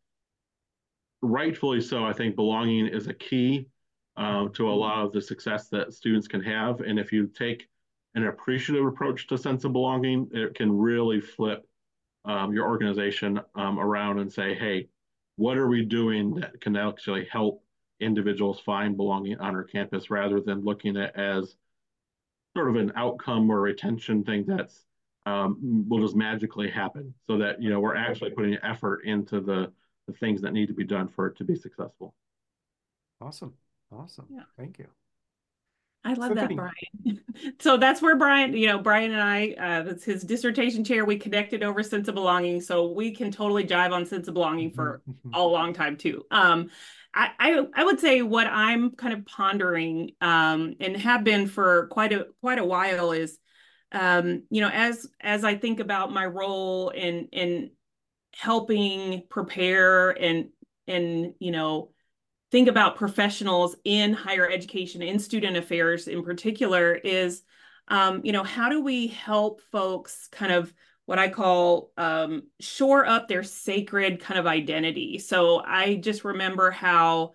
rightfully 1.21 1.79
so. 1.79 2.03
I 2.03 2.11
think 2.11 2.35
belonging 2.35 2.87
is 2.87 3.07
a 3.07 3.13
key 3.13 3.67
uh, 4.17 4.49
to 4.49 4.69
a 4.69 4.75
lot 4.75 5.05
of 5.05 5.13
the 5.13 5.21
success 5.21 5.69
that 5.69 5.93
students 5.93 6.27
can 6.27 6.41
have. 6.41 6.81
And 6.81 6.99
if 6.99 7.13
you 7.13 7.27
take 7.27 7.69
an 8.15 8.27
appreciative 8.27 8.85
approach 8.85 9.27
to 9.27 9.37
sense 9.37 9.63
of 9.63 9.71
belonging, 9.71 10.27
it 10.33 10.55
can 10.55 10.77
really 10.77 11.21
flip 11.21 11.65
um, 12.25 12.53
your 12.53 12.67
organization 12.67 13.39
um, 13.55 13.79
around 13.79 14.19
and 14.19 14.31
say, 14.31 14.53
hey, 14.55 14.89
what 15.35 15.57
are 15.57 15.67
we 15.67 15.83
doing 15.83 16.35
that 16.35 16.59
can 16.61 16.75
actually 16.75 17.25
help 17.31 17.63
individuals 17.99 18.59
find 18.59 18.97
belonging 18.97 19.39
on 19.39 19.55
our 19.55 19.63
campus 19.63 20.09
rather 20.09 20.39
than 20.39 20.63
looking 20.63 20.97
at 20.97 21.15
as 21.15 21.55
sort 22.55 22.69
of 22.69 22.75
an 22.75 22.91
outcome 22.95 23.49
or 23.49 23.61
retention 23.61 24.23
thing 24.23 24.45
that's 24.47 24.85
um, 25.25 25.85
will 25.87 26.01
just 26.01 26.15
magically 26.15 26.69
happen 26.69 27.13
so 27.27 27.37
that 27.37 27.61
you 27.61 27.69
know 27.69 27.79
we're 27.79 27.95
actually 27.95 28.31
putting 28.31 28.57
effort 28.61 29.05
into 29.05 29.39
the 29.39 29.71
the 30.07 30.13
things 30.13 30.41
that 30.41 30.51
need 30.51 30.67
to 30.67 30.73
be 30.73 30.83
done 30.83 31.07
for 31.07 31.27
it 31.27 31.37
to 31.37 31.45
be 31.45 31.55
successful. 31.55 32.13
Awesome. 33.21 33.53
Awesome. 33.91 34.25
Yeah. 34.29 34.43
thank 34.57 34.79
you 34.79 34.87
I 36.05 36.13
love 36.13 36.29
so 36.29 36.35
that, 36.35 36.55
Brian. 36.55 37.21
so 37.59 37.77
that's 37.77 38.01
where 38.01 38.15
Brian, 38.15 38.53
you 38.53 38.67
know, 38.67 38.79
Brian 38.79 39.11
and 39.11 39.21
I, 39.21 39.51
uh, 39.51 39.83
that's 39.83 40.03
his 40.03 40.23
dissertation 40.23 40.83
chair. 40.83 41.05
We 41.05 41.17
connected 41.17 41.63
over 41.63 41.81
sense 41.81 42.07
of 42.07 42.15
belonging, 42.15 42.61
so 42.61 42.91
we 42.91 43.11
can 43.11 43.31
totally 43.31 43.63
jive 43.63 43.91
on 43.91 44.05
sense 44.05 44.27
of 44.27 44.33
belonging 44.33 44.71
for 44.71 45.01
a 45.33 45.41
long 45.41 45.73
time 45.73 45.95
too. 45.97 46.25
Um, 46.29 46.69
I, 47.13 47.29
I, 47.39 47.67
I 47.75 47.83
would 47.83 47.99
say 47.99 48.21
what 48.21 48.47
I'm 48.47 48.91
kind 48.91 49.13
of 49.13 49.25
pondering, 49.25 50.11
um, 50.19 50.75
and 50.79 50.97
have 50.97 51.23
been 51.23 51.47
for 51.47 51.87
quite 51.87 52.11
a 52.11 52.27
quite 52.41 52.59
a 52.59 52.65
while 52.65 53.11
is, 53.11 53.39
um, 53.91 54.43
you 54.49 54.61
know, 54.61 54.69
as 54.69 55.07
as 55.21 55.43
I 55.43 55.55
think 55.55 55.79
about 55.79 56.11
my 56.11 56.25
role 56.25 56.89
in 56.89 57.29
in 57.31 57.71
helping 58.35 59.23
prepare 59.29 60.09
and 60.09 60.49
and 60.87 61.35
you 61.39 61.51
know 61.51 61.92
think 62.53 62.67
about 62.67 62.97
professionals 62.97 63.75
in 63.83 64.13
higher 64.13 64.47
education, 64.47 65.01
in 65.01 65.17
student 65.17 65.57
affairs 65.57 66.07
in 66.07 66.23
particular, 66.23 66.93
is 66.93 67.41
um, 67.87 68.21
you 68.23 68.31
know, 68.31 68.43
how 68.43 68.69
do 68.69 68.79
we 68.79 69.07
help 69.07 69.59
folks 69.71 70.29
kind 70.31 70.51
of 70.51 70.71
what 71.07 71.17
I 71.17 71.29
call 71.29 71.91
um, 71.97 72.43
shore 72.59 73.07
up 73.07 73.27
their 73.27 73.41
sacred 73.41 74.19
kind 74.19 74.39
of 74.39 74.45
identity? 74.45 75.17
So 75.17 75.63
I 75.65 75.95
just 75.95 76.23
remember 76.23 76.69
how 76.69 77.33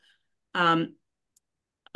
um, 0.54 0.94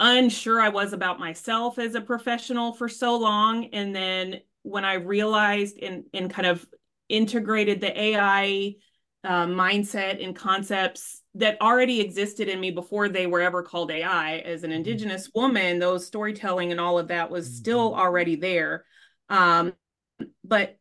unsure 0.01 0.61
I 0.61 0.71
was 0.71 0.93
about 0.93 1.21
myself 1.21 1.79
as 1.79 1.95
a 1.95 2.01
professional 2.01 2.73
for 2.73 2.89
so 2.89 3.17
long. 3.17 3.67
And 3.67 3.95
then 3.95 4.41
when 4.63 4.85
I 4.85 4.95
realized 4.95 5.79
and, 5.79 6.07
and 6.13 6.29
kind 6.29 6.49
of 6.49 6.67
integrated 7.09 7.81
the 7.81 7.97
AI 7.97 8.75
uh, 9.23 9.47
mindset 9.47 10.23
and 10.23 10.35
concepts 10.35 11.22
that 11.35 11.61
already 11.61 12.01
existed 12.01 12.49
in 12.49 12.61
me 12.61 12.71
before 12.71 13.09
they 13.09 13.27
were 13.27 13.41
ever 13.41 13.63
called 13.63 13.91
AI. 13.91 14.39
As 14.39 14.65
an 14.65 14.71
mm-hmm. 14.71 14.77
Indigenous 14.79 15.31
woman, 15.35 15.79
those 15.79 16.07
storytelling 16.07 16.71
and 16.71 16.81
all 16.81 16.99
of 16.99 17.09
that 17.09 17.31
was 17.31 17.57
still 17.57 17.91
mm-hmm. 17.91 18.01
already 18.01 18.37
there. 18.37 18.85
Um, 19.29 19.73
but 20.45 20.77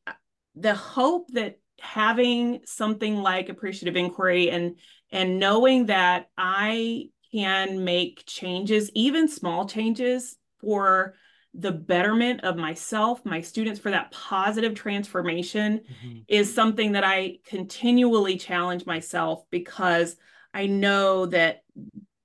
the 0.55 0.75
hope 0.75 1.27
that 1.29 1.59
having 1.79 2.59
something 2.65 3.17
like 3.17 3.49
appreciative 3.49 3.95
inquiry 3.95 4.51
and 4.51 4.77
and 5.11 5.39
knowing 5.39 5.87
that 5.87 6.29
I 6.37 7.09
can 7.33 7.83
make 7.83 8.23
changes, 8.25 8.91
even 8.93 9.27
small 9.27 9.67
changes 9.67 10.37
for 10.59 11.15
the 11.53 11.71
betterment 11.71 12.41
of 12.43 12.55
myself, 12.55 13.25
my 13.25 13.41
students, 13.41 13.79
for 13.79 13.91
that 13.91 14.11
positive 14.11 14.73
transformation 14.73 15.79
mm-hmm. 15.79 16.19
is 16.27 16.53
something 16.53 16.93
that 16.93 17.03
I 17.03 17.39
continually 17.45 18.37
challenge 18.37 18.85
myself 18.85 19.43
because 19.49 20.15
I 20.53 20.67
know 20.67 21.25
that 21.27 21.63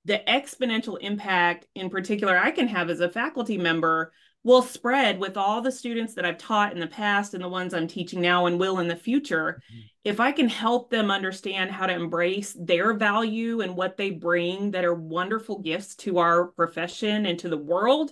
the 0.05 0.21
exponential 0.27 0.97
impact 0.99 1.67
in 1.75 1.89
particular 1.89 2.37
I 2.37 2.51
can 2.51 2.67
have 2.67 2.89
as 2.89 3.01
a 3.01 3.09
faculty 3.09 3.57
member 3.57 4.13
will 4.43 4.61
spread 4.61 5.19
with 5.19 5.35
all 5.35 5.61
the 5.61 5.71
students 5.71 6.13
that 6.13 6.25
I've 6.25 6.37
taught 6.37 6.71
in 6.71 6.79
the 6.79 6.87
past 6.87 7.33
and 7.33 7.43
the 7.43 7.49
ones 7.49 7.73
I'm 7.73 7.87
teaching 7.87 8.21
now 8.21 8.45
and 8.45 8.57
will 8.57 8.79
in 8.79 8.87
the 8.87 8.95
future. 8.95 9.61
Mm-hmm. 9.69 9.81
If 10.05 10.19
I 10.21 10.31
can 10.31 10.47
help 10.47 10.89
them 10.89 11.11
understand 11.11 11.71
how 11.71 11.85
to 11.85 11.93
embrace 11.93 12.55
their 12.57 12.93
value 12.93 13.59
and 13.59 13.75
what 13.75 13.97
they 13.97 14.11
bring 14.11 14.71
that 14.71 14.85
are 14.85 14.93
wonderful 14.93 15.59
gifts 15.59 15.95
to 15.97 16.19
our 16.19 16.45
profession 16.45 17.25
and 17.25 17.37
to 17.39 17.49
the 17.49 17.57
world, 17.57 18.11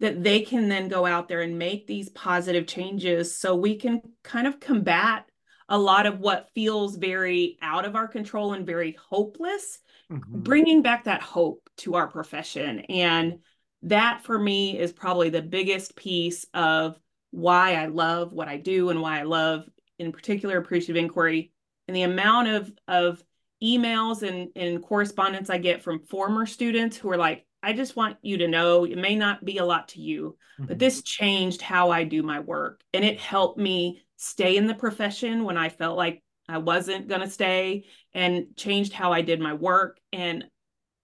that 0.00 0.22
they 0.22 0.40
can 0.40 0.68
then 0.68 0.88
go 0.88 1.06
out 1.06 1.28
there 1.28 1.40
and 1.40 1.58
make 1.58 1.86
these 1.86 2.10
positive 2.10 2.66
changes 2.66 3.34
so 3.34 3.54
we 3.54 3.76
can 3.76 4.02
kind 4.22 4.46
of 4.46 4.60
combat 4.60 5.29
a 5.70 5.78
lot 5.78 6.04
of 6.04 6.18
what 6.18 6.50
feels 6.54 6.96
very 6.96 7.56
out 7.62 7.86
of 7.86 7.94
our 7.94 8.08
control 8.08 8.52
and 8.52 8.66
very 8.66 8.98
hopeless, 9.08 9.78
mm-hmm. 10.12 10.40
bringing 10.40 10.82
back 10.82 11.04
that 11.04 11.22
hope 11.22 11.70
to 11.78 11.94
our 11.94 12.08
profession. 12.08 12.80
And 12.80 13.38
that 13.84 14.24
for 14.24 14.38
me 14.38 14.78
is 14.78 14.92
probably 14.92 15.30
the 15.30 15.40
biggest 15.40 15.96
piece 15.96 16.44
of 16.52 16.98
why 17.30 17.76
I 17.76 17.86
love 17.86 18.32
what 18.32 18.48
I 18.48 18.56
do 18.56 18.90
and 18.90 19.00
why 19.00 19.20
I 19.20 19.22
love, 19.22 19.64
in 19.98 20.10
particular, 20.10 20.58
appreciative 20.58 20.96
inquiry 20.96 21.52
and 21.86 21.96
the 21.96 22.02
amount 22.02 22.48
of, 22.48 22.72
of 22.88 23.24
emails 23.62 24.22
and, 24.22 24.48
and 24.56 24.82
correspondence 24.82 25.50
I 25.50 25.58
get 25.58 25.82
from 25.82 26.00
former 26.00 26.46
students 26.46 26.96
who 26.96 27.10
are 27.10 27.16
like, 27.16 27.46
I 27.62 27.74
just 27.74 27.94
want 27.94 28.16
you 28.22 28.38
to 28.38 28.48
know 28.48 28.84
it 28.84 28.98
may 28.98 29.14
not 29.14 29.44
be 29.44 29.58
a 29.58 29.64
lot 29.64 29.88
to 29.88 30.00
you, 30.00 30.36
mm-hmm. 30.58 30.66
but 30.66 30.78
this 30.78 31.02
changed 31.02 31.62
how 31.62 31.90
I 31.90 32.04
do 32.04 32.22
my 32.22 32.40
work. 32.40 32.82
And 32.92 33.04
it 33.04 33.20
helped 33.20 33.58
me 33.58 34.02
stay 34.22 34.58
in 34.58 34.66
the 34.66 34.74
profession 34.74 35.44
when 35.44 35.56
I 35.56 35.70
felt 35.70 35.96
like 35.96 36.22
I 36.46 36.58
wasn't 36.58 37.08
going 37.08 37.22
to 37.22 37.30
stay 37.30 37.86
and 38.12 38.48
changed 38.54 38.92
how 38.92 39.12
I 39.12 39.22
did 39.22 39.40
my 39.40 39.54
work 39.54 39.98
and 40.12 40.44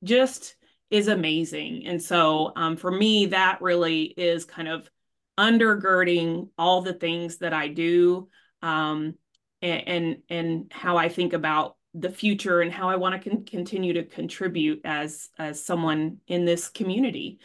just 0.04 0.54
is 0.90 1.08
amazing. 1.08 1.86
And 1.86 2.02
so 2.02 2.52
um, 2.56 2.76
for 2.76 2.90
me, 2.90 3.26
that 3.26 3.62
really 3.62 4.02
is 4.02 4.44
kind 4.44 4.68
of 4.68 4.90
undergirding 5.38 6.50
all 6.58 6.82
the 6.82 6.92
things 6.92 7.38
that 7.38 7.54
I 7.54 7.68
do 7.68 8.28
um, 8.60 9.14
and, 9.62 9.88
and, 9.88 10.16
and 10.28 10.72
how 10.72 10.98
I 10.98 11.08
think 11.08 11.32
about 11.32 11.76
the 11.94 12.10
future 12.10 12.60
and 12.60 12.70
how 12.70 12.90
I 12.90 12.96
want 12.96 13.22
to 13.22 13.30
con- 13.30 13.44
continue 13.46 13.94
to 13.94 14.04
contribute 14.04 14.82
as 14.84 15.30
as 15.38 15.64
someone 15.64 16.18
in 16.26 16.44
this 16.44 16.68
community. 16.68 17.38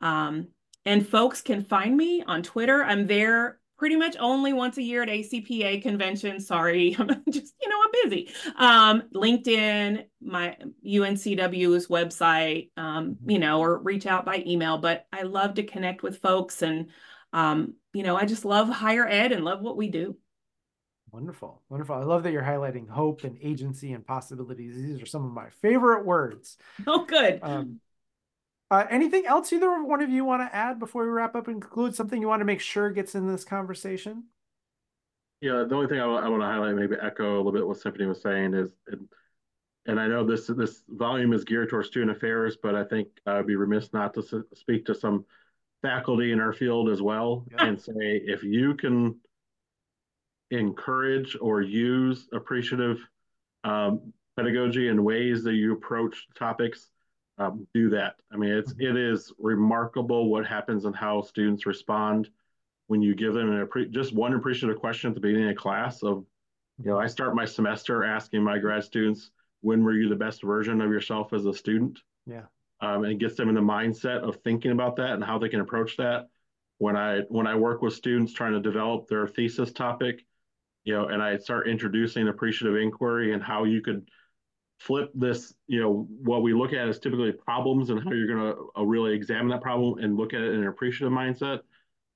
Um, 0.00 0.48
and 0.86 1.06
folks 1.06 1.42
can 1.42 1.64
find 1.64 1.94
me 1.94 2.24
on 2.26 2.42
Twitter. 2.42 2.82
I'm 2.82 3.06
there 3.06 3.57
pretty 3.78 3.96
much 3.96 4.16
only 4.18 4.52
once 4.52 4.76
a 4.76 4.82
year 4.82 5.02
at 5.02 5.08
ACPA 5.08 5.80
convention. 5.82 6.40
Sorry, 6.40 6.96
I'm 6.98 7.08
just, 7.30 7.54
you 7.62 7.68
know, 7.68 7.76
I'm 7.82 8.10
busy. 8.10 8.30
Um, 8.56 9.02
LinkedIn, 9.14 10.04
my 10.20 10.56
UNCW's 10.84 11.86
website, 11.86 12.70
um, 12.76 13.16
you 13.26 13.38
know, 13.38 13.60
or 13.60 13.78
reach 13.78 14.06
out 14.06 14.26
by 14.26 14.42
email. 14.46 14.78
But 14.78 15.06
I 15.12 15.22
love 15.22 15.54
to 15.54 15.62
connect 15.62 16.02
with 16.02 16.18
folks 16.18 16.62
and, 16.62 16.90
um, 17.32 17.74
you 17.92 18.02
know, 18.02 18.16
I 18.16 18.24
just 18.24 18.44
love 18.44 18.68
higher 18.68 19.06
ed 19.06 19.32
and 19.32 19.44
love 19.44 19.60
what 19.60 19.76
we 19.76 19.88
do. 19.88 20.16
Wonderful. 21.10 21.62
Wonderful. 21.70 21.94
I 21.96 22.02
love 22.02 22.22
that 22.24 22.32
you're 22.32 22.42
highlighting 22.42 22.88
hope 22.88 23.24
and 23.24 23.38
agency 23.40 23.92
and 23.92 24.06
possibilities. 24.06 24.76
These 24.76 25.00
are 25.00 25.06
some 25.06 25.24
of 25.24 25.32
my 25.32 25.48
favorite 25.62 26.04
words. 26.04 26.58
Oh, 26.86 27.04
good. 27.06 27.40
Um, 27.42 27.80
uh, 28.70 28.84
anything 28.90 29.26
else 29.26 29.52
either 29.52 29.82
one 29.82 30.02
of 30.02 30.10
you 30.10 30.24
want 30.24 30.42
to 30.42 30.54
add 30.54 30.78
before 30.78 31.04
we 31.04 31.08
wrap 31.08 31.34
up 31.34 31.48
and 31.48 31.62
conclude? 31.62 31.94
Something 31.94 32.20
you 32.20 32.28
want 32.28 32.40
to 32.40 32.46
make 32.46 32.60
sure 32.60 32.90
gets 32.90 33.14
in 33.14 33.26
this 33.28 33.44
conversation? 33.44 34.24
Yeah, 35.40 35.64
the 35.68 35.74
only 35.74 35.86
thing 35.86 36.00
I, 36.00 36.04
I 36.04 36.28
want 36.28 36.42
to 36.42 36.46
highlight, 36.46 36.74
maybe 36.74 36.96
echo 37.00 37.36
a 37.36 37.38
little 37.38 37.52
bit 37.52 37.66
what 37.66 37.78
Symphony 37.78 38.06
was 38.06 38.20
saying 38.20 38.54
is, 38.54 38.70
and, 38.88 39.08
and 39.86 40.00
I 40.00 40.06
know 40.06 40.26
this 40.26 40.48
this 40.48 40.82
volume 40.88 41.32
is 41.32 41.44
geared 41.44 41.70
towards 41.70 41.88
student 41.88 42.10
affairs, 42.10 42.58
but 42.62 42.74
I 42.74 42.84
think 42.84 43.08
I'd 43.24 43.46
be 43.46 43.56
remiss 43.56 43.92
not 43.92 44.14
to 44.14 44.44
speak 44.54 44.84
to 44.86 44.94
some 44.94 45.24
faculty 45.82 46.32
in 46.32 46.40
our 46.40 46.52
field 46.52 46.88
as 46.88 47.00
well 47.00 47.44
yeah. 47.52 47.66
and 47.66 47.80
say 47.80 47.92
if 48.26 48.42
you 48.42 48.74
can 48.74 49.16
encourage 50.50 51.36
or 51.40 51.62
use 51.62 52.28
appreciative 52.32 52.98
um, 53.64 54.12
pedagogy 54.36 54.88
and 54.88 55.04
ways 55.04 55.44
that 55.44 55.54
you 55.54 55.72
approach 55.72 56.26
topics 56.36 56.90
um, 57.38 57.66
do 57.72 57.90
that. 57.90 58.16
I 58.32 58.36
mean, 58.36 58.50
it's 58.50 58.74
it 58.78 58.96
is 58.96 59.32
remarkable 59.38 60.30
what 60.30 60.46
happens 60.46 60.84
and 60.84 60.94
how 60.94 61.22
students 61.22 61.66
respond 61.66 62.30
when 62.88 63.02
you 63.02 63.14
give 63.14 63.34
them 63.34 63.52
an, 63.52 63.92
just 63.92 64.14
one 64.14 64.34
appreciative 64.34 64.78
question 64.78 65.08
at 65.08 65.14
the 65.14 65.20
beginning 65.20 65.50
of 65.50 65.56
class 65.56 66.02
of, 66.02 66.24
you 66.82 66.90
know, 66.90 66.98
I 66.98 67.06
start 67.06 67.34
my 67.34 67.44
semester 67.44 68.02
asking 68.02 68.42
my 68.42 68.58
grad 68.58 68.82
students, 68.82 69.30
when 69.60 69.84
were 69.84 69.92
you 69.92 70.08
the 70.08 70.16
best 70.16 70.42
version 70.42 70.80
of 70.80 70.90
yourself 70.90 71.32
as 71.32 71.44
a 71.44 71.52
student? 71.52 71.98
Yeah. 72.26 72.44
Um, 72.80 73.04
and 73.04 73.12
it 73.12 73.18
gets 73.18 73.36
them 73.36 73.48
in 73.48 73.54
the 73.54 73.60
mindset 73.60 74.26
of 74.26 74.36
thinking 74.36 74.70
about 74.70 74.96
that 74.96 75.10
and 75.10 75.22
how 75.22 75.38
they 75.38 75.48
can 75.48 75.60
approach 75.60 75.96
that. 75.98 76.28
When 76.78 76.96
I 76.96 77.22
when 77.28 77.46
I 77.46 77.56
work 77.56 77.82
with 77.82 77.92
students 77.92 78.32
trying 78.32 78.52
to 78.52 78.60
develop 78.60 79.08
their 79.08 79.26
thesis 79.26 79.72
topic, 79.72 80.24
you 80.84 80.94
know, 80.94 81.08
and 81.08 81.20
I 81.20 81.36
start 81.36 81.68
introducing 81.68 82.28
appreciative 82.28 82.80
inquiry 82.80 83.34
and 83.34 83.42
how 83.42 83.64
you 83.64 83.80
could 83.80 84.08
flip 84.78 85.10
this, 85.14 85.54
you 85.66 85.80
know, 85.80 86.06
what 86.22 86.42
we 86.42 86.54
look 86.54 86.72
at 86.72 86.88
as 86.88 86.98
typically 86.98 87.32
problems 87.32 87.90
and 87.90 88.02
how 88.02 88.12
you're 88.12 88.26
going 88.26 88.52
to 88.52 88.70
uh, 88.76 88.84
really 88.84 89.14
examine 89.14 89.48
that 89.48 89.60
problem 89.60 89.98
and 90.02 90.16
look 90.16 90.34
at 90.34 90.40
it 90.40 90.52
in 90.54 90.60
an 90.60 90.68
appreciative 90.68 91.12
mindset. 91.12 91.60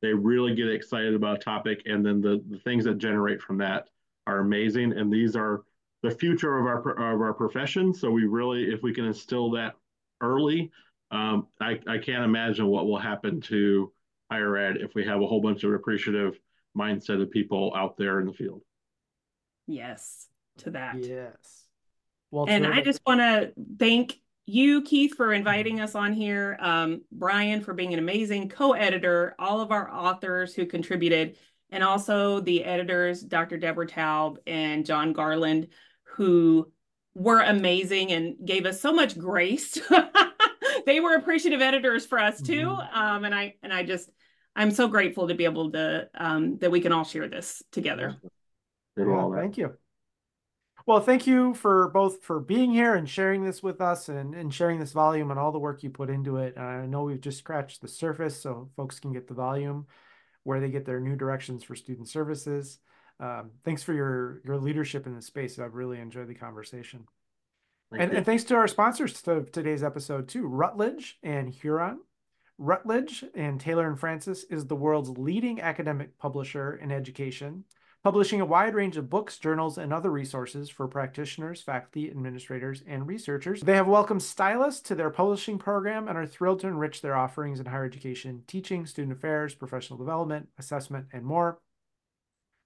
They 0.00 0.12
really 0.12 0.54
get 0.54 0.68
excited 0.68 1.14
about 1.14 1.36
a 1.38 1.40
topic 1.40 1.82
and 1.86 2.04
then 2.04 2.20
the, 2.20 2.42
the 2.48 2.58
things 2.58 2.84
that 2.84 2.98
generate 2.98 3.40
from 3.40 3.58
that 3.58 3.88
are 4.26 4.38
amazing 4.38 4.92
and 4.92 5.12
these 5.12 5.36
are 5.36 5.62
the 6.02 6.10
future 6.10 6.58
of 6.58 6.66
our 6.66 7.14
of 7.14 7.20
our 7.20 7.34
profession. 7.34 7.92
So 7.94 8.10
we 8.10 8.24
really 8.24 8.64
if 8.64 8.82
we 8.82 8.92
can 8.92 9.04
instill 9.04 9.50
that 9.52 9.74
early 10.20 10.70
um, 11.12 11.46
I, 11.60 11.78
I 11.86 11.98
can't 11.98 12.24
imagine 12.24 12.66
what 12.66 12.86
will 12.86 12.98
happen 12.98 13.40
to 13.42 13.92
higher 14.30 14.56
ed 14.56 14.78
if 14.78 14.94
we 14.94 15.04
have 15.04 15.20
a 15.20 15.26
whole 15.26 15.42
bunch 15.42 15.62
of 15.62 15.74
appreciative 15.74 16.38
mindset 16.76 17.20
of 17.20 17.30
people 17.30 17.72
out 17.76 17.98
there 17.98 18.18
in 18.18 18.26
the 18.26 18.32
field. 18.32 18.62
Yes 19.66 20.28
to 20.58 20.70
that. 20.70 20.96
Yes 21.04 21.61
well 22.32 22.46
and 22.48 22.66
i 22.66 22.80
just 22.80 23.00
want 23.06 23.20
to 23.20 23.52
thank 23.78 24.18
you, 24.46 24.82
Keith, 24.82 25.14
for 25.14 25.32
inviting 25.32 25.80
us 25.80 25.94
on 25.94 26.12
here, 26.12 26.56
um, 26.60 27.02
Brian, 27.12 27.60
for 27.60 27.74
being 27.74 27.92
an 27.92 27.98
amazing 27.98 28.48
co 28.48 28.72
editor, 28.72 29.34
all 29.38 29.60
of 29.60 29.70
our 29.70 29.90
authors 29.90 30.54
who 30.54 30.66
contributed, 30.66 31.36
and 31.70 31.82
also 31.84 32.40
the 32.40 32.64
editors, 32.64 33.22
Dr. 33.22 33.56
Deborah 33.56 33.86
Taub 33.86 34.36
and 34.46 34.84
John 34.84 35.12
Garland, 35.12 35.68
who 36.02 36.70
were 37.14 37.40
amazing 37.40 38.12
and 38.12 38.36
gave 38.44 38.66
us 38.66 38.80
so 38.80 38.92
much 38.92 39.18
grace. 39.18 39.78
they 40.86 41.00
were 41.00 41.14
appreciative 41.14 41.60
editors 41.60 42.04
for 42.04 42.18
us 42.18 42.42
too. 42.42 42.66
Mm-hmm. 42.66 42.98
Um, 42.98 43.24
and 43.24 43.34
I 43.34 43.54
and 43.62 43.72
I 43.72 43.84
just 43.84 44.10
I'm 44.56 44.70
so 44.70 44.88
grateful 44.88 45.28
to 45.28 45.34
be 45.34 45.44
able 45.44 45.70
to 45.72 46.08
um, 46.14 46.58
that 46.58 46.70
we 46.70 46.80
can 46.80 46.92
all 46.92 47.04
share 47.04 47.28
this 47.28 47.62
together. 47.70 48.16
Yeah, 48.96 49.28
thank 49.34 49.56
you. 49.56 49.78
Well, 50.86 51.00
thank 51.00 51.26
you 51.26 51.54
for 51.54 51.88
both 51.88 52.22
for 52.22 52.40
being 52.40 52.72
here 52.72 52.94
and 52.94 53.08
sharing 53.08 53.44
this 53.44 53.62
with 53.62 53.80
us 53.80 54.08
and, 54.08 54.34
and 54.34 54.52
sharing 54.52 54.80
this 54.80 54.92
volume 54.92 55.30
and 55.30 55.38
all 55.38 55.52
the 55.52 55.58
work 55.58 55.82
you 55.82 55.90
put 55.90 56.10
into 56.10 56.38
it. 56.38 56.58
I 56.58 56.86
know 56.86 57.04
we've 57.04 57.20
just 57.20 57.38
scratched 57.38 57.80
the 57.80 57.88
surface 57.88 58.40
so 58.40 58.68
folks 58.76 58.98
can 58.98 59.12
get 59.12 59.28
the 59.28 59.34
volume 59.34 59.86
where 60.42 60.60
they 60.60 60.70
get 60.70 60.84
their 60.84 61.00
new 61.00 61.14
directions 61.14 61.62
for 61.62 61.76
student 61.76 62.08
services. 62.08 62.80
Um, 63.20 63.52
thanks 63.64 63.82
for 63.84 63.92
your 63.92 64.40
your 64.44 64.58
leadership 64.58 65.06
in 65.06 65.14
the 65.14 65.22
space. 65.22 65.58
I've 65.58 65.74
really 65.74 66.00
enjoyed 66.00 66.26
the 66.26 66.34
conversation. 66.34 67.06
and, 67.92 68.12
and 68.12 68.26
thanks 68.26 68.42
to 68.44 68.56
our 68.56 68.66
sponsors 68.66 69.22
to 69.22 69.44
today's 69.52 69.84
episode 69.84 70.28
too, 70.28 70.46
Routledge 70.46 71.18
and 71.22 71.48
Huron. 71.48 72.00
Routledge 72.58 73.24
and 73.34 73.60
Taylor 73.60 73.86
and 73.86 73.98
Francis 73.98 74.44
is 74.44 74.66
the 74.66 74.76
world's 74.76 75.10
leading 75.10 75.60
academic 75.60 76.18
publisher 76.18 76.74
in 76.74 76.90
education 76.90 77.64
publishing 78.02 78.40
a 78.40 78.46
wide 78.46 78.74
range 78.74 78.96
of 78.96 79.08
books, 79.08 79.38
journals, 79.38 79.78
and 79.78 79.92
other 79.92 80.10
resources 80.10 80.68
for 80.68 80.88
practitioners, 80.88 81.62
faculty, 81.62 82.10
administrators, 82.10 82.82
and 82.86 83.06
researchers. 83.06 83.60
They 83.60 83.76
have 83.76 83.86
welcomed 83.86 84.22
Stylus 84.22 84.80
to 84.82 84.96
their 84.96 85.10
publishing 85.10 85.58
program 85.58 86.08
and 86.08 86.18
are 86.18 86.26
thrilled 86.26 86.58
to 86.60 86.66
enrich 86.66 87.00
their 87.00 87.14
offerings 87.14 87.60
in 87.60 87.66
higher 87.66 87.84
education, 87.84 88.42
teaching, 88.48 88.86
student 88.86 89.16
affairs, 89.16 89.54
professional 89.54 89.98
development, 89.98 90.48
assessment, 90.58 91.06
and 91.12 91.24
more. 91.24 91.60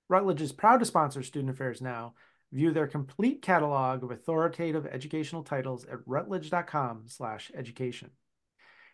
Routledge 0.08 0.40
is 0.40 0.52
proud 0.52 0.78
to 0.78 0.86
sponsor 0.86 1.22
Student 1.22 1.50
Affairs 1.50 1.82
Now. 1.82 2.14
View 2.52 2.70
their 2.70 2.86
complete 2.86 3.42
catalog 3.42 4.04
of 4.04 4.12
authoritative 4.12 4.86
educational 4.86 5.42
titles 5.42 5.84
at 5.84 5.98
routledge.com/education. 6.06 8.10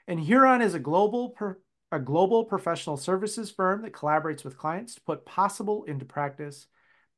And 0.09 0.18
Huron 0.18 0.62
is 0.62 0.74
a 0.74 0.80
global 0.80 1.28
a 1.93 2.01
global 2.01 2.43
professional 2.45 2.97
services 2.97 3.51
firm 3.51 3.82
that 3.82 3.93
collaborates 3.93 4.45
with 4.45 4.57
clients 4.57 4.95
to 4.95 5.01
put 5.03 5.26
possible 5.26 5.84
into 5.84 6.07
practice 6.07 6.66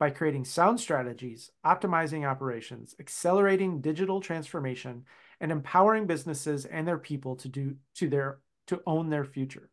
by 0.01 0.11
creating 0.11 0.45
sound 0.45 0.81
strategies, 0.81 1.53
optimizing 1.65 2.29
operations, 2.29 2.97
accelerating 2.99 3.81
digital 3.81 4.21
transformation, 4.21 5.05
and 5.41 5.53
empowering 5.53 6.07
businesses 6.07 6.65
and 6.65 6.87
their 6.87 6.99
people 6.99 7.37
to 7.37 7.49
do 7.49 7.77
to 7.95 8.09
their 8.09 8.41
to 8.67 8.83
own 8.85 9.11
their 9.11 9.25
future. 9.25 9.71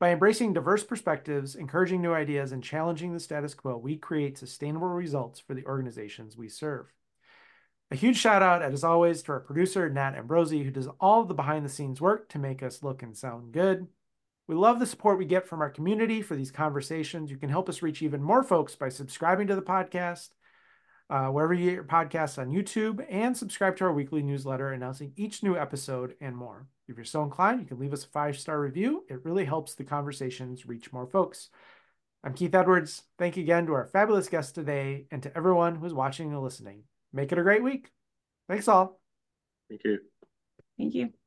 By 0.00 0.12
embracing 0.12 0.54
diverse 0.54 0.82
perspectives, 0.82 1.54
encouraging 1.54 2.00
new 2.00 2.14
ideas, 2.14 2.52
and 2.52 2.62
challenging 2.62 3.12
the 3.12 3.20
status 3.20 3.52
quo, 3.52 3.76
we 3.76 3.96
create 3.96 4.38
sustainable 4.38 4.88
results 4.88 5.40
for 5.40 5.54
the 5.54 5.66
organizations 5.66 6.36
we 6.36 6.48
serve. 6.48 6.86
A 7.90 7.96
huge 7.96 8.16
shout 8.16 8.42
out, 8.42 8.62
as 8.62 8.84
always, 8.84 9.22
to 9.22 9.32
our 9.32 9.40
producer, 9.40 9.90
Nat 9.90 10.14
Ambrosi, 10.14 10.64
who 10.64 10.70
does 10.70 10.88
all 11.00 11.24
the 11.24 11.34
behind 11.34 11.64
the 11.64 11.70
scenes 11.70 12.00
work 12.00 12.28
to 12.30 12.38
make 12.38 12.62
us 12.62 12.82
look 12.82 13.02
and 13.02 13.16
sound 13.16 13.52
good. 13.52 13.88
We 14.48 14.54
love 14.54 14.80
the 14.80 14.86
support 14.86 15.18
we 15.18 15.26
get 15.26 15.46
from 15.46 15.60
our 15.60 15.68
community 15.68 16.22
for 16.22 16.34
these 16.34 16.50
conversations. 16.50 17.30
You 17.30 17.36
can 17.36 17.50
help 17.50 17.68
us 17.68 17.82
reach 17.82 18.00
even 18.00 18.22
more 18.22 18.42
folks 18.42 18.74
by 18.74 18.88
subscribing 18.88 19.46
to 19.48 19.54
the 19.54 19.62
podcast, 19.62 20.30
uh, 21.10 21.26
wherever 21.26 21.52
you 21.52 21.66
get 21.66 21.74
your 21.74 21.84
podcasts 21.84 22.38
on 22.38 22.48
YouTube, 22.48 23.04
and 23.10 23.36
subscribe 23.36 23.76
to 23.76 23.84
our 23.84 23.92
weekly 23.92 24.22
newsletter 24.22 24.72
announcing 24.72 25.12
each 25.16 25.42
new 25.42 25.54
episode 25.54 26.14
and 26.22 26.34
more. 26.34 26.66
If 26.88 26.96
you're 26.96 27.04
so 27.04 27.22
inclined, 27.22 27.60
you 27.60 27.66
can 27.66 27.78
leave 27.78 27.92
us 27.92 28.04
a 28.04 28.08
five 28.08 28.38
star 28.38 28.58
review. 28.58 29.04
It 29.10 29.22
really 29.22 29.44
helps 29.44 29.74
the 29.74 29.84
conversations 29.84 30.66
reach 30.66 30.94
more 30.94 31.06
folks. 31.06 31.50
I'm 32.24 32.32
Keith 32.32 32.54
Edwards. 32.54 33.02
Thank 33.18 33.36
you 33.36 33.42
again 33.42 33.66
to 33.66 33.74
our 33.74 33.84
fabulous 33.84 34.28
guests 34.28 34.52
today 34.52 35.04
and 35.10 35.22
to 35.24 35.36
everyone 35.36 35.74
who's 35.74 35.92
watching 35.92 36.32
and 36.32 36.42
listening. 36.42 36.84
Make 37.12 37.32
it 37.32 37.38
a 37.38 37.42
great 37.42 37.62
week. 37.62 37.90
Thanks 38.48 38.66
all. 38.66 38.98
Thank 39.68 39.82
you. 39.84 39.98
Thank 40.78 40.94
you. 40.94 41.17